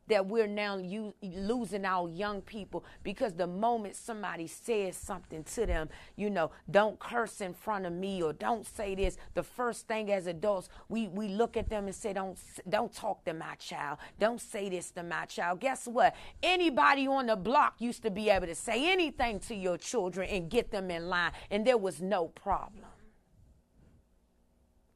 That 0.08 0.26
we're 0.26 0.46
now 0.46 0.76
u- 0.78 1.14
losing 1.22 1.84
our 1.84 2.08
young 2.08 2.40
people 2.42 2.84
because 3.02 3.34
the 3.34 3.46
moment 3.46 3.96
somebody 3.96 4.46
says 4.46 4.96
something 4.96 5.44
to 5.44 5.66
them, 5.66 5.88
you 6.16 6.30
know, 6.30 6.50
don't 6.70 6.98
curse 6.98 7.40
in 7.40 7.54
front 7.54 7.86
of 7.86 7.92
me 7.92 8.22
or 8.22 8.32
don't 8.32 8.66
say 8.66 8.94
this, 8.94 9.16
the 9.34 9.42
first 9.42 9.86
thing 9.86 10.10
as 10.10 10.26
adults, 10.26 10.68
we, 10.88 11.08
we 11.08 11.28
look 11.28 11.56
at 11.56 11.68
them 11.68 11.86
and 11.86 11.94
say, 11.94 12.12
don't, 12.12 12.38
don't 12.68 12.92
talk 12.92 13.24
to 13.24 13.34
my 13.34 13.54
child. 13.56 13.98
Don't 14.18 14.40
say 14.40 14.68
this 14.68 14.90
to 14.92 15.02
my 15.02 15.24
child. 15.26 15.60
Guess 15.60 15.86
what? 15.86 16.14
Anybody 16.42 17.06
on 17.06 17.26
the 17.26 17.36
block 17.36 17.76
used 17.78 18.02
to 18.02 18.10
be 18.10 18.30
able 18.30 18.46
to 18.46 18.54
say 18.54 18.90
anything 18.90 19.40
to 19.40 19.54
your 19.54 19.78
children 19.78 20.28
and 20.28 20.50
get 20.50 20.70
them 20.70 20.90
in 20.90 21.08
line, 21.08 21.32
and 21.50 21.66
there 21.66 21.78
was 21.78 22.00
no 22.00 22.28
problem. 22.28 22.84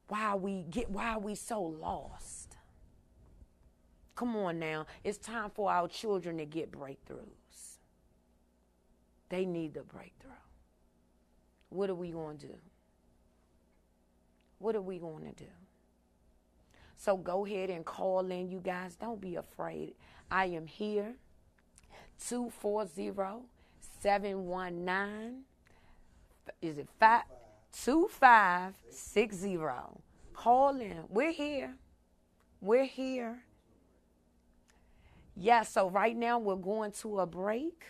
Why 0.08 0.34
we 0.34 0.64
get 0.68 0.90
why 0.90 1.14
are 1.14 1.20
we 1.20 1.34
so 1.34 1.62
lost? 1.62 2.41
Come 4.14 4.36
on 4.36 4.58
now. 4.58 4.86
It's 5.04 5.18
time 5.18 5.50
for 5.50 5.70
our 5.70 5.88
children 5.88 6.38
to 6.38 6.44
get 6.44 6.70
breakthroughs. 6.70 7.78
They 9.28 9.46
need 9.46 9.74
the 9.74 9.82
breakthrough. 9.82 10.30
What 11.70 11.88
are 11.88 11.94
we 11.94 12.10
going 12.10 12.38
to 12.38 12.46
do? 12.48 12.54
What 14.58 14.76
are 14.76 14.82
we 14.82 14.98
going 14.98 15.24
to 15.24 15.32
do? 15.44 15.50
So 16.98 17.16
go 17.16 17.46
ahead 17.46 17.70
and 17.70 17.84
call 17.84 18.30
in, 18.30 18.50
you 18.50 18.60
guys. 18.60 18.94
Don't 18.94 19.20
be 19.20 19.36
afraid. 19.36 19.94
I 20.30 20.46
am 20.46 20.66
here. 20.66 21.14
240 22.28 23.42
719 24.00 25.42
is 26.60 26.78
it 26.78 26.88
5 27.00 27.22
2560. 27.72 29.58
Call 30.34 30.80
in. 30.80 31.04
We're 31.08 31.32
here. 31.32 31.74
We're 32.60 32.84
here. 32.84 33.42
Yes, 35.34 35.70
so 35.70 35.88
right 35.88 36.16
now 36.16 36.38
we're 36.38 36.56
going 36.56 36.92
to 36.92 37.20
a 37.20 37.26
break 37.26 37.84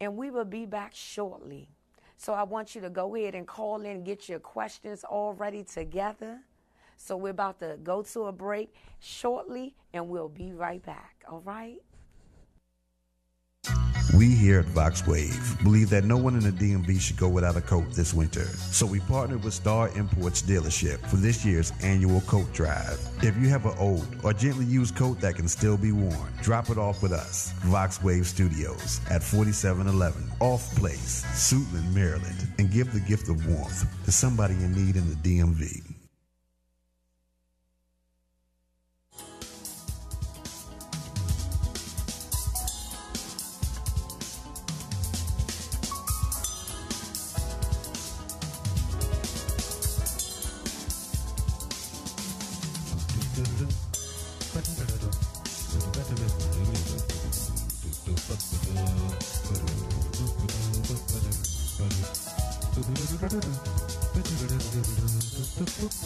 and 0.00 0.16
we 0.16 0.30
will 0.30 0.44
be 0.44 0.64
back 0.64 0.94
shortly. 0.94 1.68
So 2.16 2.32
I 2.32 2.42
want 2.42 2.74
you 2.74 2.80
to 2.82 2.90
go 2.90 3.14
ahead 3.14 3.34
and 3.34 3.46
call 3.46 3.82
in 3.82 4.04
get 4.04 4.28
your 4.28 4.38
questions 4.38 5.04
all 5.04 5.34
ready 5.34 5.62
together. 5.62 6.40
So 6.96 7.16
we're 7.16 7.30
about 7.30 7.58
to 7.60 7.78
go 7.82 8.02
to 8.02 8.24
a 8.24 8.32
break 8.32 8.74
shortly 8.98 9.74
and 9.92 10.08
we'll 10.08 10.28
be 10.28 10.52
right 10.52 10.84
back. 10.84 11.24
All 11.30 11.40
right? 11.40 11.78
We 14.14 14.34
here 14.34 14.58
at 14.58 14.64
Vox 14.66 15.06
Wave 15.06 15.56
believe 15.62 15.88
that 15.90 16.04
no 16.04 16.16
one 16.16 16.34
in 16.34 16.40
the 16.40 16.50
DMV 16.50 17.00
should 17.00 17.16
go 17.16 17.28
without 17.28 17.56
a 17.56 17.60
coat 17.60 17.92
this 17.92 18.12
winter. 18.12 18.44
So 18.44 18.84
we 18.84 18.98
partnered 19.00 19.44
with 19.44 19.54
Star 19.54 19.88
Imports 19.96 20.42
dealership 20.42 20.98
for 21.08 21.16
this 21.16 21.44
year's 21.44 21.72
annual 21.82 22.20
coat 22.22 22.52
drive. 22.52 22.98
If 23.22 23.36
you 23.36 23.48
have 23.50 23.66
an 23.66 23.74
old 23.78 24.08
or 24.24 24.32
gently 24.32 24.64
used 24.64 24.96
coat 24.96 25.20
that 25.20 25.36
can 25.36 25.46
still 25.46 25.76
be 25.76 25.92
worn, 25.92 26.32
drop 26.42 26.70
it 26.70 26.78
off 26.78 27.02
with 27.02 27.12
us. 27.12 27.52
Vox 27.66 28.02
Wave 28.02 28.26
Studios 28.26 29.00
at 29.10 29.22
4711 29.22 30.22
Auth 30.40 30.74
Place, 30.76 31.24
Suitland, 31.32 31.92
Maryland, 31.94 32.52
and 32.58 32.70
give 32.70 32.92
the 32.92 33.00
gift 33.00 33.28
of 33.28 33.46
warmth 33.46 33.86
to 34.06 34.12
somebody 34.12 34.54
in 34.54 34.72
need 34.72 34.96
in 34.96 35.08
the 35.08 35.16
DMV. 35.16 35.89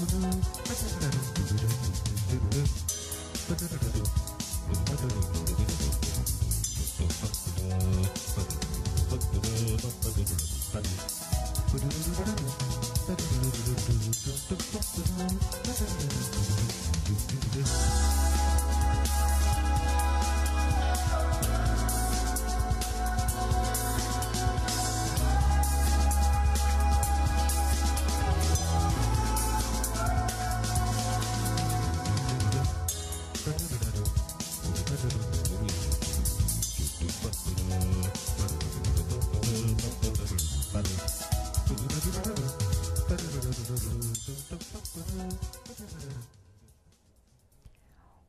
Mm-hmm. 0.05 0.64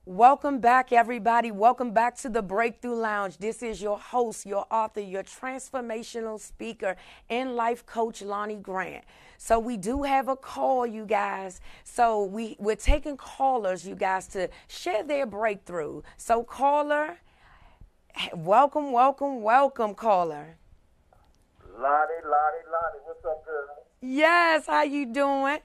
Welcome 0.07 0.59
back, 0.59 0.93
everybody. 0.93 1.49
Welcome 1.49 1.89
back 1.89 2.15
to 2.17 2.29
the 2.29 2.43
Breakthrough 2.43 2.93
Lounge. 2.93 3.39
This 3.39 3.63
is 3.63 3.81
your 3.81 3.97
host, 3.97 4.45
your 4.45 4.67
author, 4.69 4.99
your 4.99 5.23
transformational 5.23 6.39
speaker, 6.39 6.95
and 7.27 7.55
life 7.55 7.87
coach, 7.87 8.21
Lonnie 8.21 8.57
Grant. 8.57 9.03
So 9.39 9.57
we 9.57 9.77
do 9.77 10.03
have 10.03 10.27
a 10.27 10.35
call, 10.35 10.85
you 10.85 11.07
guys. 11.07 11.59
So 11.83 12.23
we, 12.23 12.55
we're 12.59 12.75
taking 12.75 13.17
callers, 13.17 13.87
you 13.87 13.95
guys, 13.95 14.27
to 14.27 14.47
share 14.67 15.01
their 15.03 15.25
breakthrough. 15.25 16.03
So 16.17 16.43
caller, 16.43 17.17
welcome, 18.31 18.91
welcome, 18.91 19.41
welcome, 19.41 19.95
caller. 19.95 20.57
Lonnie, 21.73 22.21
Lonnie, 22.23 22.65
Lonnie, 22.71 23.01
what's 23.05 23.25
up, 23.25 23.43
girl? 23.43 23.65
Yes, 24.01 24.67
how 24.67 24.83
you 24.83 25.07
doing? 25.07 25.57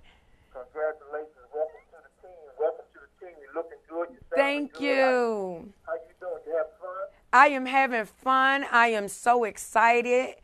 Congratulations. 0.55 1.45
Welcome 1.53 1.85
to 1.93 1.99
the 2.01 2.27
team. 2.27 2.41
Welcome 2.59 2.87
to 2.95 3.01
the 3.05 3.27
team. 3.27 3.37
You're 3.39 3.55
looking 3.55 3.79
good. 3.87 4.09
You're 4.11 4.20
Thank 4.35 4.81
you. 4.81 5.73
How, 5.87 5.93
how 5.93 5.95
you 5.95 6.15
doing? 6.21 6.33
You 6.47 6.57
have 6.57 6.67
fun? 6.81 6.89
I 7.33 7.49
am 7.49 7.67
having 7.67 8.05
fun. 8.05 8.65
I 8.71 8.89
am 8.89 9.09
so 9.09 9.45
excited. 9.45 10.37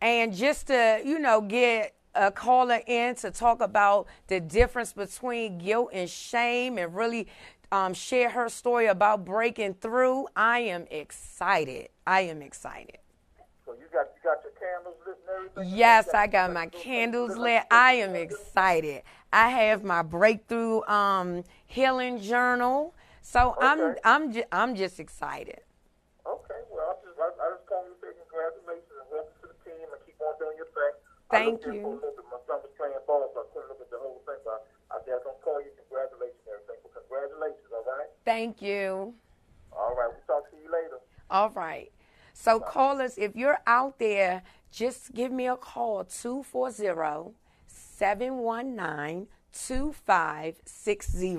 And 0.00 0.34
just 0.34 0.68
to, 0.68 1.00
you 1.04 1.18
know, 1.18 1.40
get 1.40 1.94
a 2.14 2.30
caller 2.30 2.80
in 2.86 3.14
to 3.16 3.30
talk 3.30 3.60
about 3.60 4.06
the 4.26 4.40
difference 4.40 4.92
between 4.92 5.58
guilt 5.58 5.90
and 5.92 6.08
shame 6.08 6.78
and 6.78 6.94
really 6.94 7.28
um, 7.70 7.94
share 7.94 8.28
her 8.30 8.48
story 8.48 8.86
about 8.86 9.24
breaking 9.24 9.74
through, 9.74 10.26
I 10.36 10.60
am 10.60 10.86
excited. 10.90 11.88
I 12.06 12.22
am 12.22 12.42
excited. 12.42 12.98
So 13.64 13.72
you 13.72 13.86
got 13.92 14.08
you 14.14 14.22
got 14.22 14.42
your 14.42 14.52
candles 14.60 14.96
lit 15.06 15.16
and 15.28 15.48
everything? 15.56 15.78
Yes, 15.78 16.08
You 16.12 16.18
I 16.18 16.26
got 16.26 16.52
my 16.52 16.66
candles 16.66 17.36
lit. 17.36 17.62
I 17.70 17.94
am 17.94 18.14
excited. 18.14 19.02
I 19.32 19.48
have 19.48 19.84
my 19.84 20.02
breakthrough 20.02 20.82
um, 20.82 21.44
healing 21.66 22.20
journal. 22.20 22.94
So 23.22 23.54
I'm 23.60 23.94
I'm 24.04 24.32
ju- 24.34 24.50
I'm 24.50 24.74
just 24.74 24.98
excited. 24.98 25.62
Okay, 26.26 26.60
well, 26.70 26.90
I 26.90 26.94
just, 27.06 27.14
I, 27.18 27.26
I 27.38 27.46
just 27.54 27.66
called 27.70 27.86
you 27.86 27.94
to 27.94 28.00
say 28.02 28.10
congratulations 28.18 28.98
and 28.98 29.06
welcome 29.10 29.34
to 29.42 29.46
the 29.46 29.54
team 29.62 29.86
and 29.86 30.00
keep 30.02 30.18
on 30.18 30.34
doing 30.42 30.58
your 30.58 30.66
thing. 30.74 30.94
Thank 31.30 31.62
I 31.66 31.70
you. 31.70 32.02
For 32.02 32.10
a 32.10 32.12
bit. 32.14 32.26
My 32.30 32.38
son 32.50 32.58
was 32.66 32.70
playing 32.74 32.98
ball, 33.06 33.30
so 33.30 33.38
I 33.42 33.44
couldn't 33.54 33.70
look 33.70 33.78
at 33.78 33.90
the 33.94 33.98
whole 34.02 34.18
thing, 34.26 34.42
but 34.42 34.66
I 34.90 34.98
I'm 34.98 35.06
going 35.06 35.22
to 35.22 35.38
call 35.38 35.62
you. 35.62 35.70
Congratulations 35.86 36.42
and 36.50 36.58
everything. 36.58 36.82
Well, 36.82 36.98
congratulations, 36.98 37.70
all 37.70 37.86
right? 37.86 38.10
Thank 38.26 38.58
you. 38.60 39.14
All 39.70 39.94
right, 39.94 40.10
we'll 40.10 40.26
talk 40.26 40.50
to 40.50 40.58
you 40.58 40.66
later. 40.66 40.98
All 41.30 41.54
right. 41.54 41.94
So 42.34 42.58
callers, 42.60 43.18
if 43.18 43.36
you're 43.36 43.58
out 43.66 43.98
there, 43.98 44.42
just 44.70 45.12
give 45.14 45.30
me 45.30 45.46
a 45.46 45.56
call 45.56 46.04
240 46.04 47.34
719 47.66 49.28
2560. 49.52 51.36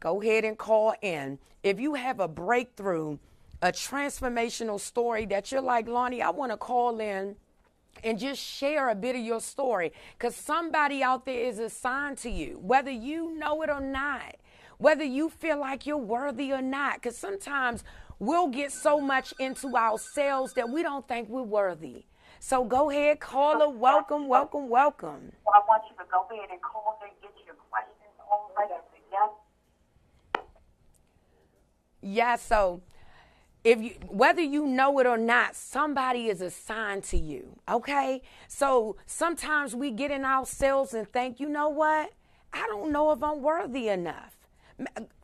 Go 0.00 0.22
ahead 0.22 0.44
and 0.44 0.56
call 0.56 0.94
in. 1.02 1.38
If 1.62 1.78
you 1.78 1.94
have 1.94 2.20
a 2.20 2.28
breakthrough, 2.28 3.18
a 3.60 3.70
transformational 3.70 4.80
story 4.80 5.26
that 5.26 5.52
you're 5.52 5.60
like, 5.60 5.86
Lonnie, 5.86 6.22
I 6.22 6.30
want 6.30 6.52
to 6.52 6.56
call 6.56 6.98
in 7.00 7.36
and 8.02 8.18
just 8.18 8.42
share 8.42 8.88
a 8.88 8.94
bit 8.94 9.14
of 9.14 9.20
your 9.20 9.40
story 9.40 9.92
because 10.16 10.34
somebody 10.34 11.02
out 11.02 11.26
there 11.26 11.44
is 11.44 11.58
assigned 11.58 12.16
to 12.18 12.30
you, 12.30 12.58
whether 12.62 12.90
you 12.90 13.36
know 13.36 13.60
it 13.60 13.68
or 13.68 13.82
not, 13.82 14.36
whether 14.78 15.04
you 15.04 15.28
feel 15.28 15.60
like 15.60 15.86
you're 15.86 15.98
worthy 15.98 16.50
or 16.50 16.62
not. 16.62 16.94
Because 16.94 17.18
sometimes 17.18 17.84
we'll 18.18 18.48
get 18.48 18.72
so 18.72 19.00
much 19.00 19.34
into 19.38 19.76
ourselves 19.76 20.54
that 20.54 20.70
we 20.70 20.82
don't 20.82 21.06
think 21.06 21.28
we're 21.28 21.42
worthy. 21.42 22.04
So 22.38 22.64
go 22.64 22.88
ahead, 22.88 23.20
caller, 23.20 23.68
welcome, 23.68 24.26
welcome, 24.26 24.70
welcome. 24.70 25.32
I 25.52 25.60
want 25.68 25.82
you 25.90 25.96
to 26.02 26.10
go 26.10 26.24
ahead 26.34 26.48
and 26.50 26.62
call 26.62 26.98
and 27.02 27.12
get 27.20 27.32
your 27.44 27.54
questions 27.68 28.16
on. 28.32 28.40
Yes. 29.12 29.28
Yeah, 32.02 32.36
so 32.36 32.82
if 33.62 33.80
you 33.80 33.90
whether 34.08 34.40
you 34.40 34.66
know 34.66 34.98
it 35.00 35.06
or 35.06 35.18
not, 35.18 35.54
somebody 35.54 36.28
is 36.28 36.40
assigned 36.40 37.04
to 37.04 37.18
you. 37.18 37.58
Okay? 37.68 38.22
So 38.48 38.96
sometimes 39.06 39.74
we 39.74 39.90
get 39.90 40.10
in 40.10 40.24
ourselves 40.24 40.94
and 40.94 41.06
think, 41.06 41.40
you 41.40 41.48
know 41.48 41.68
what? 41.68 42.12
I 42.52 42.66
don't 42.66 42.90
know 42.90 43.12
if 43.12 43.22
I'm 43.22 43.42
worthy 43.42 43.88
enough. 43.88 44.36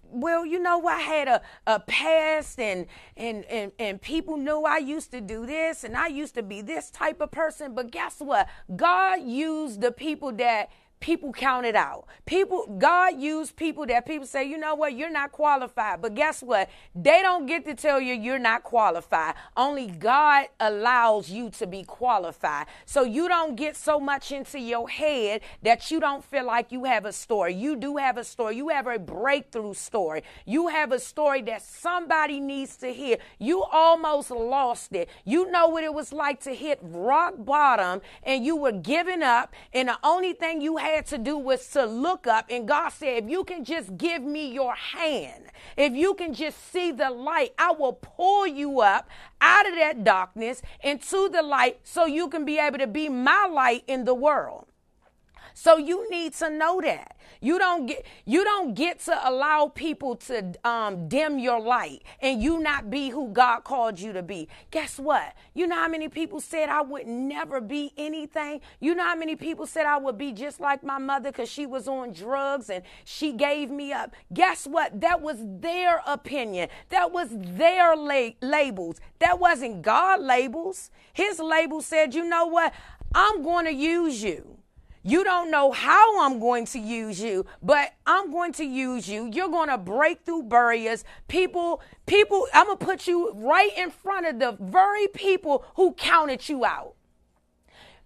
Well, 0.09 0.47
you 0.47 0.61
know 0.61 0.79
what? 0.79 0.99
I 0.99 1.01
had 1.01 1.29
a, 1.29 1.43
a 1.67 1.81
past 1.81 2.61
and, 2.61 2.87
and 3.17 3.45
and 3.47 3.73
and 3.79 4.01
people 4.01 4.37
knew 4.37 4.65
I 4.65 4.79
used 4.79 5.11
to 5.13 5.21
do 5.21 5.47
this 5.47 5.83
and 5.83 5.97
I 5.97 6.09
used 6.09 6.35
to 6.35 6.43
be 6.43 6.61
this 6.61 6.91
type 6.91 7.21
of 7.21 7.31
person. 7.31 7.75
But 7.75 7.91
guess 7.91 8.17
what? 8.19 8.49
God 8.75 9.23
used 9.23 9.81
the 9.81 9.93
people 9.93 10.31
that 10.33 10.71
people 11.01 11.33
counted 11.33 11.77
out. 11.77 12.07
People, 12.25 12.67
God 12.79 13.21
used 13.21 13.57
people 13.57 13.87
that 13.87 14.07
people 14.07 14.27
say, 14.27 14.45
you 14.45 14.59
know 14.59 14.75
what, 14.75 14.95
you're 14.97 15.11
not 15.11 15.31
qualified. 15.31 16.03
But 16.03 16.15
guess 16.15 16.43
what? 16.43 16.69
They 16.95 17.23
don't 17.23 17.47
get 17.47 17.65
to 17.67 17.75
tell 17.75 18.01
you 18.01 18.15
you're 18.15 18.39
not 18.39 18.63
qualified. 18.63 19.35
Only 19.57 19.89
God 19.89 20.47
allows 20.59 21.31
you 21.31 21.51
to 21.51 21.67
be 21.67 21.85
qualified. 21.85 22.67
So 22.87 23.05
you 23.05 23.29
don't 23.29 23.57
get 23.57 23.77
so 23.77 24.01
much 24.01 24.33
into 24.33 24.59
your 24.59 24.89
head 24.89 25.43
that 25.63 25.91
you 25.91 26.01
don't 26.01 26.25
feel 26.25 26.47
like 26.47 26.73
you 26.73 26.85
have 26.85 27.05
a 27.05 27.13
story. 27.13 27.55
You 27.55 27.77
do 27.77 27.99
have 27.99 28.17
a 28.17 28.25
story. 28.25 28.57
You 28.57 28.71
have 28.71 28.87
a 28.87 28.99
breakthrough 28.99 29.75
story. 29.75 30.23
You 30.47 30.69
have 30.69 30.93
a 30.93 30.99
story 30.99 31.43
that 31.43 31.63
somebody 31.63 32.41
needs 32.41 32.77
to 32.79 32.93
hear. 32.93 33.19
You 33.39 33.63
almost 33.63 34.31
lost 34.31 34.95
it. 34.95 35.09
You 35.25 35.51
know 35.51 35.69
what 35.69 35.85
it 35.85 35.93
was 35.93 36.13
like 36.13 36.41
to 36.41 36.55
hit 36.55 36.79
rock 36.83 37.35
bottom 37.39 38.01
and 38.23 38.45
you 38.45 38.57
were 38.57 38.73
giving 38.73 39.23
up, 39.23 39.53
and 39.73 39.89
the 39.89 39.99
only 40.03 40.33
thing 40.33 40.61
you 40.61 40.79
had 40.79 40.86
to 41.07 41.19
do 41.19 41.37
was 41.37 41.69
to 41.71 41.85
look 41.85 42.27
up. 42.27 42.47
And 42.51 42.67
God 42.67 42.91
said, 42.91 43.25
If 43.25 43.31
you 43.31 43.45
can 43.45 43.65
just 43.65 43.97
give 43.97 44.23
me 44.23 44.53
your 44.53 44.75
hand, 44.75 45.45
if 45.77 45.93
you 45.93 46.15
can 46.15 46.35
just 46.35 46.73
see 46.73 46.93
the 46.93 47.11
light, 47.11 47.53
I 47.59 47.73
will 47.73 47.95
pull 47.95 48.47
you 48.47 48.81
up 48.81 49.09
out 49.41 49.69
of 49.69 49.75
that 49.75 50.05
darkness 50.05 50.63
into 50.83 51.29
the 51.29 51.43
light 51.43 51.81
so 51.85 52.07
you 52.07 52.29
can 52.29 52.45
be 52.45 52.59
able 52.59 52.79
to 52.79 52.87
be 52.87 53.09
my 53.09 53.47
light 53.47 53.85
in 53.87 54.05
the 54.05 54.15
world. 54.15 54.67
So 55.59 55.79
you 55.79 56.07
need 56.11 56.35
to 56.35 56.51
know 56.51 56.83
that. 56.83 57.17
You 57.41 57.59
don't 57.59 57.87
get 57.87 58.05
you 58.27 58.45
don't 58.45 58.75
get 58.75 59.01
to 59.07 59.29
allow 59.29 59.69
people 59.69 60.15
to 60.17 60.53
um, 60.69 61.09
dim 61.09 61.39
your 61.39 61.59
light 61.59 62.03
and 62.21 62.43
you 62.43 62.59
not 62.59 62.91
be 62.91 63.09
who 63.09 63.29
God 63.29 63.61
called 63.61 63.99
you 63.99 64.13
to 64.13 64.23
be. 64.23 64.49
Guess 64.71 64.99
what? 64.99 65.35
You 65.55 65.67
know 65.67 65.77
how 65.77 65.89
many 65.89 66.11
people 66.11 66.43
said 66.43 66.69
I 66.69 66.83
would 66.83 67.07
never 67.07 67.63
be 67.63 67.95
anything. 67.97 68.61
You 68.81 68.95
know 68.95 69.05
how 69.05 69.17
many 69.17 69.35
people 69.35 69.67
said 69.67 69.87
I 69.87 69.97
would 69.97 70.19
be 70.19 70.31
just 70.33 70.61
like 70.61 70.85
my 70.85 70.99
mother 70.99 71.33
because 71.33 71.49
she 71.49 71.65
was 71.65 71.89
on 71.89 72.13
drugs 72.13 72.69
and 72.69 72.85
she 73.07 73.33
gave 73.33 73.71
me 73.71 73.95
up. 73.95 74.15
Guess 74.35 74.67
what? 74.67 75.01
That 75.01 75.23
was 75.23 75.39
their 75.41 76.03
opinion. 76.07 76.69
That 76.91 77.13
was 77.13 77.29
their 77.31 77.97
la- 77.97 78.37
labels. 78.43 79.01
That 79.21 79.39
wasn't 79.39 79.81
God 79.81 80.21
labels. 80.21 80.91
His 81.15 81.39
label 81.39 81.81
said, 81.81 82.15
you 82.15 82.29
know 82.29 82.45
what? 82.45 82.75
I'm 83.15 83.43
going 83.43 83.65
to 83.65 83.73
use 83.73 84.23
you. 84.23 84.56
You 85.07 85.23
don't 85.23 85.53
know 85.53 85.71
how 85.71 86.21
I'm 86.21 86.41
going 86.41 86.67
to 86.67 86.81
use 86.81 87.21
you, 87.21 87.47
but 87.63 87.95
I'm 88.09 88.33
going 88.33 88.53
to 88.55 88.65
use 88.65 89.09
you. 89.09 89.31
You're 89.33 89.49
going 89.49 89.69
to 89.69 89.79
break 89.79 90.25
through 90.25 90.43
barriers. 90.49 91.05
People, 91.29 91.81
people, 92.07 92.49
I'm 92.53 92.67
going 92.67 92.79
to 92.79 92.85
put 92.85 93.07
you 93.07 93.31
right 93.37 93.71
in 93.77 93.93
front 93.93 94.27
of 94.27 94.41
the 94.41 94.57
very 94.61 95.07
people 95.07 95.65
who 95.77 95.93
counted 95.93 96.49
you 96.49 96.65
out. 96.65 96.95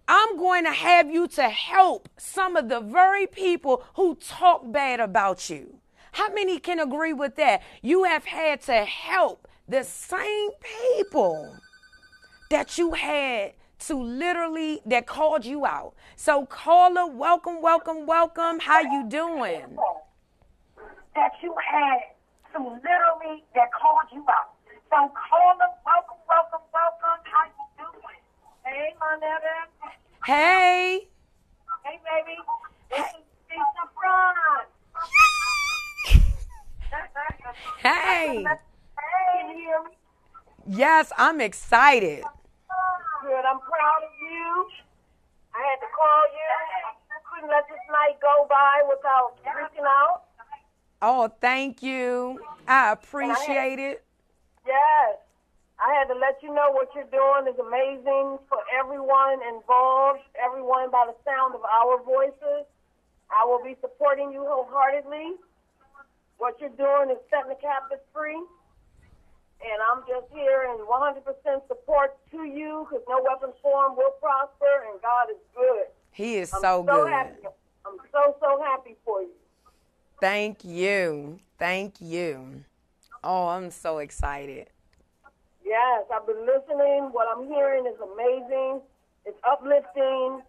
I'm 0.06 0.36
going 0.36 0.64
to 0.64 0.72
have 0.72 1.10
you 1.10 1.26
to 1.28 1.44
help 1.44 2.10
some 2.18 2.54
of 2.54 2.68
the 2.68 2.80
very 2.80 3.26
people 3.26 3.82
who 3.94 4.16
talk 4.16 4.70
bad 4.70 5.00
about 5.00 5.48
you. 5.48 5.76
How 6.12 6.30
many 6.34 6.58
can 6.58 6.78
agree 6.78 7.14
with 7.14 7.36
that? 7.36 7.62
You 7.80 8.04
have 8.04 8.26
had 8.26 8.60
to 8.64 8.84
help 8.84 9.48
the 9.66 9.84
same 9.84 10.50
people 10.60 11.56
that 12.50 12.76
you 12.76 12.92
had 12.92 13.54
to 13.80 13.94
literally 13.94 14.80
that 14.86 15.06
called 15.06 15.44
you 15.44 15.64
out. 15.64 15.94
So 16.16 16.46
caller, 16.46 17.06
welcome, 17.06 17.62
welcome, 17.62 18.06
welcome. 18.06 18.60
How 18.60 18.80
you 18.80 19.08
doing? 19.08 19.76
That 21.14 21.32
you 21.42 21.54
had 21.70 21.98
to 22.52 22.58
literally 22.58 23.44
that 23.54 23.72
called 23.72 24.10
you 24.12 24.24
out. 24.28 24.52
So 24.90 24.96
call 24.96 25.56
them, 25.58 25.70
welcome, 25.86 26.18
welcome, 26.28 26.66
welcome. 26.72 27.20
How 27.24 27.44
you 27.46 27.66
doing? 27.78 28.20
Hey, 28.64 28.94
my 29.00 29.16
nigga. 29.22 29.90
Hey. 30.26 31.08
Hey, 31.84 32.00
baby. 32.04 32.38
This 32.90 33.06
is 33.06 33.24
Lisa 33.48 33.84
Braun. 33.94 34.34
Hey. 37.78 38.44
Hey, 38.44 38.58
can 39.32 39.48
you 39.50 39.56
hear 39.56 39.82
me? 39.84 40.76
Yes, 40.76 41.12
I'm 41.16 41.40
excited. 41.40 42.24
Good. 43.20 43.44
I'm 43.44 43.60
proud 43.60 44.00
of 44.04 44.12
you. 44.20 44.66
I 45.54 45.60
had 45.60 45.80
to 45.84 45.90
call 45.92 46.22
you. 46.32 46.50
I 47.12 47.18
couldn't 47.28 47.50
let 47.50 47.68
this 47.68 47.84
night 47.90 48.16
go 48.20 48.46
by 48.48 48.82
without 48.88 49.36
reaching 49.44 49.84
out. 49.84 50.24
Oh, 51.02 51.28
thank 51.40 51.82
you. 51.82 52.40
I 52.66 52.92
appreciate 52.92 53.78
it. 53.78 54.04
Yes. 54.66 55.18
I 55.80 55.92
had 55.96 56.12
to 56.12 56.14
let 56.14 56.42
you 56.42 56.52
know 56.52 56.68
what 56.72 56.92
you're 56.94 57.08
doing 57.08 57.48
is 57.48 57.58
amazing 57.58 58.38
for 58.48 58.60
everyone 58.78 59.40
involved, 59.48 60.20
everyone 60.36 60.90
by 60.90 61.08
the 61.08 61.16
sound 61.24 61.54
of 61.54 61.64
our 61.64 62.02
voices. 62.04 62.68
I 63.32 63.44
will 63.44 63.64
be 63.64 63.76
supporting 63.80 64.32
you 64.32 64.44
wholeheartedly. 64.44 65.40
What 66.36 66.60
you're 66.60 66.76
doing 66.76 67.10
is 67.10 67.20
setting 67.28 67.48
the 67.48 67.60
captives 67.60 68.02
free. 68.12 68.40
And 69.62 69.78
I'm 69.92 70.02
just 70.08 70.32
here 70.32 70.68
in 70.72 70.86
100% 70.86 71.68
support 71.68 72.16
to 72.30 72.44
you 72.44 72.86
because 72.88 73.04
no 73.08 73.22
weapon 73.22 73.50
form 73.62 73.94
will 73.96 74.12
prosper 74.20 74.88
and 74.90 75.00
God 75.02 75.28
is 75.30 75.36
good. 75.54 75.86
He 76.12 76.36
is 76.36 76.52
I'm 76.54 76.60
so 76.62 76.82
good. 76.82 77.08
happy. 77.08 77.46
I'm 77.86 77.96
so, 78.10 78.36
so 78.40 78.62
happy 78.62 78.96
for 79.04 79.22
you. 79.22 79.28
Thank 80.20 80.64
you. 80.64 81.40
Thank 81.58 82.00
you. 82.00 82.64
Oh, 83.22 83.48
I'm 83.48 83.70
so 83.70 83.98
excited. 83.98 84.68
Yes, 85.64 86.04
I've 86.12 86.26
been 86.26 86.46
listening. 86.46 87.10
What 87.12 87.28
I'm 87.34 87.46
hearing 87.46 87.86
is 87.86 87.98
amazing. 88.00 88.80
It's 89.26 89.38
uplifting, 89.44 90.40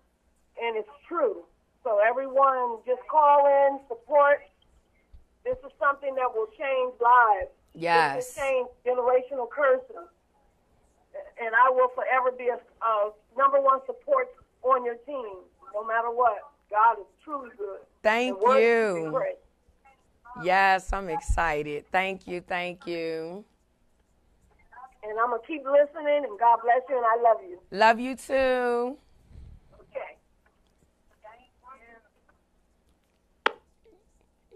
and 0.61 0.77
it's 0.77 0.89
true. 1.07 1.43
So 1.83 1.99
everyone, 1.99 2.77
just 2.85 3.01
call 3.09 3.45
in, 3.45 3.79
support. 3.87 4.41
This 5.43 5.57
is 5.65 5.71
something 5.79 6.15
that 6.15 6.33
will 6.33 6.47
change 6.57 6.93
lives. 6.99 7.51
Yes. 7.73 8.35
Change 8.35 8.67
generational 8.85 9.49
curses. 9.49 10.07
And 11.41 11.55
I 11.55 11.69
will 11.69 11.89
forever 11.95 12.31
be 12.37 12.47
a, 12.49 12.55
a 12.85 13.11
number 13.37 13.59
one 13.59 13.79
support 13.85 14.29
on 14.63 14.85
your 14.85 14.95
team, 15.05 15.37
no 15.73 15.85
matter 15.85 16.09
what. 16.09 16.37
God 16.69 16.99
is 16.99 17.05
truly 17.23 17.49
good. 17.57 17.79
Thank 18.03 18.33
And 18.35 18.41
worthy 18.41 18.61
to 18.61 18.95
be 18.95 19.17
you. 19.17 19.35
Yes, 20.43 20.93
I'm 20.93 21.09
excited. 21.09 21.85
Thank 21.91 22.27
you. 22.27 22.41
Thank 22.41 22.87
you. 22.87 23.43
and 25.03 25.19
I'm 25.19 25.31
gonna 25.31 25.41
keep 25.45 25.63
listening. 25.65 26.23
And 26.25 26.39
God 26.39 26.59
bless 26.63 26.81
you, 26.89 26.97
and 26.97 27.05
I 27.05 27.21
love 27.21 27.37
you. 27.49 27.59
Love 27.71 27.99
you 27.99 28.15
too. 28.15 28.97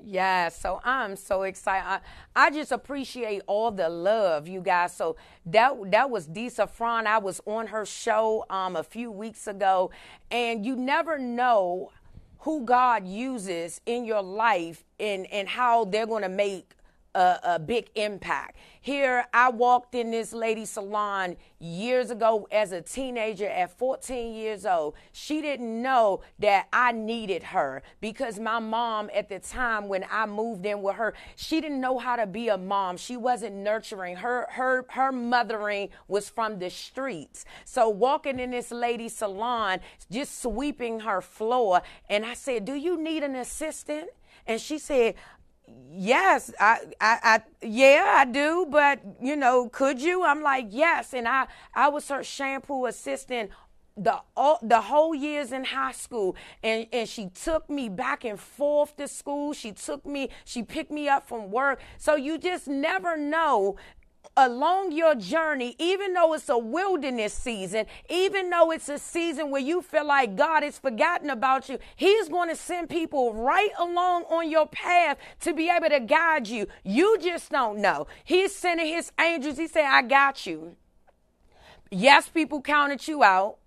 Yeah, 0.07 0.49
so 0.49 0.81
I'm 0.83 1.15
so 1.15 1.43
excited. 1.43 1.83
I, 1.87 1.99
I 2.35 2.51
just 2.51 2.71
appreciate 2.71 3.41
all 3.47 3.71
the 3.71 3.89
love, 3.89 4.47
you 4.47 4.61
guys. 4.61 4.95
So 4.95 5.15
that 5.47 5.73
that 5.91 6.11
was 6.11 6.27
Disa 6.27 6.67
Fron. 6.67 7.07
I 7.07 7.17
was 7.17 7.41
on 7.47 7.67
her 7.67 7.87
show 7.87 8.45
um 8.51 8.75
a 8.75 8.83
few 8.83 9.09
weeks 9.09 9.47
ago, 9.47 9.89
and 10.29 10.63
you 10.63 10.75
never 10.75 11.17
know 11.17 11.91
who 12.41 12.63
God 12.63 13.07
uses 13.07 13.81
in 13.87 14.05
your 14.05 14.21
life 14.21 14.83
and 14.99 15.25
and 15.31 15.49
how 15.49 15.85
they're 15.85 16.05
going 16.05 16.21
to 16.21 16.29
make 16.29 16.75
a, 17.16 17.39
a, 17.43 17.59
big 17.59 17.89
impact. 17.95 18.57
Here, 18.82 19.26
I 19.34 19.49
walked 19.49 19.95
in 19.95 20.11
this 20.11 20.34
lady 20.34 20.66
salon 20.66 21.38
years 21.59 22.11
ago 22.11 22.47
as 22.51 22.74
a 22.74 22.82
teenager 22.82 23.47
at 23.47 23.78
14 23.78 24.36
years 24.36 24.66
old. 24.66 24.95
She 25.13 25.41
didn't 25.41 25.82
know 25.82 26.22
that 26.39 26.68
I 26.74 26.91
needed 26.91 27.41
her 27.41 27.82
because 28.01 28.38
my 28.38 28.59
mom, 28.59 29.09
at 29.13 29.30
the 29.30 29.39
time 29.39 29.88
when 29.88 30.05
I 30.11 30.26
moved 30.26 30.66
in 30.66 30.82
with 30.82 30.97
her, 30.97 31.13
she 31.36 31.61
didn't 31.61 31.80
know 31.80 31.97
how 31.97 32.18
to 32.18 32.28
be 32.28 32.49
a 32.49 32.57
mom. 32.57 32.97
She 32.97 33.18
wasn't 33.18 33.55
nurturing. 33.55 34.18
Her 34.18 34.47
her 34.51 34.86
her 34.89 35.11
mothering 35.11 35.89
was 36.07 36.30
from 36.30 36.59
the 36.59 36.70
streets. 36.70 37.45
So 37.63 37.89
walking 37.89 38.39
in 38.39 38.51
this 38.51 38.72
lady 38.72 39.07
salon, 39.07 39.80
just 40.11 40.41
sweeping 40.41 40.99
her 40.99 41.22
floor, 41.22 41.82
and 42.09 42.26
I 42.26 42.34
said, 42.34 42.66
"Do 42.66 42.76
you 42.76 43.01
need 43.01 43.24
an 43.24 43.36
assistant?" 43.36 44.09
And 44.47 44.61
she 44.61 44.78
said, 44.78 45.16
yes 45.89 46.51
I, 46.59 46.80
I 46.99 47.20
i 47.24 47.41
yeah 47.66 48.16
i 48.18 48.26
do 48.26 48.68
but 48.70 49.01
you 49.22 49.36
know 49.36 49.70
could 49.70 50.01
you? 50.01 50.24
I'm 50.24 50.41
like 50.41 50.68
yes 50.70 51.13
and 51.13 51.28
i 51.28 51.47
i 51.74 51.88
was 51.88 52.07
her 52.09 52.24
shampoo 52.24 52.86
assistant 52.86 53.51
the 53.97 54.22
all, 54.36 54.59
the 54.61 54.82
whole 54.82 55.16
years 55.16 55.51
in 55.51 55.63
high 55.63 55.93
school 55.93 56.36
and 56.61 56.86
and 56.91 57.07
she 57.07 57.30
took 57.30 57.70
me 57.70 57.88
back 57.88 58.26
and 58.26 58.39
forth 58.39 58.97
to 58.97 59.07
school. 59.07 59.53
She 59.53 59.72
took 59.72 60.05
me 60.05 60.30
she 60.43 60.63
picked 60.63 60.91
me 60.91 61.07
up 61.07 61.28
from 61.28 61.49
work. 61.49 61.80
So 61.97 62.16
you 62.16 62.38
just 62.38 62.68
never 62.68 63.16
know 63.16 63.78
along 64.38 64.91
your 64.91 65.15
journey, 65.15 65.76
even 65.80 66.13
though 66.13 66.34
it's 66.34 66.49
a 66.49 66.57
wilderness 66.57 67.34
season, 67.34 67.86
even 68.09 68.49
though 68.49 68.71
it's 68.71 68.89
a 68.89 68.99
season 68.99 69.51
where 69.51 69.61
you 69.61 69.82
feel 69.82 70.05
like 70.05 70.36
God 70.36 70.63
has 70.63 70.78
forgotten 70.80 71.30
about 71.30 71.69
you, 71.69 71.80
He's 71.95 72.30
going 72.30 72.49
to 72.49 72.55
send 72.55 72.89
people 72.89 73.34
right 73.34 73.71
along 73.80 74.23
on 74.23 74.49
your 74.49 74.67
path 74.67 75.17
to 75.41 75.53
be 75.53 75.69
able 75.69 75.89
to 75.89 75.99
guide 75.99 76.47
you. 76.47 76.67
You 76.84 77.17
just 77.19 77.51
don't 77.51 77.80
know. 77.80 78.07
He's 78.23 78.55
sending 78.55 78.88
His 78.88 79.11
angels. 79.19 79.57
He 79.57 79.67
said, 79.67 79.86
I 79.86 80.01
got 80.01 80.45
you. 80.45 80.76
Yes, 81.91 82.28
people 82.28 82.61
counted 82.61 83.07
you 83.07 83.23
out. 83.23 83.57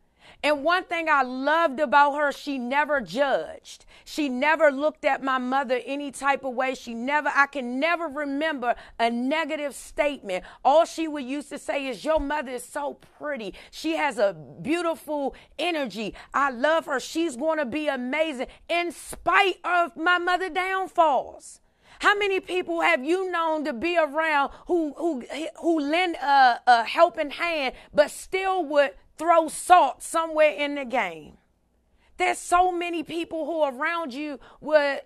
And 0.43 0.63
one 0.63 0.85
thing 0.85 1.09
I 1.09 1.23
loved 1.23 1.81
about 1.81 2.15
her, 2.15 2.31
she 2.31 2.59
never 2.59 3.01
judged. 3.01 3.85
She 4.05 4.29
never 4.29 4.71
looked 4.71 5.05
at 5.05 5.23
my 5.23 5.39
mother 5.39 5.81
any 5.85 6.13
type 6.13 6.45
of 6.45 6.55
way. 6.55 6.77
She 6.77 6.95
never, 6.95 7.29
I 7.35 7.47
can 7.47 7.81
never 7.81 8.07
remember 8.07 8.77
a 9.01 9.11
negative 9.11 9.75
statement. 9.75 10.45
All 10.65 10.85
she 10.85 11.09
would 11.09 11.25
used 11.25 11.49
to 11.49 11.59
say 11.59 11.89
is, 11.89 12.05
Your 12.05 12.21
mother 12.21 12.53
is 12.53 12.63
so 12.63 12.95
pretty. 13.19 13.55
She 13.73 13.97
has 13.97 14.19
a 14.19 14.37
beautiful 14.63 15.35
energy. 15.59 16.15
I 16.33 16.51
love 16.51 16.87
her. 16.87 17.01
She's 17.01 17.37
going 17.37 17.59
to 17.59 17.67
be 17.67 17.89
amazing 17.89 18.47
in 18.69 18.93
spite 18.93 19.57
of 19.65 19.97
my 19.97 20.19
mother 20.19 20.49
downfalls. 20.49 21.61
How 22.01 22.17
many 22.17 22.39
people 22.39 22.81
have 22.81 23.05
you 23.05 23.29
known 23.31 23.65
to 23.65 23.73
be 23.73 23.99
around 23.99 24.53
who 24.69 24.95
who 24.97 25.25
who 25.61 25.81
lend 25.81 26.15
a, 26.15 26.61
a 26.65 26.85
helping 26.85 27.31
hand, 27.31 27.75
but 27.93 28.13
still 28.13 28.65
would 28.67 28.93
throw 29.19 29.49
salt 29.49 30.03
somewhere 30.03 30.53
in 30.53 30.77
the 30.77 30.85
game. 30.85 31.39
There's 32.17 32.39
so 32.39 32.73
many 32.73 33.03
people 33.03 33.47
who 33.47 33.61
are 33.61 33.75
around 33.75 34.15
you 34.15 34.41
with 34.61 35.03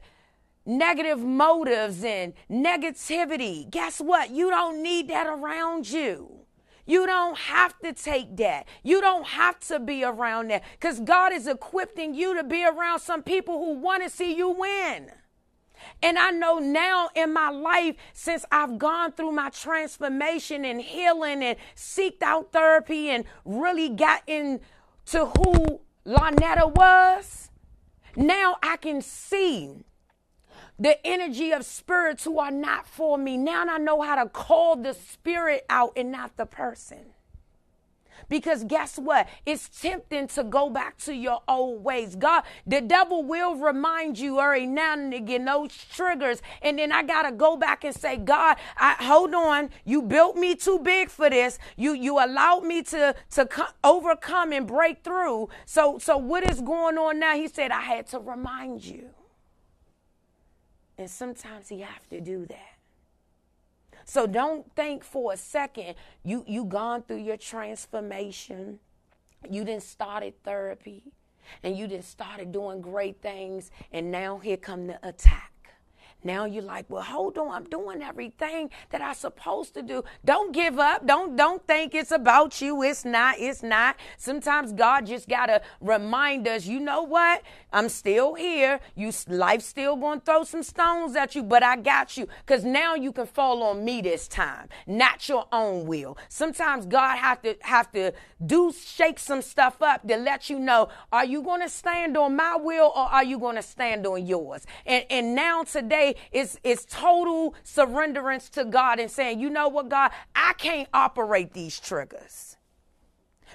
negative 0.65 1.19
motives 1.19 2.05
and 2.05 2.35
negativity. 2.51 3.69
Guess 3.71 4.01
what? 4.01 4.31
You 4.31 4.51
don't 4.51 4.83
need 4.83 5.09
that 5.09 5.27
around 5.27 5.91
you. 5.91 6.43
You 6.85 7.07
don't 7.07 7.37
have 7.37 7.79
to 7.81 7.93
take 7.93 8.37
that. 8.39 8.67
You 8.83 9.01
don't 9.01 9.27
have 9.27 9.61
to 9.61 9.79
be 9.79 10.05
around 10.05 10.51
that 10.51 10.65
because 10.73 11.01
God 11.01 11.33
is 11.33 11.47
equipping 11.47 12.15
you 12.15 12.35
to 12.37 12.43
be 12.43 12.65
around 12.65 13.01
some 13.01 13.23
people 13.23 13.59
who 13.59 13.79
want 13.79 14.03
to 14.03 14.11
see 14.11 14.35
you 14.35 14.49
win. 14.49 15.11
And 16.03 16.19
I 16.19 16.31
know 16.31 16.59
now 16.59 17.11
in 17.15 17.33
my 17.33 17.51
life, 17.51 17.97
since 18.13 18.45
I've 18.51 18.79
gone 18.79 19.13
through 19.13 19.33
my 19.33 19.51
transformation 19.51 20.65
and 20.65 20.81
healing 20.81 21.43
and 21.43 21.57
seeked 21.77 22.23
out 22.23 22.53
therapy 22.53 23.11
and 23.11 23.25
really 23.45 23.89
got 23.89 24.23
into 24.27 24.61
who 25.07 25.81
Lonetta 26.07 26.75
was, 26.75 27.51
now 28.17 28.57
I 28.63 28.77
can 28.77 29.01
see 29.01 29.85
the 30.79 31.05
energy 31.07 31.53
of 31.53 31.65
spirits 31.65 32.25
who 32.25 32.39
are 32.39 32.51
not 32.51 32.87
for 32.87 33.17
me. 33.17 33.37
Now 33.37 33.65
I 33.69 33.79
know 33.79 34.03
how 34.03 34.23
to 34.23 34.29
call 34.29 34.77
the 34.77 34.95
spirit 34.95 35.65
out 35.71 35.93
and 35.97 36.11
not 36.11 36.37
the 36.37 36.47
person. 36.47 37.13
Because 38.33 38.65
guess 38.65 38.97
what? 38.97 39.29
It's 39.45 39.69
tempting 39.69 40.27
to 40.29 40.43
go 40.43 40.71
back 40.71 40.97
to 41.01 41.15
your 41.15 41.43
old 41.47 41.85
ways. 41.85 42.17
God, 42.17 42.45
the 42.67 42.81
devil 42.81 43.23
will 43.23 43.57
remind 43.57 44.19
you 44.19 44.41
every 44.41 44.65
now 44.65 44.95
and 44.95 45.13
again 45.13 45.45
those 45.45 45.77
triggers. 45.93 46.41
And 46.63 46.79
then 46.79 46.93
I 46.93 47.03
gotta 47.03 47.31
go 47.31 47.59
back 47.59 47.85
and 47.85 47.95
say, 47.95 48.17
God, 48.17 48.57
I 48.79 48.95
hold 49.05 49.35
on. 49.35 49.69
You 49.85 50.01
built 50.01 50.37
me 50.37 50.55
too 50.55 50.79
big 50.79 51.11
for 51.11 51.29
this. 51.29 51.59
You 51.77 51.93
you 51.93 52.25
allowed 52.25 52.65
me 52.65 52.83
to 52.85 53.15
to 53.33 53.45
co- 53.45 53.75
overcome 53.85 54.53
and 54.53 54.67
break 54.67 55.05
through. 55.05 55.51
So 55.67 55.99
so 55.99 56.17
what 56.17 56.51
is 56.51 56.63
going 56.63 56.97
on 56.97 57.19
now? 57.19 57.37
He 57.37 57.49
said 57.49 57.71
I 57.71 57.83
had 57.83 58.07
to 58.13 58.19
remind 58.19 58.83
you. 58.83 59.11
And 60.97 61.11
sometimes 61.11 61.69
he 61.69 61.81
have 61.81 62.09
to 62.09 62.19
do 62.19 62.47
that. 62.47 62.72
So 64.05 64.27
don't 64.27 64.71
think 64.75 65.05
for 65.05 65.33
a 65.33 65.37
second 65.37 65.95
you 66.25 66.45
you 66.47 66.65
gone 66.65 67.03
through 67.03 67.23
your 67.23 67.37
transformation. 67.37 68.79
You 69.51 69.65
didn't 69.65 69.83
started 69.83 70.35
therapy 70.45 71.13
and 71.63 71.77
you 71.77 71.87
didn't 71.87 72.05
started 72.05 72.53
doing 72.53 72.81
great 72.81 73.21
things 73.21 73.71
and 73.93 74.11
now 74.11 74.39
here 74.39 74.57
come 74.57 74.87
the 74.87 75.07
attack. 75.07 75.53
Now 76.25 76.45
you're 76.45 76.63
like, 76.63 76.87
well, 76.89 77.03
hold 77.03 77.39
on, 77.39 77.51
I'm 77.51 77.65
doing 77.65 78.03
everything 78.03 78.71
that 78.91 79.03
I'm 79.03 79.15
supposed 79.15 79.75
to 79.75 79.83
do. 79.83 80.05
Don't 80.25 80.53
give 80.53 80.79
up. 80.79 81.07
Don't 81.07 81.37
don't 81.37 81.67
think 81.67 81.95
it's 81.95 82.13
about 82.13 82.61
you. 82.61 82.83
It's 82.83 83.05
not. 83.05 83.37
It's 83.39 83.63
not. 83.63 83.97
Sometimes 84.17 84.73
God 84.73 85.07
just 85.07 85.29
gotta 85.29 85.63
remind 85.81 86.47
us, 86.47 86.67
you 86.67 86.81
know 86.81 87.03
what? 87.03 87.43
I'm 87.73 87.89
still 87.89 88.35
here. 88.35 88.81
You 88.95 89.13
life 89.29 89.63
still 89.63 89.97
gonna 89.97 90.21
throw 90.25 90.45
some 90.45 90.63
stones 90.63 91.17
at 91.17 91.35
you, 91.35 91.43
but 91.43 91.63
I 91.63 91.77
got 91.77 92.17
you. 92.17 92.29
Cause 92.47 92.65
now 92.65 92.95
you 92.95 93.13
can 93.13 93.27
fall 93.27 93.63
on 93.63 93.85
me 93.85 94.01
this 94.01 94.29
time, 94.29 94.69
not 94.87 95.29
your 95.29 95.47
own 95.53 95.87
will. 95.87 96.17
Sometimes 96.29 96.87
God 96.87 97.17
have 97.19 97.43
to 97.43 97.57
have 97.63 97.91
to 97.93 98.13
do 98.45 98.73
shake 98.73 99.19
some 99.19 99.43
stuff 99.43 99.81
up 99.83 100.07
to 100.07 100.17
let 100.17 100.51
you 100.51 100.59
know, 100.59 100.89
are 101.13 101.25
you 101.25 101.43
gonna 101.43 101.69
stand 101.69 102.17
on 102.17 102.37
my 102.37 102.57
will 102.57 102.93
or 102.95 103.07
are 103.07 103.25
you 103.25 103.39
gonna 103.39 103.63
stand 103.63 104.07
on 104.07 104.27
yours? 104.27 104.67
And 104.87 105.05
and 105.11 105.35
now 105.35 105.65
today 105.65 106.12
is, 106.31 106.59
is 106.65 106.85
total 106.85 107.55
surrenderance 107.65 108.51
to 108.51 108.65
God 108.65 108.99
and 108.99 109.11
saying, 109.11 109.41
you 109.41 109.51
know 109.51 109.69
what, 109.69 109.89
God, 109.89 110.11
I 110.35 110.55
can't 110.55 110.89
operate 110.93 111.53
these 111.53 111.79
triggers. 111.79 112.57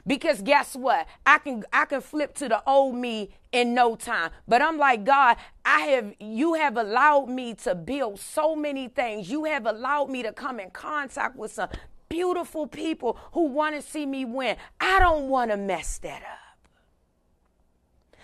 Because 0.06 0.42
guess 0.42 0.76
what? 0.76 1.08
I 1.26 1.40
can 1.40 1.64
I 1.74 1.86
can 1.86 2.02
flip 2.02 2.34
to 2.36 2.48
the 2.48 2.62
old 2.70 2.96
me 2.96 3.32
in 3.52 3.74
no 3.74 3.96
time. 3.96 4.32
But 4.48 4.62
I'm 4.62 4.78
like, 4.78 5.04
God, 5.04 5.38
I 5.66 5.82
have 5.82 6.14
you 6.20 6.54
have 6.54 6.78
allowed 6.78 7.30
me 7.30 7.56
to 7.56 7.76
build 7.76 8.20
so 8.20 8.56
many 8.56 8.88
things. 8.88 9.30
You 9.30 9.46
have 9.46 9.66
allowed 9.66 10.10
me 10.10 10.24
to 10.24 10.32
come 10.32 10.60
in 10.60 10.70
contact 10.72 11.36
with 11.36 11.52
some 11.52 11.70
beautiful 12.10 12.68
people 12.68 13.18
who 13.34 13.48
want 13.48 13.76
to 13.76 13.82
see 13.82 14.06
me 14.06 14.24
win. 14.24 14.58
I 14.80 15.00
don't 15.00 15.28
want 15.28 15.52
to 15.52 15.58
mess 15.58 15.98
that 16.00 16.22
up. 16.22 16.47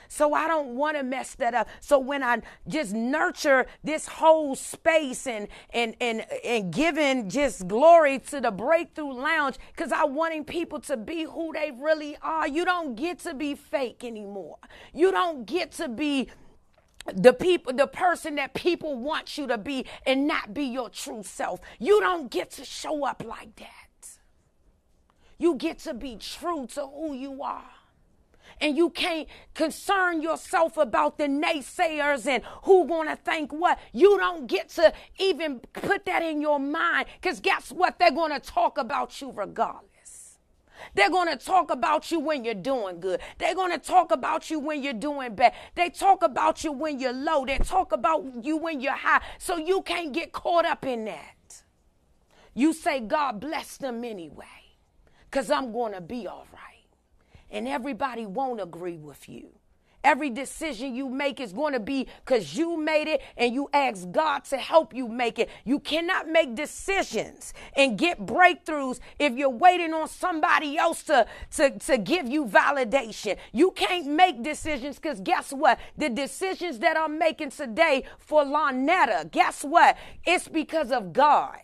So 0.07 0.33
I 0.33 0.47
don't 0.47 0.75
want 0.75 0.97
to 0.97 1.03
mess 1.03 1.35
that 1.35 1.53
up. 1.53 1.67
So 1.79 1.99
when 1.99 2.23
I 2.23 2.41
just 2.67 2.93
nurture 2.93 3.65
this 3.83 4.07
whole 4.07 4.55
space 4.55 5.27
and 5.27 5.47
and 5.73 5.95
and 5.99 6.25
and 6.43 6.71
giving 6.71 7.29
just 7.29 7.67
glory 7.67 8.19
to 8.19 8.41
the 8.41 8.51
breakthrough 8.51 9.13
lounge, 9.13 9.57
because 9.75 9.91
I 9.91 10.05
wanting 10.05 10.45
people 10.45 10.79
to 10.81 10.97
be 10.97 11.23
who 11.23 11.53
they 11.53 11.71
really 11.71 12.17
are. 12.21 12.47
You 12.47 12.65
don't 12.65 12.95
get 12.95 13.19
to 13.19 13.33
be 13.33 13.55
fake 13.55 14.03
anymore. 14.03 14.57
You 14.93 15.11
don't 15.11 15.45
get 15.45 15.71
to 15.73 15.89
be 15.89 16.29
the 17.13 17.33
people 17.33 17.73
the 17.73 17.87
person 17.87 18.35
that 18.35 18.53
people 18.53 18.97
want 18.97 19.37
you 19.37 19.47
to 19.47 19.57
be 19.57 19.85
and 20.05 20.25
not 20.25 20.53
be 20.53 20.63
your 20.63 20.89
true 20.89 21.21
self 21.21 21.59
you 21.79 21.99
don't 21.99 22.31
get 22.31 22.49
to 22.49 22.63
show 22.63 23.05
up 23.05 23.23
like 23.25 23.53
that 23.57 24.07
you 25.37 25.55
get 25.55 25.79
to 25.79 25.93
be 25.93 26.15
true 26.15 26.65
to 26.65 26.85
who 26.85 27.13
you 27.13 27.43
are 27.43 27.69
and 28.64 28.78
you 28.78 28.89
can't 28.89 29.28
concern 29.53 30.22
yourself 30.22 30.78
about 30.78 31.18
the 31.18 31.26
naysayers 31.26 32.26
and 32.26 32.41
who 32.64 32.88
gonna 32.88 33.18
think 33.18 33.51
what. 33.51 33.78
You 33.91 34.18
don't 34.18 34.47
get 34.47 34.70
to 34.70 34.93
even 35.20 35.59
put 35.74 36.05
that 36.05 36.24
in 36.24 36.41
your 36.41 36.59
mind 36.59 37.07
because 37.22 37.41
guess 37.41 37.72
what? 37.72 37.99
They're 37.99 38.11
gonna 38.11 38.39
talk 38.39 38.78
about 38.78 39.22
you 39.22 39.32
regardless. 39.32 39.89
They're 40.95 41.09
going 41.09 41.30
to 41.30 41.38
talk 41.38 41.72
about 41.72 42.11
you 42.11 42.20
when 42.20 42.43
you're 42.43 42.53
doing 42.55 42.99
good. 42.99 43.22
They're 43.38 43.55
going 43.55 43.72
to 43.72 43.78
talk 43.78 44.11
about 44.11 44.49
you 44.49 44.59
when 44.59 44.84
you're 44.84 44.91
doing 44.91 45.34
bad. 45.34 45.53
They 45.76 45.89
talk 45.89 46.24
about 46.24 46.64
you 46.64 46.74
when 46.74 46.99
you're 46.99 47.14
low. 47.14 47.45
They 47.45 47.57
talk 47.57 47.93
about 47.93 48.26
you 48.43 48.57
when 48.57 48.82
you're 48.82 48.91
high. 48.91 49.22
So 49.38 49.55
you 49.55 49.82
can't 49.84 50.11
get 50.11 50.34
caught 50.34 50.66
up 50.66 50.86
in 50.86 51.05
that. 51.05 51.64
You 52.53 52.74
say, 52.74 52.99
God 52.99 53.39
bless 53.39 53.78
them 53.78 54.03
anyway, 54.03 54.76
because 55.32 55.49
I'm 55.49 55.72
going 55.72 55.93
to 55.93 56.01
be 56.01 56.28
all 56.28 56.47
right. 56.51 56.72
And 57.53 57.67
everybody 57.67 58.25
won't 58.25 58.59
agree 58.59 58.97
with 58.97 59.29
you. 59.29 59.51
Every 60.03 60.29
decision 60.29 60.93
you 60.93 61.07
make 61.07 61.39
is 61.39 61.53
going 61.53 61.71
to 61.71 61.79
be 61.79 62.07
because 62.25 62.57
you 62.57 62.77
made 62.77 63.07
it 63.07 63.21
and 63.37 63.53
you 63.53 63.69
ask 63.71 64.11
God 64.11 64.43
to 64.45 64.57
help 64.57 64.93
you 64.93 65.07
make 65.07 65.39
it. 65.39 65.49
You 65.63 65.79
cannot 65.79 66.27
make 66.27 66.55
decisions 66.55 67.53
and 67.73 67.97
get 67.97 68.25
breakthroughs 68.25 68.99
if 69.17 69.33
you're 69.33 69.49
waiting 69.49 69.93
on 69.93 70.09
somebody 70.09 70.77
else 70.77 71.03
to, 71.03 71.25
to, 71.55 71.79
to 71.79 71.97
give 71.97 72.27
you 72.27 72.45
validation. 72.45 73.37
You 73.53 73.71
can't 73.71 74.07
make 74.07 74.43
decisions 74.43 74.97
because 74.97 75.21
guess 75.21 75.53
what? 75.53 75.79
The 75.97 76.09
decisions 76.09 76.79
that 76.79 76.97
I'm 76.97 77.17
making 77.17 77.51
today 77.51 78.03
for 78.17 78.43
Lonetta, 78.43 79.31
guess 79.31 79.63
what? 79.63 79.95
It's 80.25 80.49
because 80.49 80.91
of 80.91 81.13
God. 81.13 81.59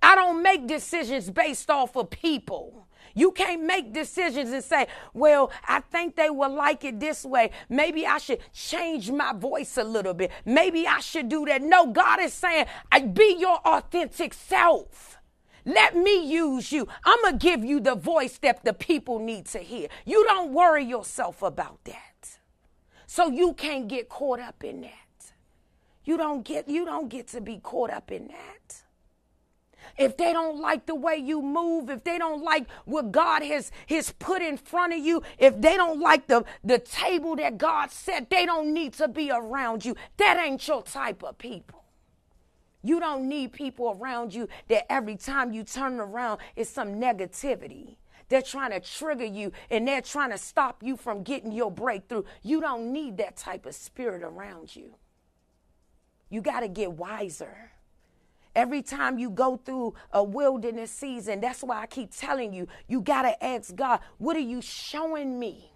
I 0.00 0.14
don't 0.14 0.42
make 0.42 0.68
decisions 0.68 1.30
based 1.30 1.70
off 1.70 1.96
of 1.96 2.10
people. 2.10 2.86
You 3.14 3.30
can't 3.30 3.62
make 3.62 3.92
decisions 3.92 4.50
and 4.50 4.62
say, 4.62 4.88
well, 5.12 5.52
I 5.66 5.80
think 5.80 6.16
they 6.16 6.30
will 6.30 6.52
like 6.52 6.84
it 6.84 6.98
this 6.98 7.24
way. 7.24 7.50
Maybe 7.68 8.06
I 8.06 8.18
should 8.18 8.40
change 8.52 9.10
my 9.10 9.32
voice 9.32 9.76
a 9.76 9.84
little 9.84 10.14
bit. 10.14 10.32
Maybe 10.44 10.86
I 10.86 10.98
should 11.00 11.28
do 11.28 11.44
that. 11.46 11.62
No, 11.62 11.86
God 11.86 12.20
is 12.20 12.32
saying, 12.32 12.66
be 13.12 13.36
your 13.38 13.58
authentic 13.64 14.34
self. 14.34 15.18
Let 15.64 15.96
me 15.96 16.26
use 16.30 16.72
you. 16.72 16.86
I'm 17.04 17.22
going 17.22 17.38
to 17.38 17.46
give 17.46 17.64
you 17.64 17.80
the 17.80 17.94
voice 17.94 18.36
that 18.38 18.64
the 18.64 18.74
people 18.74 19.18
need 19.18 19.46
to 19.46 19.60
hear. 19.60 19.88
You 20.04 20.24
don't 20.24 20.52
worry 20.52 20.84
yourself 20.84 21.40
about 21.42 21.82
that. 21.84 22.38
So 23.06 23.28
you 23.28 23.54
can't 23.54 23.88
get 23.88 24.08
caught 24.08 24.40
up 24.40 24.64
in 24.64 24.82
that. 24.82 24.90
You 26.04 26.18
don't 26.18 26.42
get 26.42 26.68
you 26.68 26.84
don't 26.84 27.08
get 27.08 27.28
to 27.28 27.40
be 27.40 27.58
caught 27.58 27.90
up 27.90 28.12
in 28.12 28.28
that 28.28 28.83
if 29.96 30.16
they 30.16 30.32
don't 30.32 30.60
like 30.60 30.86
the 30.86 30.94
way 30.94 31.16
you 31.16 31.42
move, 31.42 31.90
if 31.90 32.04
they 32.04 32.18
don't 32.18 32.42
like 32.42 32.68
what 32.84 33.12
God 33.12 33.42
has, 33.42 33.70
has 33.88 34.12
put 34.12 34.42
in 34.42 34.56
front 34.56 34.92
of 34.92 34.98
you, 34.98 35.22
if 35.38 35.60
they 35.60 35.76
don't 35.76 36.00
like 36.00 36.26
the, 36.26 36.44
the 36.62 36.78
table 36.78 37.36
that 37.36 37.58
God 37.58 37.90
set, 37.90 38.30
they 38.30 38.46
don't 38.46 38.72
need 38.72 38.94
to 38.94 39.08
be 39.08 39.30
around 39.30 39.84
you. 39.84 39.94
That 40.16 40.38
ain't 40.38 40.66
your 40.66 40.82
type 40.82 41.22
of 41.22 41.38
people. 41.38 41.84
You 42.82 43.00
don't 43.00 43.28
need 43.28 43.52
people 43.52 43.96
around 43.98 44.34
you 44.34 44.46
that 44.68 44.90
every 44.92 45.16
time 45.16 45.52
you 45.52 45.64
turn 45.64 46.00
around 46.00 46.40
is 46.54 46.68
some 46.68 46.96
negativity. 46.96 47.96
They're 48.28 48.42
trying 48.42 48.72
to 48.72 48.80
trigger 48.80 49.24
you 49.24 49.52
and 49.70 49.86
they're 49.86 50.02
trying 50.02 50.30
to 50.30 50.38
stop 50.38 50.82
you 50.82 50.96
from 50.96 51.22
getting 51.22 51.52
your 51.52 51.70
breakthrough. 51.70 52.24
You 52.42 52.60
don't 52.60 52.92
need 52.92 53.16
that 53.18 53.36
type 53.36 53.64
of 53.64 53.74
spirit 53.74 54.22
around 54.22 54.74
you. 54.74 54.96
You 56.28 56.40
got 56.40 56.60
to 56.60 56.68
get 56.68 56.92
wiser. 56.92 57.70
Every 58.54 58.82
time 58.82 59.18
you 59.18 59.30
go 59.30 59.56
through 59.56 59.94
a 60.12 60.22
wilderness 60.22 60.90
season, 60.90 61.40
that's 61.40 61.62
why 61.62 61.80
I 61.82 61.86
keep 61.86 62.14
telling 62.14 62.52
you, 62.52 62.68
you 62.86 63.00
got 63.00 63.22
to 63.22 63.44
ask 63.44 63.74
God, 63.74 64.00
what 64.18 64.36
are 64.36 64.40
you 64.40 64.62
showing 64.62 65.38
me 65.38 65.72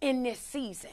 in 0.00 0.24
this 0.24 0.40
season? 0.40 0.90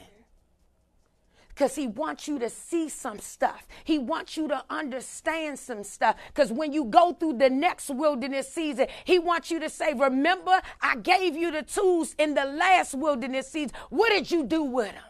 Because 1.48 1.74
he 1.74 1.88
wants 1.88 2.26
you 2.26 2.38
to 2.38 2.48
see 2.48 2.88
some 2.88 3.18
stuff. 3.18 3.66
He 3.84 3.98
wants 3.98 4.36
you 4.36 4.48
to 4.48 4.64
understand 4.70 5.58
some 5.58 5.84
stuff. 5.84 6.16
Because 6.28 6.50
when 6.50 6.72
you 6.72 6.86
go 6.86 7.12
through 7.12 7.34
the 7.34 7.50
next 7.50 7.90
wilderness 7.90 8.50
season, 8.50 8.86
he 9.04 9.18
wants 9.18 9.50
you 9.50 9.60
to 9.60 9.68
say, 9.68 9.92
Remember, 9.92 10.62
I 10.80 10.96
gave 10.96 11.36
you 11.36 11.50
the 11.50 11.62
tools 11.62 12.14
in 12.18 12.32
the 12.34 12.46
last 12.46 12.94
wilderness 12.94 13.48
season. 13.48 13.76
What 13.90 14.08
did 14.08 14.30
you 14.30 14.44
do 14.44 14.62
with 14.62 14.92
them? 14.92 15.02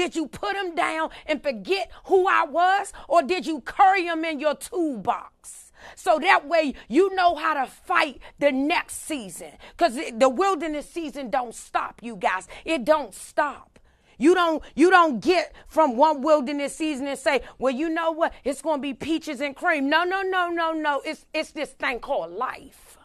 Did 0.00 0.16
you 0.16 0.28
put 0.28 0.54
them 0.54 0.74
down 0.74 1.10
and 1.26 1.42
forget 1.42 1.90
who 2.04 2.26
I 2.26 2.46
was? 2.46 2.90
Or 3.06 3.22
did 3.22 3.46
you 3.46 3.60
carry 3.60 4.06
them 4.06 4.24
in 4.24 4.40
your 4.40 4.54
toolbox? 4.54 5.72
So 5.94 6.18
that 6.20 6.48
way 6.48 6.72
you 6.88 7.14
know 7.14 7.34
how 7.34 7.52
to 7.52 7.70
fight 7.70 8.18
the 8.38 8.50
next 8.50 9.04
season. 9.04 9.50
Because 9.76 10.00
the 10.16 10.30
wilderness 10.30 10.88
season 10.88 11.28
don't 11.28 11.54
stop, 11.54 12.00
you 12.02 12.16
guys. 12.16 12.48
It 12.64 12.86
don't 12.86 13.12
stop. 13.12 13.78
You 14.16 14.34
don't 14.34 14.62
you 14.74 14.90
don't 14.90 15.20
get 15.20 15.54
from 15.68 15.98
one 15.98 16.22
wilderness 16.22 16.74
season 16.74 17.06
and 17.06 17.18
say, 17.18 17.42
well, 17.58 17.74
you 17.74 17.90
know 17.90 18.10
what? 18.10 18.32
It's 18.42 18.62
gonna 18.62 18.80
be 18.80 18.94
peaches 18.94 19.42
and 19.42 19.54
cream. 19.54 19.90
No, 19.90 20.04
no, 20.04 20.22
no, 20.22 20.48
no, 20.48 20.72
no. 20.72 21.02
It's 21.04 21.26
it's 21.34 21.50
this 21.50 21.72
thing 21.72 22.00
called 22.00 22.32
life 22.32 22.96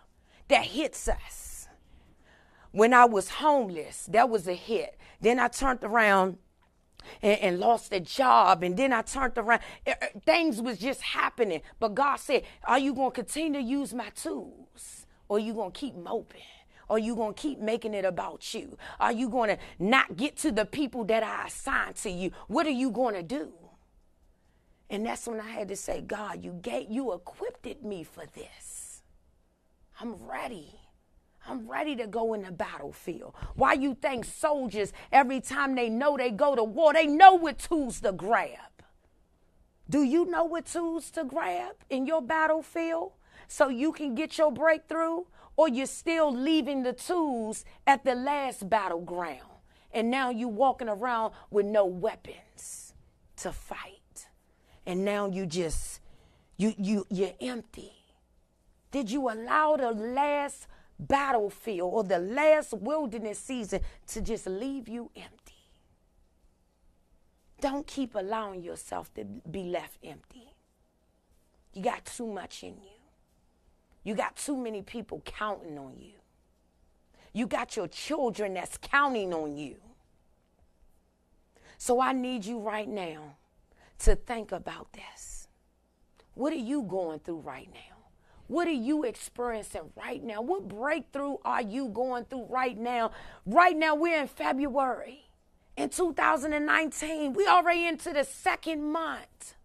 that 0.48 0.64
hits 0.64 1.10
us. 1.10 1.68
When 2.72 2.94
I 2.94 3.04
was 3.04 3.32
homeless, 3.32 4.06
that 4.14 4.30
was 4.30 4.48
a 4.48 4.54
hit. 4.54 4.98
Then 5.20 5.40
I 5.40 5.50
turned 5.50 5.84
around 5.84 6.38
and, 7.22 7.40
and 7.40 7.60
lost 7.60 7.94
a 7.94 8.00
job. 8.00 8.64
And 8.64 8.78
then 8.78 8.94
I 8.94 9.02
turned 9.02 9.38
around. 9.38 9.62
Eh, 9.86 9.94
eh, 10.02 10.08
things 10.26 10.62
was 10.62 10.78
just 10.78 11.02
happening. 11.02 11.62
But 11.80 11.96
God 11.96 12.18
said, 12.18 12.44
Are 12.64 12.80
you 12.80 12.94
going 12.94 13.12
to 13.12 13.16
continue 13.16 13.60
to 13.60 13.66
use 13.66 13.94
my 13.94 14.10
tools? 14.10 15.06
Or 15.28 15.40
you 15.40 15.54
going 15.54 15.72
to 15.72 15.80
keep 15.80 15.96
moping? 15.96 16.42
Or 16.88 16.98
are 16.98 17.00
you 17.00 17.16
going 17.16 17.34
to 17.34 17.42
keep 17.42 17.60
making 17.60 17.94
it 17.94 18.06
about 18.06 18.54
you? 18.54 18.78
Are 19.00 19.12
you 19.12 19.30
going 19.30 19.50
to 19.50 19.58
not 19.80 20.18
get 20.18 20.38
to 20.38 20.52
the 20.52 20.66
people 20.66 21.04
that 21.06 21.24
I 21.24 21.48
assigned 21.48 21.96
to 21.98 22.10
you? 22.10 22.32
What 22.48 22.68
are 22.68 22.72
you 22.72 22.92
going 22.92 23.16
to 23.16 23.24
do? 23.24 23.54
And 24.90 25.06
that's 25.06 25.28
when 25.28 25.40
I 25.40 25.50
had 25.50 25.68
to 25.70 25.76
say, 25.76 26.02
God, 26.02 26.44
you 26.44 26.60
gave, 26.62 26.92
you 26.92 27.14
equipped 27.14 27.84
me 27.84 28.04
for 28.04 28.24
this. 28.36 29.02
I'm 30.00 30.16
ready. 30.16 30.80
I'm 31.48 31.68
ready 31.70 31.96
to 31.98 32.08
go 32.08 32.34
in 32.34 32.44
the 32.44 32.52
battlefield. 32.52 33.34
Why 33.56 33.74
you 33.74 33.96
think 33.96 34.26
soldiers, 34.26 34.94
every 35.12 35.42
time 35.42 35.76
they 35.76 35.90
know 35.90 36.18
they 36.18 36.32
go 36.32 36.56
to 36.56 36.64
war, 36.64 36.94
they 36.94 37.08
know 37.08 37.34
what 37.34 37.60
tools 37.60 38.02
to 38.02 38.12
grab? 38.12 38.60
Do 39.90 40.04
you 40.04 40.26
know 40.26 40.46
what 40.46 40.66
tools 40.66 41.12
to 41.12 41.24
grab 41.24 41.76
in 41.90 42.08
your 42.08 42.22
battlefield 42.22 43.12
so 43.48 43.70
you 43.70 43.92
can 43.92 44.16
get 44.16 44.38
your 44.38 44.52
breakthrough? 44.52 45.26
Or 45.58 45.70
you're 45.70 45.86
still 45.86 46.36
leaving 46.36 46.84
the 46.84 46.92
tools 46.92 47.64
at 47.88 48.04
the 48.04 48.14
last 48.14 48.70
battleground 48.70 49.56
and 49.96 50.12
now 50.12 50.30
you're 50.30 50.50
walking 50.50 50.90
around 50.90 51.34
with 51.50 51.66
no 51.66 51.86
weapons 51.86 52.94
to 53.38 53.52
fight. 53.54 54.28
And 54.86 55.06
now 55.06 55.28
you 55.28 55.46
just 55.46 56.02
you 56.58 56.74
you 56.78 57.08
you're 57.10 57.34
empty. 57.40 57.94
Did 58.92 59.10
you 59.10 59.30
allow 59.30 59.78
the 59.78 59.92
last 59.92 60.68
battlefield 61.00 61.94
or 61.94 62.04
the 62.04 62.20
last 62.20 62.74
wilderness 62.74 63.40
season 63.40 63.82
to 64.08 64.22
just 64.22 64.48
leave 64.48 64.88
you 64.88 65.12
empty. 65.16 65.54
Don't 67.62 67.88
keep 67.88 68.16
allowing 68.16 68.62
yourself 68.62 69.14
to 69.16 69.24
be 69.24 69.64
left 69.64 69.98
empty. 70.04 70.54
You 71.74 71.82
got 71.82 72.06
too 72.06 72.28
much 72.28 72.64
in 72.64 72.76
you. 72.76 72.96
You 74.04 74.16
got 74.16 74.36
too 74.36 74.56
many 74.56 74.82
people 74.82 75.22
counting 75.26 75.78
on 75.78 75.96
you. 76.00 76.14
You 77.34 77.48
got 77.48 77.76
your 77.76 77.88
children 77.88 78.54
that's 78.54 78.78
counting 78.78 79.34
on 79.34 79.58
you. 79.58 79.78
So 81.78 82.00
I 82.00 82.14
need 82.14 82.46
you 82.46 82.60
right 82.60 82.88
now 82.88 83.36
to 84.00 84.16
think 84.16 84.52
about 84.52 84.94
this. 84.94 85.48
What 86.34 86.54
are 86.54 86.58
you 86.58 86.84
going 86.84 87.20
through 87.20 87.40
right 87.40 87.70
now? 87.74 87.95
What 88.48 88.68
are 88.68 88.72
you 88.72 89.04
experiencing 89.04 89.92
right 89.96 90.24
now? 90.24 90.42
What 90.42 90.68
breakthrough 90.68 91.38
are 91.44 91.64
you 91.64 91.90
going 91.90 92.26
through 92.26 92.46
right 92.50 92.78
now? 92.78 93.10
Right 93.46 93.76
now, 93.76 93.96
we're 93.96 94.22
in 94.22 94.28
February. 94.28 95.24
In 95.76 95.90
2019, 95.90 97.34
we 97.34 97.48
already 97.48 97.88
into 97.88 98.14
the 98.14 98.24
second 98.24 98.92
month. 98.92 99.56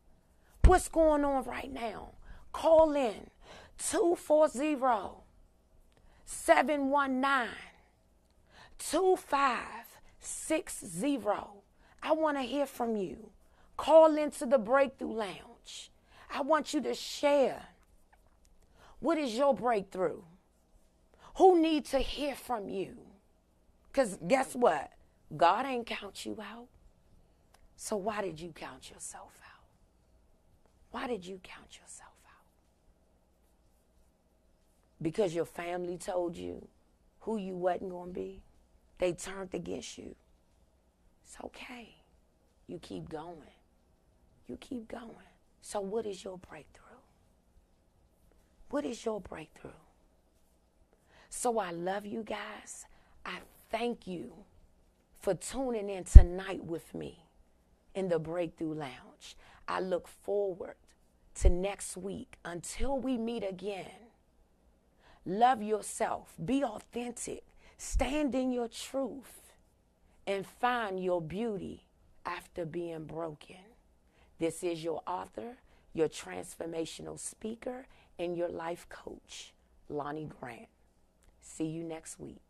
What's 0.64 0.88
going 0.88 1.24
on 1.24 1.44
right 1.44 1.70
now? 1.72 2.12
Call 2.52 2.96
in 2.96 3.30
240 3.78 4.76
719 6.24 7.48
2560. 8.78 11.18
I 12.02 12.12
want 12.12 12.38
to 12.38 12.42
hear 12.42 12.64
from 12.66 12.96
you. 12.96 13.30
Call 13.76 14.16
into 14.16 14.46
the 14.46 14.58
Breakthrough 14.58 15.12
Lounge. 15.12 15.90
I 16.32 16.42
want 16.42 16.72
you 16.72 16.80
to 16.82 16.94
share 16.94 17.66
what 19.00 19.18
is 19.18 19.34
your 19.34 19.54
breakthrough? 19.54 20.22
Who 21.36 21.60
needs 21.60 21.90
to 21.90 21.98
hear 21.98 22.34
from 22.34 22.68
you? 22.68 22.96
Because 23.90 24.18
guess 24.26 24.54
what? 24.54 24.92
God 25.36 25.66
ain't 25.66 25.86
count 25.86 26.24
you 26.26 26.38
out. 26.40 26.68
So 27.76 27.96
why 27.96 28.20
did 28.20 28.38
you 28.38 28.52
count 28.54 28.90
yourself 28.90 29.32
out? 29.42 29.64
Why 30.90 31.06
did 31.06 31.24
you 31.24 31.40
count 31.42 31.78
yourself 31.80 32.12
out? 32.26 32.46
Because 35.00 35.34
your 35.34 35.46
family 35.46 35.96
told 35.96 36.36
you 36.36 36.68
who 37.20 37.36
you 37.38 37.54
wasn't 37.54 37.90
going 37.90 38.12
to 38.12 38.14
be? 38.14 38.42
They 38.98 39.12
turned 39.12 39.54
against 39.54 39.96
you. 39.96 40.14
It's 41.24 41.36
okay. 41.42 41.94
You 42.66 42.78
keep 42.78 43.08
going. 43.08 43.54
You 44.46 44.56
keep 44.58 44.88
going. 44.88 45.30
So, 45.62 45.80
what 45.80 46.06
is 46.06 46.22
your 46.22 46.38
breakthrough? 46.38 46.89
What 48.70 48.84
is 48.84 49.04
your 49.04 49.20
breakthrough? 49.20 49.70
So, 51.28 51.58
I 51.58 51.72
love 51.72 52.06
you 52.06 52.22
guys. 52.22 52.86
I 53.26 53.38
thank 53.70 54.06
you 54.06 54.32
for 55.20 55.34
tuning 55.34 55.90
in 55.90 56.04
tonight 56.04 56.64
with 56.64 56.94
me 56.94 57.26
in 57.94 58.08
the 58.08 58.18
Breakthrough 58.18 58.74
Lounge. 58.74 59.36
I 59.68 59.80
look 59.80 60.08
forward 60.08 60.74
to 61.36 61.50
next 61.50 61.96
week. 61.96 62.36
Until 62.44 62.98
we 62.98 63.16
meet 63.18 63.44
again, 63.44 64.10
love 65.24 65.62
yourself, 65.62 66.34
be 66.44 66.64
authentic, 66.64 67.44
stand 67.76 68.34
in 68.34 68.52
your 68.52 68.68
truth, 68.68 69.52
and 70.26 70.46
find 70.46 71.02
your 71.02 71.20
beauty 71.20 71.84
after 72.24 72.64
being 72.64 73.04
broken. 73.04 73.56
This 74.38 74.62
is 74.62 74.82
your 74.82 75.02
author, 75.06 75.56
your 75.92 76.08
transformational 76.08 77.18
speaker, 77.18 77.86
and 78.20 78.36
your 78.36 78.48
life 78.48 78.86
coach, 78.90 79.54
Lonnie 79.88 80.28
Grant. 80.38 80.68
See 81.40 81.64
you 81.64 81.82
next 81.82 82.20
week. 82.20 82.49